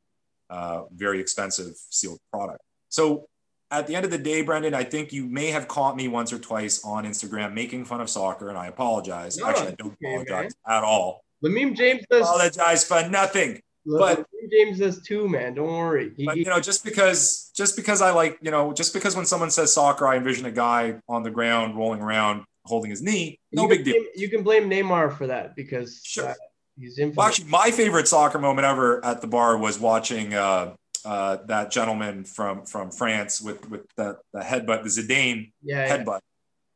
uh, 0.51 0.84
very 0.93 1.19
expensive 1.19 1.73
sealed 1.89 2.19
product. 2.31 2.62
So 2.89 3.27
at 3.71 3.88
the 3.88 3.95
end 3.95 4.05
of 4.05 4.12
the 4.12 4.19
day, 4.19 4.43
Brendan, 4.43 4.75
I 4.75 4.84
think 4.84 5.12
you 5.12 5.25
may 5.25 5.47
have 5.47 5.67
caught 5.67 5.95
me 5.95 6.08
once 6.08 6.31
or 6.31 6.38
twice 6.38 6.84
on 6.86 7.05
Instagram 7.05 7.53
making 7.53 7.86
fun 7.86 8.01
of 8.01 8.10
soccer, 8.10 8.49
and 8.49 8.58
I 8.58 8.67
apologize. 8.67 9.38
No, 9.38 9.47
Actually, 9.47 9.69
I 9.69 9.75
don't 9.79 9.93
okay, 9.93 10.13
apologize 10.13 10.53
man. 10.67 10.77
at 10.77 10.84
all. 10.84 11.23
Lamim 11.43 11.75
James 11.75 12.03
does 12.10 12.21
apologize 12.21 12.84
for 12.84 13.10
nothing. 13.10 13.62
But 13.85 14.25
James 14.51 14.79
does 14.79 15.01
too, 15.01 15.27
man. 15.27 15.53
Don't 15.53 15.67
worry. 15.67 16.11
He, 16.17 16.25
but, 16.25 16.37
you 16.37 16.45
know, 16.45 16.59
just 16.59 16.83
because 16.83 17.51
just 17.55 17.75
because 17.75 18.01
I 18.01 18.11
like, 18.11 18.37
you 18.41 18.51
know, 18.51 18.73
just 18.73 18.93
because 18.93 19.15
when 19.15 19.25
someone 19.25 19.51
says 19.51 19.73
soccer, 19.73 20.07
I 20.07 20.17
envision 20.17 20.45
a 20.45 20.51
guy 20.51 20.99
on 21.07 21.23
the 21.23 21.31
ground 21.31 21.77
rolling 21.77 22.01
around 22.01 22.45
holding 22.65 22.89
his 22.89 23.01
knee. 23.01 23.39
No 23.51 23.67
big 23.67 23.85
deal. 23.85 24.03
you 24.15 24.29
can 24.29 24.43
blame 24.43 24.69
Neymar 24.69 25.17
for 25.17 25.27
that 25.27 25.55
because 25.55 26.01
sure. 26.03 26.29
Uh, 26.29 26.33
he's 26.79 26.97
infamous. 26.97 27.17
Well, 27.17 27.27
actually, 27.27 27.49
my 27.49 27.71
favorite 27.71 28.07
soccer 28.07 28.39
moment 28.39 28.65
ever 28.65 29.03
at 29.05 29.21
the 29.21 29.27
bar 29.27 29.57
was 29.57 29.79
watching 29.79 30.33
uh, 30.33 30.75
uh, 31.05 31.37
that 31.45 31.71
gentleman 31.71 32.23
from 32.23 32.65
from 32.65 32.91
France 32.91 33.41
with 33.41 33.69
with 33.69 33.85
the, 33.95 34.17
the 34.33 34.41
headbutt, 34.41 34.83
the 34.83 34.89
Zidane 34.89 35.51
yeah, 35.61 35.97
headbutt. 35.97 36.19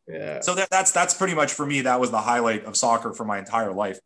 Yeah. 0.07 0.41
So 0.41 0.55
that, 0.55 0.69
that's 0.69 0.91
that's 0.91 1.13
pretty 1.13 1.33
much 1.33 1.53
for 1.53 1.65
me. 1.65 1.81
That 1.81 1.99
was 1.99 2.11
the 2.11 2.21
highlight 2.21 2.65
of 2.65 2.75
soccer 2.77 3.13
for 3.13 3.25
my 3.25 3.39
entire 3.39 3.73
life. 3.73 3.99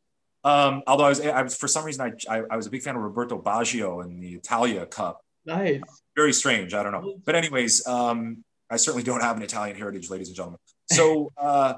Um, 0.44 0.84
although 0.88 1.06
I 1.06 1.10
was, 1.10 1.22
I 1.22 1.42
was 1.42 1.56
for 1.56 1.68
some 1.68 1.86
reason 1.86 2.14
I, 2.30 2.38
I, 2.38 2.44
I 2.52 2.56
was 2.58 2.68
a 2.68 2.70
big 2.70 2.82
fan 2.82 2.96
of 2.96 3.02
Roberto 3.02 3.42
Baggio 3.42 4.04
in 4.04 4.20
the 4.20 4.34
Italia 4.34 4.86
Cup. 4.86 5.22
Nice. 5.46 5.82
Very 6.16 6.34
strange. 6.34 6.74
I 6.74 6.84
don't 6.84 6.92
know. 6.92 7.16
But 7.26 7.36
anyways, 7.36 7.88
um, 7.88 8.44
I 8.70 8.78
certainly 8.78 9.04
don't 9.04 9.22
have 9.22 9.38
an 9.38 9.44
Italian 9.44 9.78
heritage, 9.78 10.10
ladies 10.10 10.28
and 10.28 10.36
gentlemen. 10.36 10.60
So 10.92 11.32
uh, 11.38 11.76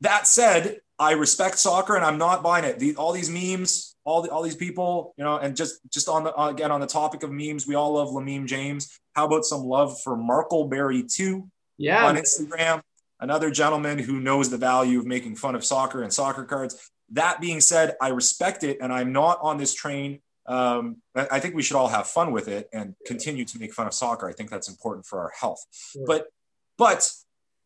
that 0.00 0.26
said, 0.26 0.80
I 0.98 1.12
respect 1.12 1.58
soccer 1.58 1.96
and 1.96 2.04
I'm 2.04 2.18
not 2.18 2.42
buying 2.42 2.64
it. 2.64 2.78
The, 2.78 2.96
all 2.96 3.12
these 3.12 3.30
memes, 3.30 3.94
all 4.04 4.22
the, 4.22 4.30
all 4.30 4.42
these 4.42 4.56
people, 4.56 5.14
you 5.16 5.24
know, 5.24 5.36
and 5.36 5.54
just 5.54 5.80
just 5.90 6.08
on 6.08 6.24
the 6.24 6.34
again 6.34 6.72
on 6.72 6.80
the 6.80 6.86
topic 6.86 7.22
of 7.22 7.30
memes, 7.30 7.66
we 7.66 7.76
all 7.76 7.92
love 7.92 8.08
Lamim 8.08 8.46
James. 8.46 8.98
How 9.14 9.26
about 9.26 9.44
some 9.44 9.62
love 9.62 10.00
for 10.02 10.16
Markleberry 10.16 11.12
too? 11.12 11.48
Yeah, 11.76 12.06
on 12.06 12.16
Instagram. 12.16 12.82
Another 13.20 13.50
gentleman 13.50 13.98
who 13.98 14.20
knows 14.20 14.50
the 14.50 14.56
value 14.56 14.98
of 14.98 15.06
making 15.06 15.36
fun 15.36 15.54
of 15.54 15.64
soccer 15.64 16.02
and 16.02 16.12
soccer 16.12 16.44
cards. 16.44 16.90
That 17.10 17.40
being 17.40 17.60
said, 17.60 17.96
I 18.00 18.08
respect 18.08 18.64
it 18.64 18.78
and 18.80 18.92
I'm 18.92 19.12
not 19.12 19.38
on 19.42 19.58
this 19.58 19.74
train. 19.74 20.20
Um, 20.46 20.96
I 21.14 21.40
think 21.40 21.54
we 21.54 21.62
should 21.62 21.76
all 21.76 21.88
have 21.88 22.06
fun 22.06 22.32
with 22.32 22.48
it 22.48 22.68
and 22.72 22.94
continue 23.06 23.44
to 23.44 23.58
make 23.58 23.74
fun 23.74 23.86
of 23.86 23.94
soccer. 23.94 24.28
I 24.28 24.32
think 24.32 24.50
that's 24.50 24.68
important 24.68 25.04
for 25.06 25.20
our 25.20 25.32
health. 25.38 25.64
Sure. 25.72 26.04
But, 26.06 26.28
but 26.78 27.10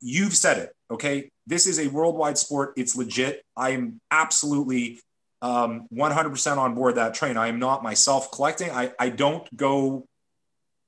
you've 0.01 0.35
said 0.35 0.59
it, 0.59 0.75
okay? 0.91 1.31
This 1.47 1.67
is 1.67 1.79
a 1.79 1.87
worldwide 1.89 2.39
sport. 2.39 2.75
It's 2.77 2.97
legit. 2.97 3.45
I 3.57 3.71
am 3.71 4.01
absolutely 4.11 5.01
um, 5.43 5.87
100% 5.93 6.57
on 6.57 6.75
board 6.75 6.97
that 6.97 7.15
train. 7.15 7.37
I 7.37 7.49
am 7.49 7.59
not 7.59 7.83
myself 7.83 8.31
collecting. 8.33 8.71
I, 8.71 8.93
I 8.99 9.11
don't 9.11 9.55
go 9.57 10.07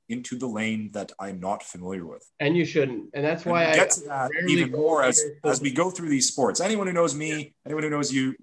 into 0.08 0.36
the 0.36 0.46
lane 0.46 0.90
that 0.92 1.12
I'm 1.18 1.40
not 1.40 1.62
familiar 1.62 2.06
with. 2.06 2.28
And 2.40 2.56
you 2.56 2.64
shouldn't. 2.64 3.10
And 3.14 3.24
that's 3.24 3.44
why 3.44 3.70
I 3.70 3.74
get 3.74 3.90
to 3.92 4.00
that 4.02 4.30
even 4.48 4.70
more 4.70 5.02
as, 5.02 5.22
as 5.44 5.60
we 5.60 5.72
go 5.72 5.90
through 5.90 6.10
these 6.10 6.28
sports. 6.28 6.60
Anyone 6.60 6.86
who 6.86 6.92
knows 6.92 7.14
me, 7.14 7.54
anyone 7.64 7.82
who 7.82 7.90
knows 7.90 8.12
you, 8.12 8.34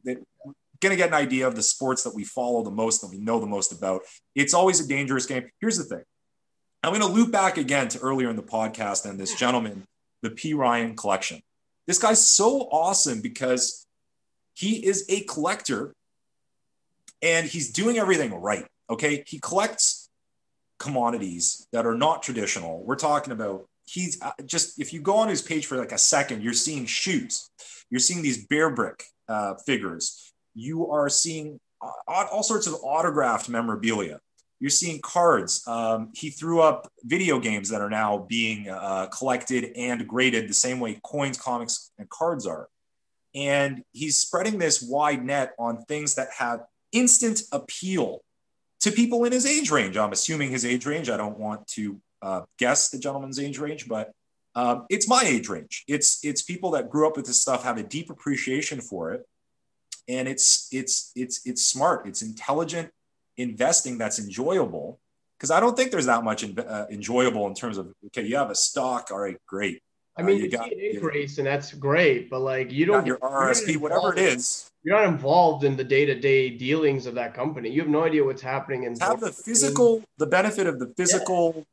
going 0.82 0.92
to 0.92 0.98
get 0.98 1.10
an 1.10 1.14
idea 1.14 1.48
of 1.48 1.56
the 1.56 1.62
sports 1.62 2.04
that 2.04 2.16
we 2.16 2.24
follow 2.24 2.64
the 2.64 2.72
most, 2.72 3.02
that 3.02 3.12
we 3.12 3.20
know 3.20 3.40
the 3.40 3.46
most 3.46 3.72
about. 3.72 4.02
It's 4.36 4.54
always 4.54 4.84
a 4.84 4.88
dangerous 4.88 5.26
game. 5.26 5.50
Here's 5.60 5.78
the 5.78 5.84
thing. 5.84 6.04
I'm 6.84 6.92
going 6.92 7.06
to 7.06 7.08
loop 7.08 7.32
back 7.32 7.58
again 7.58 7.88
to 7.90 8.00
earlier 8.00 8.30
in 8.30 8.36
the 8.36 8.42
podcast 8.42 9.08
and 9.08 9.20
this 9.20 9.36
gentleman, 9.36 9.86
the 10.24 10.32
P. 10.32 10.56
Ryan 10.56 10.96
collection. 10.96 11.42
This 11.86 12.00
guy's 12.00 12.28
so 12.28 12.62
awesome 12.72 13.22
because 13.22 13.86
he 14.56 14.84
is 14.86 15.06
a 15.08 15.22
collector 15.22 15.94
and 17.22 17.46
he's 17.46 17.72
doing 17.72 18.00
everything 18.00 18.34
right. 18.34 18.66
Okay. 18.90 19.24
He 19.28 19.40
collects 19.40 20.01
commodities 20.82 21.68
that 21.72 21.86
are 21.86 21.96
not 21.96 22.24
traditional. 22.24 22.84
We're 22.84 22.96
talking 22.96 23.32
about 23.32 23.68
he's 23.86 24.22
uh, 24.22 24.32
just 24.46 24.80
if 24.82 24.92
you 24.92 25.00
go 25.02 25.16
on 25.18 25.30
his 25.30 25.42
page 25.42 25.66
for 25.68 25.78
like 25.78 25.92
a 25.92 25.98
second, 25.98 26.42
you're 26.42 26.54
seeing 26.54 26.86
shoes, 26.86 27.50
you're 27.90 28.00
seeing 28.00 28.22
these 28.22 28.48
Bearbrick 28.48 29.02
uh, 29.30 29.54
figures, 29.66 30.34
you 30.56 30.90
are 30.92 31.08
seeing 31.08 31.60
all, 31.82 32.26
all 32.32 32.44
sorts 32.44 32.68
of 32.68 32.76
autographed 32.84 33.48
memorabilia. 33.48 34.20
You're 34.60 34.70
seeing 34.70 35.00
cards. 35.02 35.64
Um, 35.68 36.12
he 36.14 36.30
threw 36.30 36.62
up 36.62 36.88
video 37.04 37.40
games 37.40 37.70
that 37.70 37.82
are 37.82 37.90
now 37.90 38.28
being 38.30 38.70
uh, 38.70 39.08
collected 39.08 39.72
and 39.76 40.08
graded 40.08 40.48
the 40.48 40.54
same 40.54 40.80
way 40.80 41.00
coins, 41.04 41.38
comics, 41.38 41.92
and 41.98 42.08
cards 42.10 42.46
are. 42.46 42.68
And 43.34 43.84
he's 43.92 44.20
spreading 44.20 44.60
this 44.60 44.82
wide 44.82 45.26
net 45.26 45.54
on 45.58 45.84
things 45.86 46.16
that 46.16 46.28
have 46.38 46.60
instant 46.92 47.42
appeal 47.52 48.22
to 48.82 48.92
people 48.92 49.24
in 49.26 49.32
his 49.32 49.46
age 49.46 49.72
range. 49.72 49.98
I'm 49.98 50.12
assuming 50.12 50.52
his 50.52 50.66
age 50.66 50.86
range. 50.86 51.10
I 51.10 51.18
don't 51.18 51.38
want 51.38 51.68
to 51.70 52.00
uh, 52.22 52.42
guess 52.58 52.90
the 52.90 53.00
gentleman's 53.00 53.40
age 53.40 53.58
range, 53.58 53.88
but 53.88 54.12
um, 54.56 54.86
it's 54.90 55.08
my 55.08 55.22
age 55.24 55.48
range. 55.50 55.84
It's 55.88 56.24
it's 56.24 56.42
people 56.42 56.72
that 56.72 56.90
grew 56.90 57.08
up 57.08 57.16
with 57.16 57.26
this 57.26 57.42
stuff 57.42 57.64
have 57.64 57.78
a 57.78 57.84
deep 57.84 58.10
appreciation 58.10 58.82
for 58.82 59.14
it, 59.14 59.26
and 60.08 60.28
it's 60.28 60.68
it's 60.72 61.12
it's 61.16 61.42
it's 61.46 61.66
smart. 61.66 62.08
It's 62.08 62.22
intelligent 62.22 62.92
investing 63.38 63.98
that's 63.98 64.20
enjoyable 64.20 65.00
because 65.38 65.52
I 65.52 65.60
don't 65.60 65.76
think 65.76 65.92
there's 65.92 66.06
that 66.06 66.24
much 66.24 66.44
in, 66.44 66.60
uh, 66.60 66.86
enjoyable 66.92 67.48
in 67.48 67.54
terms 67.54 67.78
of 67.78 67.94
okay, 68.08 68.24
you 68.24 68.36
have 68.36 68.50
a 68.50 68.56
stock, 68.56 69.10
all 69.12 69.20
right, 69.20 69.38
great. 69.48 69.82
I 70.18 70.24
mean, 70.24 70.36
uh, 70.36 70.38
you, 70.40 70.44
you 70.46 70.52
got 70.52 70.72
an 70.72 70.80
increase, 70.80 71.38
and 71.38 71.48
that's 71.48 71.74
great, 71.74 72.30
but 72.30 72.40
like 72.40 72.72
you 72.72 72.86
don't 72.86 73.06
your 73.06 73.18
RSP, 73.18 73.78
whatever 73.78 74.14
it 74.14 74.20
is 74.20 74.72
you're 74.84 75.00
not 75.00 75.08
involved 75.08 75.64
in 75.64 75.78
the 75.78 75.84
day-to-day 75.84 76.50
dealings 76.50 77.06
of 77.06 77.16
that 77.16 77.34
company. 77.34 77.70
You 77.70 77.82
have 77.82 77.90
no 77.90 78.04
idea 78.04 78.24
what's 78.24 78.42
happening 78.42 78.86
And 78.86 79.00
have 79.02 79.20
the 79.20 79.32
physical, 79.32 80.04
the 80.18 80.26
benefit 80.26 80.66
of 80.68 80.80
the 80.80 80.88
physical 80.98 81.54
yeah. 81.56 81.64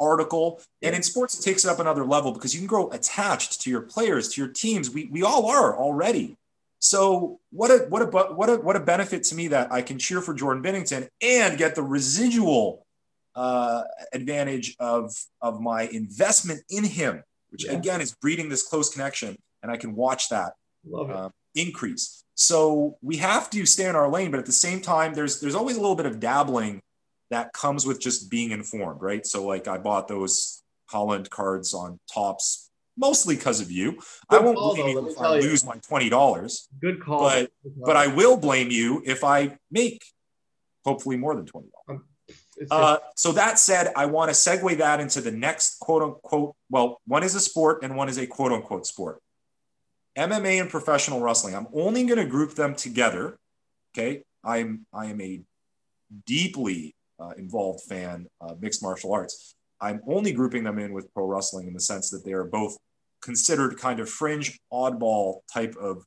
article. 0.00 0.62
Yeah. 0.80 0.88
And 0.88 0.96
in 0.96 1.02
sports, 1.02 1.38
it 1.38 1.42
takes 1.42 1.64
it 1.64 1.68
up 1.68 1.78
another 1.78 2.04
level 2.04 2.32
because 2.32 2.54
you 2.54 2.60
can 2.60 2.66
grow 2.66 2.88
attached 2.90 3.60
to 3.62 3.70
your 3.70 3.82
players, 3.82 4.30
to 4.30 4.40
your 4.40 4.50
teams. 4.50 4.90
We 4.90 5.06
we 5.06 5.22
all 5.22 5.46
are 5.46 5.76
already. 5.76 6.36
So 6.78 7.38
what 7.50 7.70
a 7.70 7.86
what 7.88 8.02
a 8.02 8.06
what 8.06 8.48
a 8.48 8.56
what 8.56 8.76
a 8.76 8.80
benefit 8.80 9.24
to 9.24 9.34
me 9.34 9.48
that 9.48 9.70
I 9.70 9.82
can 9.82 9.98
cheer 9.98 10.22
for 10.22 10.32
Jordan 10.32 10.62
Binnington 10.62 11.08
and 11.20 11.58
get 11.58 11.74
the 11.74 11.82
residual 11.82 12.86
uh, 13.34 13.82
advantage 14.12 14.74
of 14.78 15.14
of 15.42 15.60
my 15.60 15.82
investment 15.82 16.62
in 16.70 16.84
him, 16.84 17.22
which 17.54 17.66
yeah. 17.66 17.72
again 17.72 18.00
is 18.00 18.16
breeding 18.20 18.48
this 18.48 18.64
close 18.64 18.90
connection, 18.90 19.36
and 19.62 19.70
I 19.70 19.76
can 19.76 19.94
watch 19.94 20.28
that 20.30 20.54
uh, 20.92 21.28
increase. 21.54 22.24
So 22.34 22.98
we 23.00 23.18
have 23.18 23.48
to 23.50 23.64
stay 23.64 23.88
in 23.88 23.94
our 23.94 24.10
lane, 24.10 24.32
but 24.32 24.40
at 24.40 24.46
the 24.46 24.52
same 24.52 24.80
time, 24.80 25.14
there's 25.14 25.40
there's 25.40 25.54
always 25.54 25.76
a 25.76 25.80
little 25.80 25.94
bit 25.94 26.06
of 26.06 26.18
dabbling 26.18 26.82
that 27.30 27.52
comes 27.52 27.86
with 27.86 28.00
just 28.00 28.28
being 28.28 28.50
informed, 28.50 29.00
right? 29.00 29.24
So 29.24 29.46
like 29.46 29.68
I 29.68 29.78
bought 29.78 30.08
those 30.08 30.62
Haaland 30.92 31.30
cards 31.30 31.74
on 31.74 32.00
Topps 32.12 32.70
mostly 32.96 33.36
because 33.36 33.60
of 33.60 33.70
you. 33.70 33.92
Good 34.28 34.40
I 34.40 34.44
won't 34.44 34.58
call, 34.58 34.74
blame 34.74 34.88
you 34.88 35.08
if 35.10 35.20
I 35.20 35.36
you. 35.36 35.42
lose 35.42 35.64
my 35.64 35.76
twenty 35.76 36.08
dollars. 36.08 36.68
Good 36.80 37.00
call. 37.00 37.20
But 37.20 37.52
but 37.64 37.96
I 37.96 38.08
will 38.08 38.36
blame 38.36 38.72
you 38.72 39.00
if 39.06 39.22
I 39.22 39.56
make 39.70 40.02
hopefully 40.84 41.16
more 41.16 41.36
than 41.36 41.46
twenty 41.46 41.68
dollars. 41.86 42.02
Uh, 42.70 42.98
so 43.16 43.32
that 43.32 43.58
said, 43.58 43.92
I 43.96 44.06
want 44.06 44.30
to 44.30 44.34
segue 44.34 44.78
that 44.78 45.00
into 45.00 45.20
the 45.20 45.30
next 45.30 45.78
quote 45.80 46.02
unquote. 46.02 46.54
Well, 46.70 47.00
one 47.06 47.22
is 47.22 47.34
a 47.34 47.40
sport 47.40 47.82
and 47.82 47.96
one 47.96 48.08
is 48.08 48.18
a 48.18 48.26
quote 48.26 48.52
unquote 48.52 48.86
sport. 48.86 49.20
MMA 50.16 50.60
and 50.60 50.70
professional 50.70 51.20
wrestling. 51.20 51.54
I'm 51.54 51.66
only 51.74 52.04
going 52.04 52.18
to 52.18 52.26
group 52.26 52.54
them 52.54 52.74
together. 52.74 53.36
Okay, 53.92 54.22
I'm 54.44 54.86
I 54.92 55.06
am 55.06 55.20
a 55.20 55.40
deeply 56.26 56.94
uh, 57.18 57.32
involved 57.36 57.82
fan 57.82 58.26
of 58.40 58.60
mixed 58.60 58.82
martial 58.82 59.12
arts. 59.12 59.54
I'm 59.80 60.00
only 60.06 60.32
grouping 60.32 60.64
them 60.64 60.78
in 60.78 60.92
with 60.92 61.12
pro 61.12 61.26
wrestling 61.26 61.66
in 61.66 61.74
the 61.74 61.80
sense 61.80 62.10
that 62.10 62.24
they 62.24 62.32
are 62.32 62.44
both 62.44 62.76
considered 63.20 63.78
kind 63.78 64.00
of 64.00 64.08
fringe, 64.08 64.58
oddball 64.72 65.40
type 65.52 65.74
of 65.76 66.04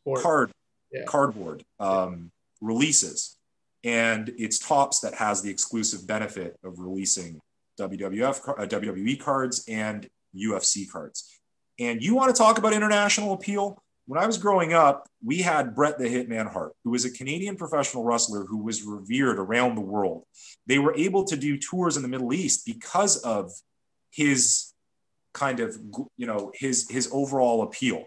Sport. 0.00 0.22
card 0.22 0.52
yeah. 0.92 1.04
cardboard 1.06 1.62
um, 1.78 2.30
releases 2.60 3.36
and 3.84 4.32
it's 4.38 4.58
Topps 4.58 5.00
that 5.00 5.14
has 5.14 5.42
the 5.42 5.50
exclusive 5.50 6.06
benefit 6.06 6.56
of 6.64 6.78
releasing 6.78 7.40
WWF 7.78 8.48
uh, 8.48 8.66
WWE 8.66 9.18
cards 9.20 9.64
and 9.68 10.08
UFC 10.36 10.90
cards. 10.90 11.40
And 11.78 12.02
you 12.02 12.14
want 12.14 12.34
to 12.34 12.38
talk 12.38 12.58
about 12.58 12.72
international 12.72 13.32
appeal? 13.32 13.82
When 14.06 14.22
I 14.22 14.26
was 14.26 14.38
growing 14.38 14.72
up, 14.72 15.08
we 15.24 15.38
had 15.38 15.74
Bret 15.74 15.98
the 15.98 16.04
Hitman 16.04 16.52
Hart, 16.52 16.72
who 16.84 16.90
was 16.90 17.04
a 17.04 17.10
Canadian 17.10 17.56
professional 17.56 18.04
wrestler 18.04 18.44
who 18.44 18.58
was 18.58 18.82
revered 18.82 19.38
around 19.38 19.74
the 19.74 19.80
world. 19.80 20.24
They 20.66 20.78
were 20.78 20.94
able 20.96 21.24
to 21.24 21.36
do 21.36 21.56
tours 21.56 21.96
in 21.96 22.02
the 22.02 22.08
Middle 22.08 22.32
East 22.32 22.66
because 22.66 23.18
of 23.18 23.52
his 24.10 24.72
kind 25.32 25.60
of, 25.60 25.76
you 26.16 26.26
know, 26.26 26.52
his 26.54 26.90
his 26.90 27.08
overall 27.12 27.62
appeal. 27.62 28.04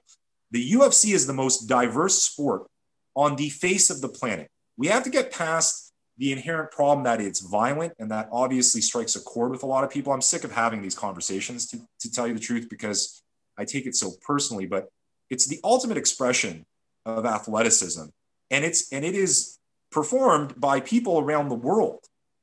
The 0.51 0.71
UFC 0.73 1.13
is 1.13 1.25
the 1.25 1.33
most 1.33 1.67
diverse 1.67 2.21
sport 2.21 2.67
on 3.15 3.35
the 3.35 3.49
face 3.49 3.89
of 3.89 4.01
the 4.01 4.09
planet 4.09 4.49
we 4.77 4.87
have 4.87 5.03
to 5.03 5.09
get 5.09 5.31
past 5.31 5.93
the 6.17 6.31
inherent 6.31 6.71
problem 6.71 7.03
that 7.03 7.19
it's 7.19 7.41
violent 7.41 7.93
and 7.99 8.09
that 8.11 8.29
obviously 8.31 8.81
strikes 8.81 9.15
a 9.15 9.21
chord 9.21 9.51
with 9.51 9.63
a 9.63 9.65
lot 9.65 9.83
of 9.83 9.89
people. 9.89 10.13
I'm 10.13 10.21
sick 10.21 10.43
of 10.43 10.51
having 10.51 10.81
these 10.81 10.95
conversations 10.95 11.67
to, 11.67 11.79
to 11.99 12.11
tell 12.11 12.27
you 12.27 12.33
the 12.33 12.39
truth 12.39 12.67
because 12.69 13.21
I 13.57 13.65
take 13.65 13.85
it 13.85 13.95
so 13.95 14.11
personally, 14.25 14.65
but 14.65 14.87
it's 15.29 15.47
the 15.47 15.59
ultimate 15.63 15.97
expression 15.97 16.65
of 17.05 17.25
athleticism. 17.25 18.05
And 18.51 18.63
it's 18.63 18.91
and 18.93 19.03
it 19.03 19.15
is 19.15 19.57
performed 19.91 20.59
by 20.59 20.79
people 20.79 21.19
around 21.19 21.49
the 21.49 21.55
world. 21.55 21.99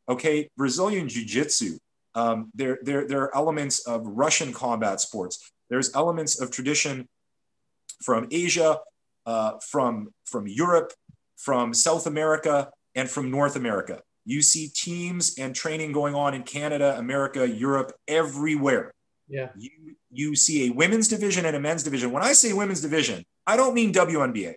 Okay, 0.09 0.49
Brazilian 0.57 1.09
jiu-jitsu. 1.09 1.79
Um, 2.15 2.51
there, 2.55 2.79
there, 2.83 3.07
there 3.07 3.23
are 3.23 3.37
elements 3.37 3.87
of 3.87 4.07
Russian 4.07 4.53
combat 4.53 5.01
sports. 5.01 5.53
There's 5.71 5.95
elements 5.95 6.41
of 6.41 6.51
tradition 6.51 7.09
from 8.03 8.27
Asia, 8.31 8.79
uh, 9.25 9.53
from, 9.71 10.11
from 10.27 10.47
Europe, 10.47 10.93
from 11.43 11.75
South 11.75 12.07
America 12.07 12.71
and 12.95 13.11
from 13.11 13.31
North 13.31 13.57
America. 13.57 14.01
You 14.25 14.43
see 14.43 14.69
teams 14.69 15.37
and 15.39 15.55
training 15.55 15.93
going 15.93 16.15
on 16.15 16.35
in 16.35 16.45
Canada, 16.45 16.97
America, 16.97 17.49
Europe, 17.49 17.93
everywhere. 18.07 18.93
Yeah. 19.29 19.49
You, 19.57 19.71
you 20.11 20.37
see 20.37 20.69
a 20.69 20.73
women's 20.73 21.09
division 21.09 21.45
and 21.45 21.57
a 21.57 21.61
men's 21.61 21.83
division. 21.83 22.13
When 22.13 22.23
I 22.23 22.33
say 22.33 22.53
women's 22.53 22.81
division, 22.81 23.25
I 23.47 23.57
don't 23.57 23.75
mean 23.75 23.93
WNBA. 23.93 24.55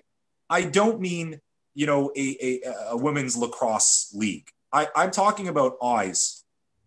I 0.49 0.61
don't 0.61 1.01
mean, 1.01 1.39
you 1.73 1.87
know, 1.87 2.11
a, 2.15 2.37
a, 2.65 2.73
a 2.91 2.97
women's 2.97 3.35
lacrosse 3.35 4.13
league. 4.13 4.47
I, 4.71 4.87
I'm 4.95 5.09
talking 5.09 5.47
about 5.47 5.77
eyes 5.81 6.43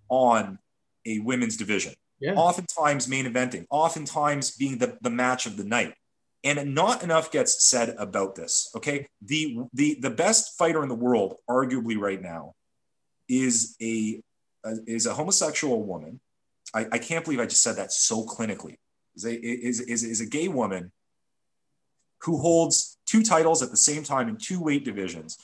on 0.08 0.58
a 1.06 1.18
women's 1.20 1.56
division. 1.56 1.94
Yeah. 2.20 2.34
Oftentimes 2.34 3.08
main 3.08 3.26
eventing, 3.26 3.66
oftentimes 3.70 4.52
being 4.52 4.78
the, 4.78 4.98
the 5.00 5.10
match 5.10 5.46
of 5.46 5.56
the 5.56 5.64
night 5.64 5.94
and 6.44 6.74
not 6.74 7.02
enough 7.02 7.30
gets 7.30 7.64
said 7.64 7.94
about 7.98 8.34
this 8.34 8.70
okay? 8.76 9.06
The 9.22 9.58
the 9.72 9.98
the 10.00 10.10
best 10.10 10.56
fighter 10.58 10.82
in 10.82 10.88
the 10.88 10.94
world 10.94 11.36
arguably 11.48 11.98
right 11.98 12.20
now 12.20 12.54
is 13.28 13.76
a, 13.82 14.20
a 14.64 14.74
is 14.86 15.06
a 15.06 15.14
homosexual 15.14 15.82
woman. 15.82 16.20
I, 16.74 16.86
I 16.92 16.98
can't 16.98 17.24
believe 17.24 17.40
i 17.40 17.46
just 17.46 17.62
said 17.62 17.76
that 17.76 17.92
so 17.92 18.24
clinically. 18.24 18.76
Is 19.16 19.24
a 19.24 19.34
is, 19.34 19.80
is, 19.80 20.04
is 20.04 20.20
a 20.20 20.26
gay 20.26 20.48
woman 20.48 20.92
who 22.22 22.38
holds 22.38 22.98
two 23.06 23.22
titles 23.22 23.62
at 23.62 23.70
the 23.70 23.76
same 23.76 24.02
time 24.02 24.28
in 24.28 24.36
two 24.36 24.60
weight 24.60 24.84
divisions. 24.84 25.38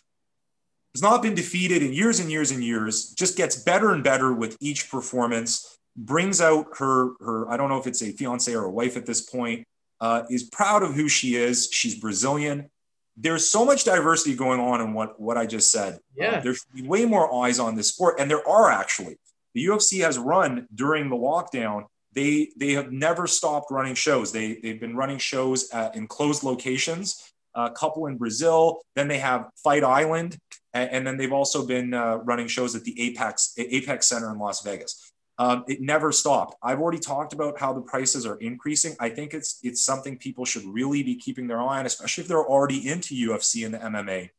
Has 0.95 1.03
not 1.03 1.23
been 1.23 1.35
defeated 1.35 1.83
in 1.83 1.93
years 1.93 2.21
and 2.21 2.31
years 2.31 2.53
and 2.53 2.63
years 2.63 3.11
just 3.15 3.37
gets 3.37 3.57
better 3.57 3.93
and 3.93 4.05
better 4.05 4.33
with 4.33 4.57
each 4.61 4.91
performance 4.91 5.77
brings 5.97 6.41
out 6.41 6.67
her 6.79 7.13
her 7.21 7.49
i 7.49 7.57
don't 7.57 7.69
know 7.69 7.79
if 7.79 7.87
it's 7.87 8.03
a 8.03 8.11
fiance 8.13 8.53
or 8.53 8.65
a 8.65 8.71
wife 8.71 8.97
at 8.97 9.07
this 9.07 9.21
point 9.21 9.65
uh, 10.01 10.23
is 10.31 10.45
proud 10.45 10.83
of 10.83 10.95
who 10.95 11.09
she 11.09 11.37
is. 11.37 11.69
She's 11.71 11.99
Brazilian. 11.99 12.71
There's 13.17 13.49
so 13.49 13.65
much 13.65 13.85
diversity 13.85 14.35
going 14.35 14.61
on 14.61 14.81
in 14.81 14.93
what, 14.93 15.21
what 15.21 15.37
I 15.37 15.47
just 15.47 15.71
said. 15.71 15.99
Yeah. 16.17 16.33
Uh, 16.33 16.41
there's 16.41 16.67
way 16.83 17.05
more 17.05 17.33
eyes 17.45 17.59
on 17.59 17.77
this 17.77 17.89
sport, 17.89 18.17
and 18.19 18.31
there 18.31 18.47
are 18.49 18.71
actually. 18.71 19.19
The 19.55 19.67
UFC 19.67 20.03
has 20.03 20.19
run 20.19 20.67
during 20.75 21.09
the 21.09 21.17
lockdown. 21.17 21.85
They 22.13 22.51
they 22.57 22.73
have 22.73 22.93
never 22.93 23.27
stopped 23.27 23.71
running 23.71 23.95
shows. 23.95 24.33
They 24.33 24.55
they've 24.55 24.81
been 24.81 24.97
running 24.97 25.19
shows 25.19 25.71
at, 25.71 25.95
in 25.95 26.07
closed 26.07 26.43
locations. 26.43 27.31
A 27.57 27.71
couple 27.71 28.07
in 28.07 28.17
Brazil. 28.17 28.83
Then 28.97 29.07
they 29.07 29.19
have 29.19 29.49
Fight 29.63 29.85
Island, 29.85 30.37
and, 30.73 30.91
and 30.91 31.07
then 31.07 31.17
they've 31.17 31.33
also 31.33 31.65
been 31.65 31.95
uh, 31.95 32.17
running 32.17 32.49
shows 32.49 32.75
at 32.75 32.83
the 32.83 33.01
Apex 33.01 33.55
Apex 33.57 34.09
Center 34.09 34.33
in 34.33 34.39
Las 34.39 34.63
Vegas. 34.63 35.13
Um, 35.37 35.65
it 35.67 35.81
never 35.81 36.13
stopped. 36.13 36.57
I've 36.63 36.81
already 36.81 37.01
talked 37.01 37.33
about 37.33 37.59
how 37.59 37.73
the 37.73 37.81
prices 37.81 38.25
are 38.25 38.37
increasing. 38.37 38.95
I 39.01 39.09
think 39.09 39.35
it's 39.35 39.59
it's 39.63 39.85
something 39.85 40.17
people 40.17 40.45
should 40.45 40.65
really 40.65 41.03
be 41.03 41.17
keeping 41.17 41.49
their 41.49 41.61
eye 41.61 41.81
on, 41.81 41.87
especially 41.87 42.23
if 42.23 42.29
they're 42.29 42.47
already 42.47 42.89
into 42.89 43.15
UFC 43.15 43.65
and 43.65 43.75
the 43.75 43.79
MMA. 43.79 44.31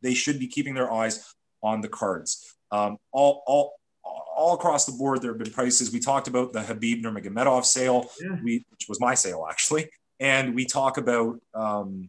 They 0.00 0.14
should 0.14 0.38
be 0.38 0.46
keeping 0.46 0.74
their 0.74 0.90
eyes 0.90 1.34
on 1.62 1.82
the 1.82 1.88
cards. 1.88 2.56
Um, 2.70 2.96
all 3.12 3.42
all 3.46 3.74
all 4.02 4.54
across 4.54 4.86
the 4.86 4.92
board, 4.92 5.20
there 5.20 5.32
have 5.32 5.38
been 5.38 5.52
prices. 5.52 5.92
We 5.92 6.00
talked 6.00 6.28
about 6.28 6.52
the 6.52 6.62
Habib 6.62 7.04
Nurmagomedov 7.04 7.64
sale, 7.64 8.08
yeah. 8.20 8.36
we, 8.42 8.64
which 8.70 8.86
was 8.88 9.00
my 9.00 9.14
sale 9.14 9.46
actually, 9.50 9.90
and 10.20 10.54
we 10.54 10.64
talk 10.64 10.96
about 10.96 11.40
um, 11.54 12.08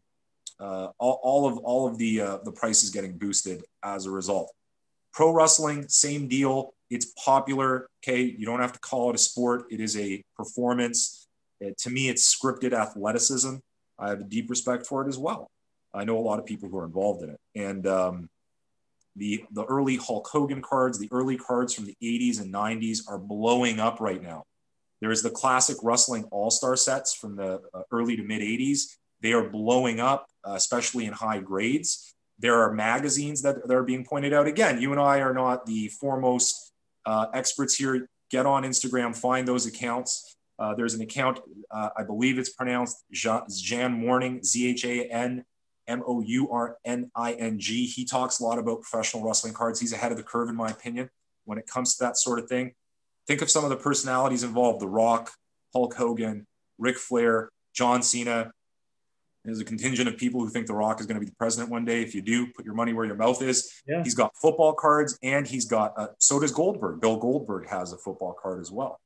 uh, 0.60 0.90
all, 1.00 1.20
all, 1.24 1.48
of 1.48 1.58
all 1.60 1.88
of 1.88 1.98
the 1.98 2.22
uh, 2.22 2.38
the 2.44 2.52
prices 2.52 2.92
getting 2.92 3.18
boosted 3.18 3.64
as 3.84 4.06
a 4.06 4.12
result. 4.12 4.54
Pro 5.12 5.32
wrestling, 5.32 5.88
same 5.90 6.28
deal. 6.28 6.74
It's 6.90 7.14
popular. 7.24 7.88
Okay. 8.04 8.22
You 8.22 8.46
don't 8.46 8.62
have 8.62 8.74
to 8.74 8.80
call 8.80 9.10
it 9.10 9.16
a 9.16 9.20
sport, 9.20 9.66
it 9.70 9.80
is 9.80 9.98
a 9.98 10.24
performance. 10.36 11.28
It, 11.60 11.78
to 11.80 11.90
me, 11.90 12.10
it's 12.10 12.36
scripted 12.36 12.74
athleticism. 12.74 13.56
I 13.98 14.10
have 14.10 14.22
a 14.22 14.24
deep 14.24 14.50
respect 14.50 14.88
for 14.88 15.06
it 15.06 15.10
as 15.10 15.18
well. 15.18 15.52
I 15.94 16.06
know 16.06 16.18
a 16.18 16.22
lot 16.22 16.40
of 16.40 16.46
people 16.46 16.70
who 16.70 16.78
are 16.78 16.86
involved 16.86 17.24
in 17.24 17.32
it. 17.32 17.40
And 17.56 17.86
um, 17.86 18.30
the, 19.16 19.44
the 19.52 19.66
early 19.66 19.98
Hulk 19.98 20.28
Hogan 20.32 20.62
cards, 20.62 20.98
the 20.98 21.10
early 21.12 21.38
cards 21.38 21.74
from 21.74 21.86
the 21.86 21.98
80s 22.02 22.40
and 22.40 22.54
90s 22.54 23.00
are 23.10 23.18
blowing 23.18 23.80
up 23.80 24.00
right 24.00 24.22
now. 24.22 24.44
There's 25.02 25.22
the 25.22 25.30
classic 25.30 25.78
wrestling 25.84 26.26
all 26.26 26.52
star 26.52 26.76
sets 26.76 27.14
from 27.14 27.36
the 27.36 27.62
uh, 27.74 27.82
early 27.92 28.16
to 28.16 28.24
mid 28.24 28.42
80s. 28.42 28.96
They 29.22 29.34
are 29.34 29.50
blowing 29.50 30.00
up, 30.00 30.28
uh, 30.48 30.54
especially 30.54 31.06
in 31.06 31.14
high 31.14 31.40
grades. 31.40 32.14
There 32.38 32.62
are 32.62 32.74
magazines 32.74 33.42
that, 33.42 33.68
that 33.68 33.76
are 33.76 33.84
being 33.84 34.06
pointed 34.06 34.34
out. 34.34 34.48
Again, 34.48 34.82
you 34.82 34.92
and 34.92 35.02
I 35.02 35.20
are 35.20 35.34
not 35.34 35.66
the 35.66 35.90
foremost 35.90 36.69
uh, 37.10 37.26
experts 37.34 37.74
here, 37.76 38.08
get 38.30 38.46
on 38.46 38.62
Instagram, 38.64 39.16
find 39.16 39.48
those 39.48 39.66
accounts. 39.66 40.38
Uh, 40.60 40.76
there's 40.76 40.94
an 40.94 41.02
account, 41.02 41.40
uh, 41.72 41.90
I 41.98 42.04
believe 42.04 42.38
it's 42.38 42.52
pronounced 42.52 43.04
Jan 43.12 43.94
Morning, 43.94 44.44
Z 44.44 44.70
H 44.70 44.86
A 44.86 45.06
N 45.06 45.44
M 45.88 46.04
O 46.06 46.22
U 46.22 46.52
R 46.52 46.78
N 46.86 47.10
I 47.16 47.34
N 47.34 47.58
G. 47.58 47.88
He 47.88 48.06
talks 48.06 48.40
a 48.40 48.44
lot 48.44 48.60
about 48.60 48.82
professional 48.82 49.26
wrestling 49.26 49.56
cards. 49.56 49.80
He's 49.80 49.92
ahead 49.92 50.12
of 50.12 50.20
the 50.20 50.24
curve, 50.24 50.50
in 50.50 50.56
my 50.56 50.70
opinion, 50.70 51.10
when 51.46 51.58
it 51.58 51.66
comes 51.66 51.96
to 51.96 52.04
that 52.04 52.16
sort 52.16 52.38
of 52.38 52.48
thing. 52.48 52.74
Think 53.26 53.42
of 53.42 53.50
some 53.50 53.64
of 53.64 53.72
the 53.72 53.78
personalities 53.78 54.44
involved 54.44 54.80
The 54.80 54.88
Rock, 54.88 55.32
Hulk 55.74 55.96
Hogan, 55.96 56.46
Ric 56.78 56.98
Flair, 56.98 57.50
John 57.74 58.04
Cena, 58.04 58.52
there's 59.50 59.60
a 59.60 59.66
contingent 59.66 60.08
of 60.08 60.18
people 60.18 60.40
who 60.42 60.50
think 60.50 60.68
The 60.68 60.74
Rock 60.74 61.00
is 61.00 61.08
going 61.08 61.16
to 61.16 61.20
be 61.20 61.26
the 61.26 61.36
president 61.36 61.72
one 61.72 61.86
day. 61.86 62.02
If 62.02 62.14
you 62.14 62.22
do, 62.22 62.48
put 62.48 62.66
your 62.66 62.76
money 62.76 62.94
where 62.94 63.06
your 63.06 63.16
mouth 63.16 63.42
is. 63.42 63.82
Yeah. 63.88 64.04
He's 64.04 64.16
got 64.16 64.36
football 64.36 64.74
cards, 64.74 65.18
and 65.24 65.48
he's 65.48 65.66
got. 65.66 65.94
Uh, 65.98 66.08
so 66.20 66.40
does 66.40 66.52
Goldberg. 66.52 67.02
Bill 67.02 67.18
Goldberg 67.18 67.68
has 67.68 67.92
a 67.92 67.98
football 67.98 68.36
card 68.40 68.62
as 68.62 68.72
well. 68.72 69.00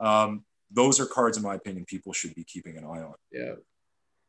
Um, 0.00 0.44
those 0.70 1.00
are 1.00 1.06
cards, 1.06 1.36
in 1.36 1.42
my 1.42 1.54
opinion, 1.54 1.84
people 1.84 2.12
should 2.12 2.34
be 2.34 2.44
keeping 2.44 2.76
an 2.76 2.84
eye 2.84 3.02
on. 3.02 3.14
Yeah. 3.32 3.54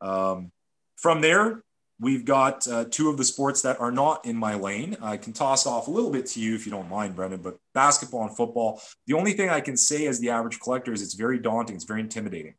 Um, 0.00 0.50
from 0.96 1.20
there, 1.20 1.62
we've 2.00 2.24
got 2.24 2.66
uh, 2.66 2.86
two 2.90 3.08
of 3.08 3.16
the 3.16 3.24
sports 3.24 3.62
that 3.62 3.80
are 3.80 3.92
not 3.92 4.24
in 4.24 4.36
my 4.36 4.54
lane. 4.54 4.96
I 5.02 5.18
can 5.18 5.32
toss 5.32 5.66
off 5.66 5.86
a 5.86 5.90
little 5.90 6.10
bit 6.10 6.26
to 6.26 6.40
you 6.40 6.54
if 6.54 6.66
you 6.66 6.72
don't 6.72 6.88
mind, 6.88 7.14
Brendan. 7.14 7.42
But 7.42 7.58
basketball 7.74 8.22
and 8.26 8.36
football. 8.36 8.80
The 9.06 9.14
only 9.14 9.34
thing 9.34 9.50
I 9.50 9.60
can 9.60 9.76
say 9.76 10.06
as 10.06 10.18
the 10.18 10.30
average 10.30 10.58
collector 10.58 10.92
is 10.92 11.02
it's 11.02 11.14
very 11.14 11.38
daunting. 11.38 11.76
It's 11.76 11.84
very 11.84 12.00
intimidating 12.00 12.54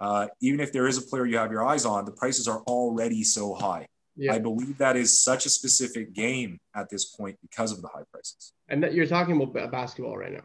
uh, 0.00 0.28
even 0.40 0.60
if 0.60 0.72
there 0.72 0.86
is 0.86 0.98
a 0.98 1.02
player 1.02 1.26
you 1.26 1.38
have 1.38 1.50
your 1.50 1.64
eyes 1.64 1.84
on, 1.84 2.04
the 2.04 2.12
prices 2.12 2.48
are 2.48 2.60
already 2.62 3.22
so 3.22 3.54
high. 3.54 3.86
Yeah. 4.16 4.32
I 4.32 4.38
believe 4.38 4.78
that 4.78 4.96
is 4.96 5.20
such 5.20 5.44
a 5.46 5.50
specific 5.50 6.14
game 6.14 6.58
at 6.74 6.88
this 6.88 7.04
point 7.04 7.36
because 7.42 7.70
of 7.70 7.82
the 7.82 7.88
high 7.88 8.04
prices. 8.10 8.52
And 8.68 8.82
that 8.82 8.94
you're 8.94 9.06
talking 9.06 9.40
about 9.40 9.70
basketball 9.70 10.16
right 10.16 10.32
now 10.32 10.44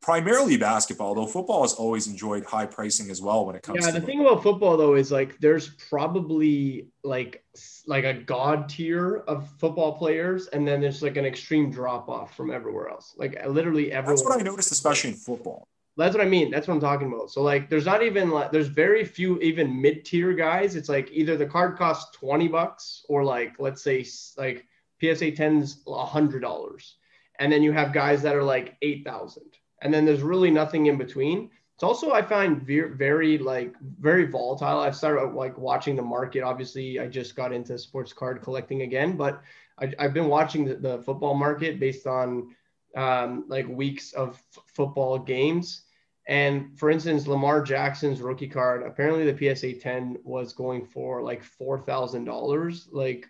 primarily 0.00 0.56
basketball, 0.56 1.14
though 1.14 1.26
football 1.26 1.62
has 1.62 1.74
always 1.74 2.06
enjoyed 2.06 2.44
high 2.44 2.66
pricing 2.66 3.10
as 3.10 3.20
well 3.20 3.46
when 3.46 3.56
it 3.56 3.62
comes. 3.62 3.80
To. 3.80 3.86
Yeah, 3.86 3.98
the 3.98 4.04
thing 4.04 4.20
about 4.20 4.42
football 4.42 4.76
though 4.76 4.94
is 4.94 5.10
like 5.10 5.38
there's 5.38 5.68
probably 5.68 6.88
like 7.02 7.44
like 7.86 8.04
a 8.04 8.14
god 8.14 8.68
tier 8.68 9.16
of 9.26 9.48
football 9.58 9.96
players, 9.98 10.46
and 10.48 10.66
then 10.66 10.80
there's 10.80 11.02
like 11.02 11.16
an 11.16 11.24
extreme 11.24 11.70
drop 11.70 12.08
off 12.08 12.36
from 12.36 12.50
everywhere 12.50 12.88
else. 12.88 13.14
Like 13.16 13.44
literally 13.46 13.92
everywhere. 13.92 14.16
That's 14.16 14.24
what 14.26 14.40
I 14.40 14.42
noticed, 14.42 14.72
especially 14.72 15.10
in 15.10 15.16
football. 15.16 15.68
That's 16.00 16.16
what 16.16 16.26
I 16.26 16.28
mean. 16.28 16.50
That's 16.50 16.68
what 16.68 16.74
I'm 16.74 16.80
talking 16.80 17.12
about. 17.12 17.30
So 17.30 17.42
like, 17.42 17.68
there's 17.68 17.86
not 17.86 18.02
even 18.02 18.30
like, 18.30 18.52
there's 18.52 18.68
very 18.68 19.04
few 19.04 19.38
even 19.40 19.80
mid 19.80 20.04
tier 20.04 20.32
guys. 20.32 20.76
It's 20.76 20.88
like 20.88 21.10
either 21.12 21.36
the 21.36 21.46
card 21.46 21.76
costs 21.76 22.16
twenty 22.16 22.48
bucks 22.48 23.04
or 23.08 23.24
like 23.24 23.54
let's 23.58 23.82
say 23.82 24.04
like 24.36 24.66
PSA 25.00 25.32
10's 25.32 25.82
a 25.86 26.04
hundred 26.04 26.40
dollars 26.40 26.96
and 27.40 27.50
then 27.50 27.62
you 27.62 27.72
have 27.72 27.92
guys 27.92 28.22
that 28.22 28.36
are 28.36 28.42
like 28.42 28.76
8000 28.82 29.42
and 29.82 29.92
then 29.92 30.04
there's 30.04 30.22
really 30.22 30.50
nothing 30.50 30.86
in 30.86 30.96
between 30.96 31.50
it's 31.74 31.82
also 31.82 32.12
i 32.12 32.22
find 32.22 32.62
very, 32.62 32.94
very 32.94 33.38
like 33.38 33.74
very 33.98 34.26
volatile 34.26 34.80
i've 34.80 34.94
started 34.94 35.34
like 35.34 35.58
watching 35.58 35.96
the 35.96 36.02
market 36.02 36.42
obviously 36.42 37.00
i 37.00 37.08
just 37.08 37.34
got 37.34 37.52
into 37.52 37.76
sports 37.78 38.12
card 38.12 38.42
collecting 38.42 38.82
again 38.82 39.16
but 39.16 39.42
I, 39.78 39.94
have 39.98 40.12
been 40.12 40.28
watching 40.28 40.66
the, 40.66 40.74
the, 40.74 40.98
football 40.98 41.32
market 41.32 41.80
based 41.80 42.06
on 42.06 42.54
um, 42.94 43.46
like 43.48 43.66
weeks 43.66 44.12
of 44.12 44.42
f- 44.54 44.62
football 44.66 45.18
games 45.18 45.84
and 46.30 46.78
for 46.78 46.90
instance 46.90 47.26
lamar 47.26 47.62
jackson's 47.62 48.22
rookie 48.22 48.48
card 48.48 48.82
apparently 48.82 49.30
the 49.30 49.54
psa 49.54 49.74
10 49.74 50.16
was 50.24 50.54
going 50.54 50.86
for 50.86 51.22
like 51.22 51.42
$4000 51.42 52.86
like 52.92 53.28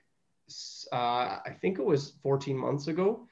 uh, 0.92 0.96
i 1.44 1.56
think 1.60 1.80
it 1.80 1.84
was 1.84 2.12
14 2.22 2.56
months 2.56 2.86
ago 2.86 3.26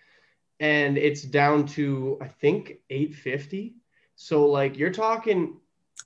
and 0.60 0.98
it's 0.98 1.22
down 1.22 1.66
to 1.66 2.18
I 2.20 2.28
think 2.28 2.78
850. 2.90 3.74
So 4.16 4.46
like 4.46 4.76
you're 4.76 4.92
talking, 4.92 5.56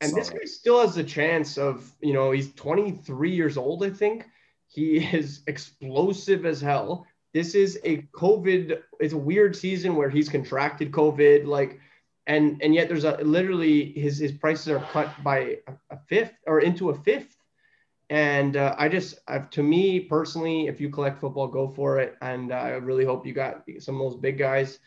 and 0.00 0.14
this 0.14 0.30
guy 0.30 0.44
still 0.44 0.80
has 0.80 0.96
a 0.96 1.04
chance 1.04 1.56
of 1.56 1.90
you 2.00 2.12
know 2.12 2.30
he's 2.30 2.52
23 2.54 3.30
years 3.30 3.56
old 3.56 3.84
I 3.84 3.90
think. 3.90 4.26
He 4.68 4.98
is 5.12 5.42
explosive 5.46 6.46
as 6.46 6.60
hell. 6.60 7.06
This 7.32 7.54
is 7.54 7.78
a 7.84 8.02
COVID. 8.14 8.82
It's 9.00 9.14
a 9.14 9.18
weird 9.18 9.56
season 9.56 9.96
where 9.96 10.10
he's 10.10 10.28
contracted 10.28 10.92
COVID. 10.92 11.46
Like 11.46 11.80
and 12.26 12.62
and 12.62 12.74
yet 12.74 12.88
there's 12.88 13.04
a 13.04 13.16
literally 13.22 13.92
his 13.92 14.18
his 14.18 14.32
prices 14.32 14.68
are 14.68 14.80
cut 14.92 15.10
by 15.24 15.58
a, 15.90 15.98
fifth 16.08 16.34
or 16.46 16.60
into 16.60 16.90
a 16.90 16.94
fifth 16.94 17.36
and 18.12 18.58
uh, 18.58 18.74
I 18.76 18.90
just, 18.90 19.20
I've, 19.26 19.48
to 19.52 19.62
me 19.62 19.98
personally, 19.98 20.66
if 20.66 20.82
you 20.82 20.90
collect 20.90 21.18
football, 21.18 21.48
go 21.48 21.66
for 21.66 21.98
it. 21.98 22.14
And 22.20 22.52
uh, 22.52 22.56
I 22.56 22.68
really 22.72 23.06
hope 23.06 23.26
you 23.26 23.32
got 23.32 23.62
some 23.78 23.98
of 23.98 24.10
those 24.10 24.20
big 24.20 24.36
guys. 24.36 24.80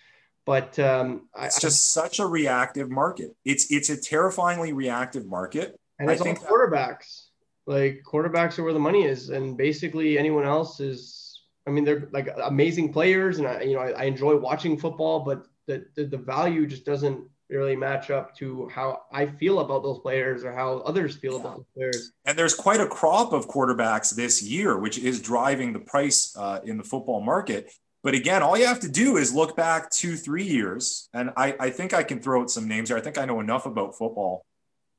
But 0.45 0.77
um, 0.77 1.27
it's 1.41 1.57
I, 1.57 1.59
just 1.59 1.97
I, 1.97 2.03
such 2.03 2.19
a 2.19 2.27
reactive 2.27 2.91
market. 2.91 3.35
It's 3.43 3.71
it's 3.71 3.89
a 3.89 3.99
terrifyingly 3.99 4.73
reactive 4.73 5.25
market. 5.25 5.79
And 5.97 6.11
it's 6.11 6.21
I 6.21 6.23
think 6.23 6.39
quarterbacks. 6.39 7.23
That, 7.65 7.73
like 7.73 8.03
quarterbacks 8.07 8.59
are 8.59 8.63
where 8.63 8.73
the 8.73 8.79
money 8.79 9.05
is, 9.05 9.29
and 9.29 9.57
basically 9.57 10.19
anyone 10.19 10.45
else 10.45 10.79
is. 10.79 11.41
I 11.65 11.71
mean, 11.71 11.83
they're 11.83 12.07
like 12.11 12.29
amazing 12.43 12.93
players, 12.93 13.39
and 13.39 13.47
I, 13.47 13.61
you 13.61 13.73
know, 13.73 13.79
I 13.79 14.03
enjoy 14.03 14.37
watching 14.37 14.77
football, 14.77 15.21
but 15.21 15.47
the, 15.67 15.85
the 15.95 16.05
the 16.05 16.17
value 16.17 16.67
just 16.67 16.85
doesn't 16.85 17.27
really 17.49 17.75
match 17.75 18.09
up 18.09 18.35
to 18.37 18.67
how 18.69 19.03
I 19.11 19.27
feel 19.27 19.59
about 19.59 19.83
those 19.83 19.99
players 19.99 20.43
or 20.43 20.51
how 20.51 20.79
others 20.79 21.15
feel 21.15 21.37
about 21.37 21.57
those 21.57 21.65
players. 21.75 22.11
And 22.25 22.37
there's 22.37 22.55
quite 22.55 22.81
a 22.81 22.87
crop 22.87 23.33
of 23.33 23.47
quarterbacks 23.47 24.15
this 24.15 24.41
year, 24.41 24.79
which 24.79 24.97
is 24.97 25.21
driving 25.21 25.71
the 25.71 25.79
price 25.79 26.35
uh, 26.37 26.59
in 26.63 26.77
the 26.77 26.83
football 26.83 27.21
market. 27.21 27.71
But 28.03 28.13
again, 28.13 28.43
all 28.43 28.57
you 28.57 28.65
have 28.65 28.79
to 28.81 28.89
do 28.89 29.17
is 29.17 29.33
look 29.33 29.55
back 29.55 29.89
two, 29.91 30.15
three 30.15 30.43
years. 30.43 31.09
And 31.13 31.31
I, 31.37 31.55
I 31.59 31.69
think 31.69 31.93
I 31.93 32.03
can 32.03 32.19
throw 32.19 32.41
out 32.41 32.51
some 32.51 32.67
names 32.67 32.89
here. 32.89 32.97
I 32.97 33.01
think 33.01 33.17
I 33.17 33.25
know 33.25 33.39
enough 33.39 33.65
about 33.65 33.97
football 33.97 34.45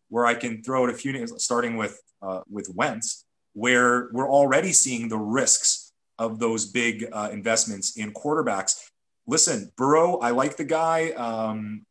where 0.08 0.26
I 0.26 0.34
can 0.34 0.62
throw 0.62 0.84
out 0.84 0.90
a 0.90 0.94
few 0.94 1.12
names, 1.12 1.32
starting 1.42 1.76
with 1.76 2.00
uh, 2.22 2.40
with 2.48 2.68
Wentz, 2.74 3.24
where 3.52 4.08
we're 4.12 4.30
already 4.30 4.72
seeing 4.72 5.08
the 5.08 5.18
risks 5.18 5.92
of 6.18 6.38
those 6.38 6.66
big 6.66 7.06
uh, 7.12 7.28
investments 7.32 7.96
in 7.96 8.12
quarterbacks. 8.12 8.85
Listen, 9.26 9.72
Burrow, 9.76 10.18
I 10.18 10.30
like 10.30 10.56
the 10.56 10.64
guy. 10.64 11.10
Um, 11.10 11.84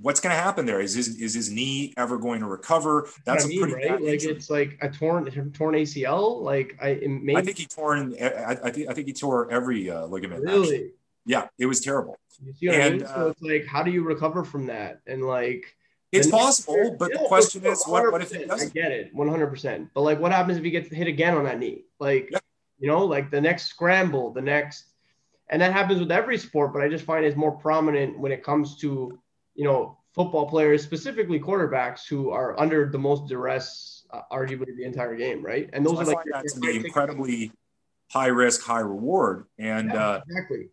what's 0.00 0.20
going 0.20 0.34
to 0.34 0.40
happen 0.40 0.66
there? 0.66 0.80
Is 0.80 0.94
his 0.94 1.20
is 1.20 1.34
his 1.34 1.50
knee 1.50 1.94
ever 1.96 2.18
going 2.18 2.40
to 2.40 2.46
recover? 2.46 3.08
That's 3.24 3.44
a 3.44 3.48
mean, 3.48 3.60
pretty 3.60 3.88
right. 3.88 4.02
Like 4.02 4.24
it's 4.24 4.50
like 4.50 4.78
a 4.80 4.88
torn 4.88 5.24
torn 5.52 5.74
ACL. 5.74 6.40
Like 6.40 6.76
I 6.82 7.00
maybe 7.06 7.36
I 7.36 7.42
think 7.42 7.58
he 7.58 7.66
tore 7.66 7.96
in. 7.96 8.16
I, 8.20 8.58
I 8.64 8.70
think 8.70 8.88
I 8.88 8.94
think 8.94 9.06
he 9.06 9.12
tore 9.12 9.50
every 9.50 9.90
uh, 9.90 10.06
ligament. 10.06 10.42
Really? 10.42 10.62
Actually. 10.62 10.90
Yeah, 11.26 11.46
it 11.58 11.66
was 11.66 11.80
terrible. 11.80 12.18
And, 12.62 12.74
I 12.74 12.90
mean? 12.90 13.00
So 13.00 13.06
uh, 13.06 13.26
it's 13.28 13.42
like, 13.42 13.66
how 13.66 13.82
do 13.82 13.90
you 13.90 14.02
recover 14.02 14.44
from 14.44 14.66
that? 14.66 15.00
And 15.06 15.22
like, 15.22 15.74
it's 16.12 16.28
possible, 16.28 16.96
but 16.98 17.12
the 17.12 17.24
question 17.26 17.64
is, 17.64 17.82
what, 17.84 18.12
what 18.12 18.20
if 18.20 18.32
it 18.34 18.46
doesn't? 18.46 18.68
I 18.68 18.72
get 18.72 18.92
it, 18.92 19.14
one 19.14 19.28
hundred 19.28 19.46
percent. 19.46 19.88
But 19.94 20.02
like, 20.02 20.20
what 20.20 20.32
happens 20.32 20.58
if 20.58 20.64
he 20.64 20.70
gets 20.70 20.92
hit 20.92 21.06
again 21.06 21.34
on 21.34 21.44
that 21.44 21.58
knee? 21.58 21.84
Like, 21.98 22.28
yeah. 22.30 22.40
you 22.78 22.88
know, 22.88 23.04
like 23.06 23.30
the 23.30 23.40
next 23.40 23.68
scramble, 23.68 24.32
the 24.32 24.42
next, 24.42 24.84
and 25.50 25.60
that 25.62 25.72
happens 25.72 26.00
with 26.00 26.10
every 26.12 26.38
sport. 26.38 26.72
But 26.72 26.82
I 26.82 26.88
just 26.88 27.04
find 27.04 27.24
it's 27.24 27.36
more 27.36 27.52
prominent 27.52 28.18
when 28.18 28.32
it 28.32 28.42
comes 28.42 28.76
to 28.78 29.18
you 29.54 29.64
know, 29.64 29.98
football 30.14 30.48
players, 30.48 30.82
specifically 30.82 31.40
quarterbacks, 31.40 32.06
who 32.06 32.30
are 32.30 32.58
under 32.60 32.88
the 32.88 32.98
most 32.98 33.28
duress, 33.28 34.04
uh, 34.10 34.22
arguably 34.30 34.76
the 34.76 34.84
entire 34.84 35.16
game, 35.16 35.44
right? 35.44 35.70
And 35.72 35.84
those 35.84 35.96
so 35.96 36.02
are 36.02 36.04
like 36.04 36.18
that 36.32 36.46
to 36.54 36.60
be 36.60 36.76
incredibly 36.76 37.52
high 38.10 38.28
risk, 38.28 38.62
high 38.62 38.80
reward, 38.80 39.46
and 39.58 39.90
yeah, 39.90 40.08
uh, 40.08 40.20
exactly. 40.28 40.68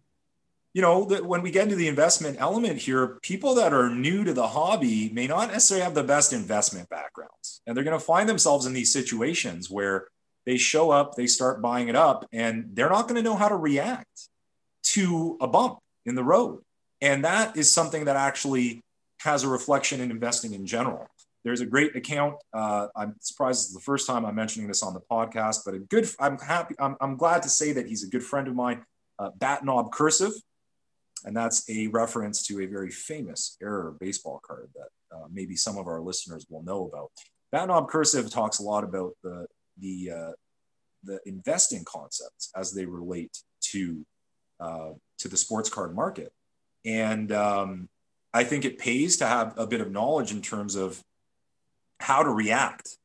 You 0.74 0.82
know, 0.82 1.03
that 1.05 1.26
when 1.26 1.41
we 1.41 1.51
get 1.51 1.63
into 1.63 1.76
the 1.76 1.89
investment 1.89 2.38
element 2.39 2.78
here, 2.78 3.19
people 3.22 3.55
that 3.55 3.74
are 3.74 3.89
new 3.89 4.24
to 4.24 4.34
the 4.34 4.47
hobby 4.47 5.09
may 5.09 5.28
not 5.28 5.51
necessarily 5.51 5.84
have 5.84 5.95
the 5.95 6.03
best 6.03 6.32
investment 6.32 6.89
backgrounds, 6.89 7.61
and 7.65 7.76
they're 7.76 7.84
going 7.84 7.97
to 7.97 8.03
find 8.03 8.30
themselves 8.30 8.65
in 8.65 8.74
these 8.74 8.93
situations 8.93 9.69
where 9.69 10.07
they 10.45 10.57
show 10.57 10.89
up, 10.89 11.15
they 11.15 11.28
start 11.28 11.61
buying 11.61 11.89
it 11.89 11.95
up, 11.95 12.26
and 12.32 12.69
they're 12.74 12.89
not 12.89 13.07
going 13.07 13.15
to 13.15 13.22
know 13.22 13.36
how 13.36 13.49
to 13.49 13.55
react 13.55 14.30
to 14.93 15.37
a 15.41 15.47
bump 15.47 15.79
in 16.05 16.15
the 16.15 16.23
road. 16.23 16.61
And 17.01 17.25
that 17.25 17.57
is 17.57 17.71
something 17.71 18.05
that 18.05 18.15
actually 18.15 18.81
has 19.21 19.43
a 19.43 19.47
reflection 19.47 20.01
in 20.01 20.11
investing 20.11 20.53
in 20.53 20.65
general. 20.65 21.07
There's 21.43 21.61
a 21.61 21.65
great 21.65 21.95
account. 21.95 22.35
Uh, 22.53 22.87
I'm 22.95 23.15
surprised 23.19 23.65
it's 23.65 23.73
the 23.73 23.81
first 23.81 24.05
time 24.07 24.25
I'm 24.25 24.35
mentioning 24.35 24.67
this 24.67 24.83
on 24.83 24.93
the 24.93 25.01
podcast, 25.11 25.59
but 25.65 25.73
a 25.73 25.79
good, 25.79 26.07
I'm 26.19 26.37
happy, 26.37 26.75
I'm, 26.79 26.95
I'm 27.01 27.17
glad 27.17 27.41
to 27.43 27.49
say 27.49 27.71
that 27.73 27.87
he's 27.87 28.03
a 28.03 28.07
good 28.07 28.23
friend 28.23 28.47
of 28.47 28.55
mine, 28.55 28.83
uh, 29.17 29.31
Bat 29.37 29.65
Knob 29.65 29.91
Cursive. 29.91 30.33
And 31.23 31.35
that's 31.35 31.67
a 31.69 31.87
reference 31.87 32.45
to 32.47 32.61
a 32.61 32.65
very 32.65 32.89
famous 32.89 33.57
error 33.61 33.95
baseball 33.99 34.41
card 34.45 34.69
that 34.75 35.15
uh, 35.15 35.27
maybe 35.31 35.55
some 35.55 35.77
of 35.77 35.87
our 35.87 36.01
listeners 36.01 36.45
will 36.49 36.63
know 36.63 36.87
about. 36.87 37.11
Bat 37.51 37.67
Knob 37.67 37.89
Cursive 37.89 38.31
talks 38.31 38.59
a 38.59 38.63
lot 38.63 38.83
about 38.83 39.13
the, 39.23 39.45
the, 39.79 40.11
uh, 40.11 40.31
the 41.03 41.19
investing 41.25 41.83
concepts 41.85 42.51
as 42.55 42.71
they 42.71 42.85
relate 42.85 43.37
to, 43.71 44.05
uh, 44.62 44.91
to 45.18 45.28
the 45.28 45.38
sports 45.38 45.70
card 45.70 45.95
market. 45.95 46.32
And 46.86 47.32
um, 47.32 47.89
I 48.34 48.43
think 48.43 48.64
it 48.64 48.78
pays 48.78 49.18
to 49.18 49.28
have 49.28 49.57
a 49.57 49.68
bit 49.68 49.82
of 49.82 49.91
knowledge 49.91 50.32
in 50.32 50.41
terms 50.41 50.76
of 50.76 51.03
how 51.99 52.24
to 52.24 52.30
react. 52.30 52.97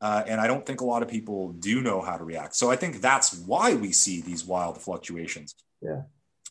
Uh, 0.00 0.22
and 0.26 0.40
I 0.40 0.46
don't 0.46 0.66
think 0.66 0.80
a 0.80 0.84
lot 0.84 1.02
of 1.02 1.08
people 1.08 1.52
do 1.52 1.80
know 1.80 2.00
how 2.00 2.16
to 2.16 2.24
react. 2.24 2.56
So 2.56 2.70
I 2.70 2.76
think 2.76 3.00
that's 3.00 3.38
why 3.38 3.74
we 3.74 3.92
see 3.92 4.20
these 4.20 4.44
wild 4.44 4.80
fluctuations. 4.80 5.54
Yeah. 5.80 6.02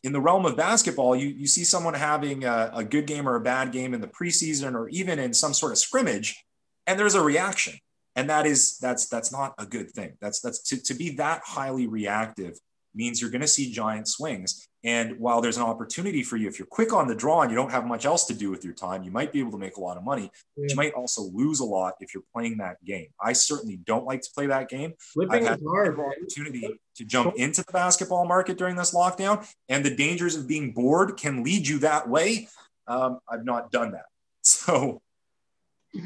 In 0.02 0.12
the 0.12 0.20
realm 0.20 0.44
of 0.44 0.56
basketball, 0.56 1.14
you, 1.16 1.28
you 1.28 1.46
see 1.46 1.64
someone 1.64 1.94
having 1.94 2.44
a, 2.44 2.70
a 2.74 2.84
good 2.84 3.06
game 3.06 3.28
or 3.28 3.36
a 3.36 3.40
bad 3.40 3.72
game 3.72 3.94
in 3.94 4.00
the 4.00 4.08
preseason 4.08 4.74
or 4.74 4.88
even 4.88 5.18
in 5.18 5.32
some 5.32 5.54
sort 5.54 5.72
of 5.72 5.78
scrimmage, 5.78 6.44
and 6.86 6.98
there's 6.98 7.14
a 7.14 7.22
reaction. 7.22 7.74
And 8.16 8.28
that 8.28 8.46
is 8.46 8.78
that's 8.78 9.08
that's 9.08 9.32
not 9.32 9.54
a 9.58 9.66
good 9.66 9.90
thing. 9.90 10.12
That's 10.20 10.40
that's 10.40 10.62
to, 10.68 10.80
to 10.82 10.94
be 10.94 11.16
that 11.16 11.42
highly 11.44 11.86
reactive 11.86 12.58
means 12.94 13.20
you're 13.20 13.30
going 13.30 13.40
to 13.40 13.48
see 13.48 13.72
giant 13.72 14.08
swings. 14.08 14.66
And 14.84 15.18
while 15.18 15.40
there's 15.40 15.56
an 15.56 15.62
opportunity 15.62 16.22
for 16.22 16.36
you, 16.36 16.46
if 16.46 16.58
you're 16.58 16.66
quick 16.66 16.92
on 16.92 17.08
the 17.08 17.14
draw 17.14 17.40
and 17.40 17.50
you 17.50 17.56
don't 17.56 17.70
have 17.70 17.86
much 17.86 18.04
else 18.04 18.26
to 18.26 18.34
do 18.34 18.50
with 18.50 18.64
your 18.64 18.74
time, 18.74 19.02
you 19.02 19.10
might 19.10 19.32
be 19.32 19.40
able 19.40 19.52
to 19.52 19.58
make 19.58 19.76
a 19.76 19.80
lot 19.80 19.96
of 19.96 20.04
money. 20.04 20.30
Yeah. 20.56 20.66
You 20.68 20.76
might 20.76 20.92
also 20.92 21.22
lose 21.32 21.60
a 21.60 21.64
lot 21.64 21.94
if 22.00 22.12
you're 22.12 22.24
playing 22.34 22.58
that 22.58 22.84
game. 22.84 23.06
I 23.18 23.32
certainly 23.32 23.76
don't 23.76 24.04
like 24.04 24.20
to 24.20 24.30
play 24.34 24.46
that 24.46 24.68
game. 24.68 24.92
Flipping 24.98 25.44
I've 25.44 25.52
had 25.52 25.60
hard, 25.66 25.98
opportunity 25.98 26.68
to 26.96 27.04
jump 27.04 27.34
into 27.36 27.62
the 27.64 27.72
basketball 27.72 28.26
market 28.26 28.58
during 28.58 28.76
this 28.76 28.94
lockdown, 28.94 29.48
and 29.70 29.84
the 29.84 29.94
dangers 29.94 30.36
of 30.36 30.46
being 30.46 30.72
bored 30.72 31.16
can 31.16 31.42
lead 31.42 31.66
you 31.66 31.78
that 31.78 32.08
way. 32.08 32.48
Um, 32.86 33.20
I've 33.28 33.44
not 33.44 33.70
done 33.70 33.92
that. 33.92 34.06
So 34.46 35.00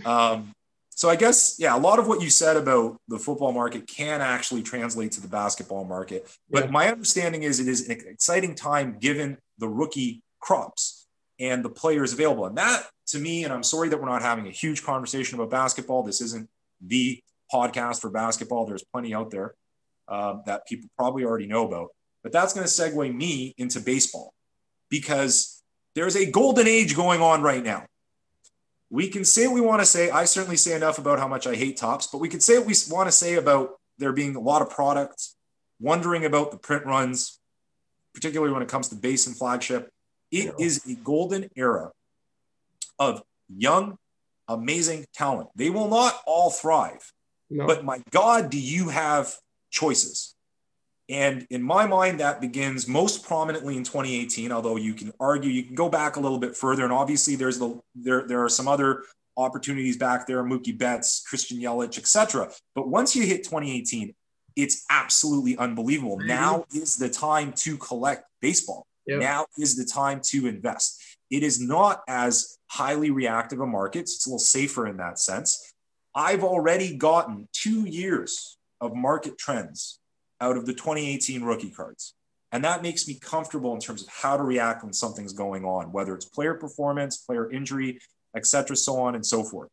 um, 0.04 0.54
so 0.98 1.08
I 1.08 1.14
guess, 1.14 1.54
yeah, 1.60 1.76
a 1.76 1.78
lot 1.78 2.00
of 2.00 2.08
what 2.08 2.20
you 2.20 2.28
said 2.28 2.56
about 2.56 3.00
the 3.06 3.20
football 3.20 3.52
market 3.52 3.86
can 3.86 4.20
actually 4.20 4.64
translate 4.64 5.12
to 5.12 5.20
the 5.20 5.28
basketball 5.28 5.84
market. 5.84 6.28
But 6.50 6.64
yeah. 6.64 6.70
my 6.72 6.88
understanding 6.90 7.44
is 7.44 7.60
it 7.60 7.68
is 7.68 7.88
an 7.88 7.92
exciting 7.92 8.56
time 8.56 8.96
given 8.98 9.38
the 9.58 9.68
rookie 9.68 10.24
crops 10.40 11.06
and 11.38 11.64
the 11.64 11.68
players 11.68 12.12
available. 12.12 12.46
And 12.46 12.58
that 12.58 12.88
to 13.10 13.20
me, 13.20 13.44
and 13.44 13.52
I'm 13.52 13.62
sorry 13.62 13.88
that 13.90 14.00
we're 14.00 14.08
not 14.08 14.22
having 14.22 14.48
a 14.48 14.50
huge 14.50 14.82
conversation 14.82 15.38
about 15.38 15.50
basketball. 15.50 16.02
This 16.02 16.20
isn't 16.20 16.48
the 16.84 17.22
podcast 17.54 18.00
for 18.00 18.10
basketball. 18.10 18.66
There's 18.66 18.82
plenty 18.92 19.14
out 19.14 19.30
there 19.30 19.54
um, 20.08 20.42
that 20.46 20.66
people 20.66 20.90
probably 20.96 21.22
already 21.22 21.46
know 21.46 21.64
about. 21.64 21.90
But 22.24 22.32
that's 22.32 22.54
going 22.54 22.66
to 22.66 22.72
segue 22.72 23.14
me 23.14 23.54
into 23.56 23.78
baseball 23.78 24.34
because 24.90 25.62
there's 25.94 26.16
a 26.16 26.28
golden 26.28 26.66
age 26.66 26.96
going 26.96 27.20
on 27.20 27.40
right 27.40 27.62
now. 27.62 27.86
We 28.90 29.08
can 29.08 29.24
say 29.24 29.46
what 29.46 29.54
we 29.54 29.60
want 29.60 29.80
to 29.80 29.86
say. 29.86 30.10
I 30.10 30.24
certainly 30.24 30.56
say 30.56 30.74
enough 30.74 30.98
about 30.98 31.18
how 31.18 31.28
much 31.28 31.46
I 31.46 31.54
hate 31.54 31.76
Topps, 31.76 32.06
but 32.06 32.18
we 32.18 32.28
could 32.28 32.42
say 32.42 32.58
what 32.58 32.66
we 32.66 32.74
want 32.90 33.08
to 33.08 33.12
say 33.12 33.34
about 33.34 33.78
there 33.98 34.12
being 34.12 34.34
a 34.34 34.40
lot 34.40 34.62
of 34.62 34.70
products, 34.70 35.36
wondering 35.80 36.24
about 36.24 36.50
the 36.50 36.56
print 36.56 36.86
runs, 36.86 37.38
particularly 38.14 38.52
when 38.52 38.62
it 38.62 38.68
comes 38.68 38.88
to 38.88 38.94
base 38.94 39.26
and 39.26 39.36
flagship. 39.36 39.90
It 40.30 40.54
is 40.58 40.86
a 40.86 40.94
golden 40.94 41.50
era 41.56 41.90
of 42.98 43.22
young, 43.48 43.98
amazing 44.46 45.06
talent. 45.14 45.50
They 45.54 45.70
will 45.70 45.88
not 45.88 46.20
all 46.26 46.50
thrive, 46.50 47.12
no. 47.50 47.66
but 47.66 47.84
my 47.84 48.02
God, 48.10 48.50
do 48.50 48.60
you 48.60 48.88
have 48.88 49.34
choices? 49.70 50.34
And 51.08 51.46
in 51.50 51.62
my 51.62 51.86
mind, 51.86 52.20
that 52.20 52.40
begins 52.40 52.86
most 52.86 53.24
prominently 53.24 53.76
in 53.76 53.84
2018. 53.84 54.52
Although 54.52 54.76
you 54.76 54.92
can 54.92 55.12
argue, 55.18 55.50
you 55.50 55.62
can 55.62 55.74
go 55.74 55.88
back 55.88 56.16
a 56.16 56.20
little 56.20 56.38
bit 56.38 56.56
further, 56.56 56.84
and 56.84 56.92
obviously 56.92 57.34
there's 57.34 57.58
the 57.58 57.80
there 57.94 58.26
there 58.26 58.44
are 58.44 58.48
some 58.48 58.68
other 58.68 59.04
opportunities 59.36 59.96
back 59.96 60.26
there, 60.26 60.42
Mookie 60.44 60.76
Betts, 60.76 61.24
Christian 61.26 61.58
Yelich, 61.58 61.96
etc. 61.98 62.50
But 62.74 62.88
once 62.88 63.16
you 63.16 63.24
hit 63.24 63.44
2018, 63.44 64.14
it's 64.56 64.84
absolutely 64.90 65.56
unbelievable. 65.56 66.18
Mm-hmm. 66.18 66.28
Now 66.28 66.64
is 66.74 66.96
the 66.96 67.08
time 67.08 67.52
to 67.58 67.78
collect 67.78 68.24
baseball. 68.42 68.86
Yep. 69.06 69.20
Now 69.20 69.46
is 69.56 69.76
the 69.76 69.86
time 69.86 70.20
to 70.26 70.46
invest. 70.46 71.00
It 71.30 71.42
is 71.42 71.60
not 71.60 72.02
as 72.08 72.58
highly 72.66 73.10
reactive 73.10 73.60
a 73.60 73.66
market. 73.66 74.00
It's 74.00 74.26
a 74.26 74.30
little 74.30 74.38
safer 74.38 74.86
in 74.86 74.98
that 74.98 75.18
sense. 75.18 75.72
I've 76.14 76.42
already 76.42 76.96
gotten 76.96 77.48
two 77.52 77.86
years 77.86 78.58
of 78.80 78.94
market 78.94 79.38
trends 79.38 79.97
out 80.40 80.56
of 80.56 80.66
the 80.66 80.72
2018 80.72 81.42
rookie 81.42 81.70
cards. 81.70 82.14
And 82.50 82.64
that 82.64 82.82
makes 82.82 83.06
me 83.06 83.14
comfortable 83.14 83.74
in 83.74 83.80
terms 83.80 84.02
of 84.02 84.08
how 84.08 84.36
to 84.36 84.42
react 84.42 84.82
when 84.82 84.92
something's 84.92 85.32
going 85.32 85.64
on, 85.64 85.92
whether 85.92 86.14
it's 86.14 86.24
player 86.24 86.54
performance, 86.54 87.18
player 87.18 87.50
injury, 87.50 88.00
etc., 88.34 88.76
so 88.76 89.00
on 89.00 89.14
and 89.14 89.24
so 89.24 89.42
forth. 89.42 89.68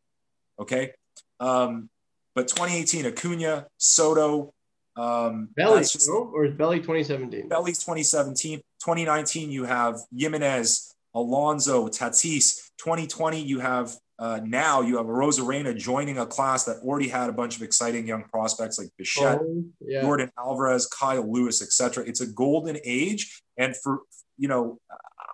Okay. 0.58 0.92
Um, 1.40 1.88
but 2.34 2.48
2018, 2.48 3.06
Acuna, 3.06 3.66
Soto, 3.78 4.52
um, 4.96 5.48
Belly, 5.56 5.80
just, 5.80 6.08
or 6.08 6.46
is 6.46 6.54
Belly 6.54 6.78
2017? 6.78 7.48
Belly's 7.48 7.78
2017. 7.78 8.58
2019, 8.58 9.50
you 9.50 9.64
have 9.64 9.98
Jimenez, 10.16 10.94
Alonso, 11.14 11.88
Tatis. 11.88 12.70
2020, 12.78 13.42
you 13.42 13.60
have 13.60 13.94
uh, 14.18 14.40
now 14.44 14.80
you 14.80 14.96
have 14.96 15.06
Arozarena 15.06 15.76
joining 15.76 16.18
a 16.18 16.26
class 16.26 16.64
that 16.64 16.78
already 16.78 17.08
had 17.08 17.28
a 17.28 17.32
bunch 17.32 17.56
of 17.56 17.62
exciting 17.62 18.06
young 18.06 18.24
prospects 18.24 18.78
like 18.78 18.88
Bichette, 18.96 19.40
oh, 19.42 19.64
yeah. 19.80 20.02
Yordan 20.02 20.30
Alvarez, 20.38 20.86
Kyle 20.86 21.30
Lewis, 21.30 21.60
etc. 21.60 22.04
It's 22.06 22.22
a 22.22 22.26
golden 22.26 22.78
age, 22.84 23.42
and 23.58 23.76
for 23.76 24.00
you 24.38 24.48
know, 24.48 24.78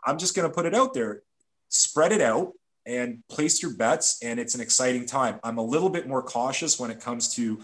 I'm 0.04 0.18
just 0.18 0.34
going 0.34 0.48
to 0.48 0.54
put 0.54 0.66
it 0.66 0.74
out 0.74 0.94
there: 0.94 1.22
spread 1.68 2.10
it 2.10 2.20
out 2.20 2.52
and 2.84 3.22
place 3.28 3.62
your 3.62 3.74
bets, 3.76 4.18
and 4.22 4.40
it's 4.40 4.56
an 4.56 4.60
exciting 4.60 5.06
time. 5.06 5.38
I'm 5.44 5.58
a 5.58 5.64
little 5.64 5.90
bit 5.90 6.08
more 6.08 6.22
cautious 6.22 6.80
when 6.80 6.90
it 6.90 7.00
comes 7.00 7.32
to 7.36 7.60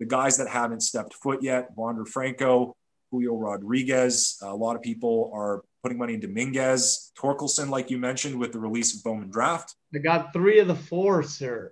the 0.00 0.06
guys 0.06 0.36
that 0.38 0.48
haven't 0.48 0.80
stepped 0.80 1.14
foot 1.14 1.44
yet: 1.44 1.68
Wander 1.76 2.04
Franco, 2.04 2.74
Julio 3.12 3.36
Rodriguez. 3.36 4.36
A 4.42 4.54
lot 4.54 4.74
of 4.74 4.82
people 4.82 5.30
are 5.32 5.62
putting 5.86 5.98
money 5.98 6.14
in 6.14 6.20
Dominguez, 6.20 7.12
Torkelson, 7.16 7.70
like 7.70 7.92
you 7.92 7.96
mentioned, 7.96 8.36
with 8.40 8.50
the 8.50 8.58
release 8.58 8.96
of 8.96 9.04
Bowman 9.04 9.30
Draft. 9.30 9.76
I 9.94 9.98
got 9.98 10.32
three 10.32 10.58
of 10.58 10.66
the 10.66 10.74
four, 10.74 11.22
sir. 11.22 11.70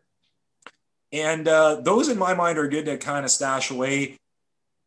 And 1.13 1.49
uh, 1.49 1.81
those, 1.81 2.09
in 2.09 2.17
my 2.17 2.33
mind, 2.33 2.57
are 2.57 2.69
good 2.69 2.85
to 2.85 2.97
kind 2.97 3.25
of 3.25 3.33
stash 3.33 3.73
away. 3.73 4.17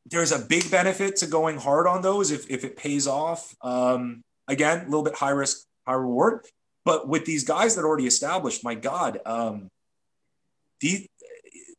There's 0.06 0.32
a 0.32 0.40
big 0.40 0.72
benefit 0.72 1.18
to 1.18 1.28
going 1.28 1.58
hard 1.58 1.88
on 1.88 2.02
those 2.02 2.32
if, 2.32 2.50
if 2.50 2.64
it 2.64 2.78
pays 2.78 3.06
off. 3.06 3.54
Um, 3.62 4.22
again, 4.48 4.80
a 4.80 4.86
little 4.86 5.04
bit 5.04 5.16
high 5.16 5.32
risk, 5.32 5.66
high 5.86 5.96
reward. 5.96 6.46
But 6.86 7.10
with 7.10 7.26
these 7.26 7.44
guys 7.44 7.76
that 7.76 7.82
are 7.82 7.88
already 7.88 8.08
established, 8.08 8.64
my 8.64 8.76
God, 8.76 9.20
um, 9.26 9.68
these 10.80 11.06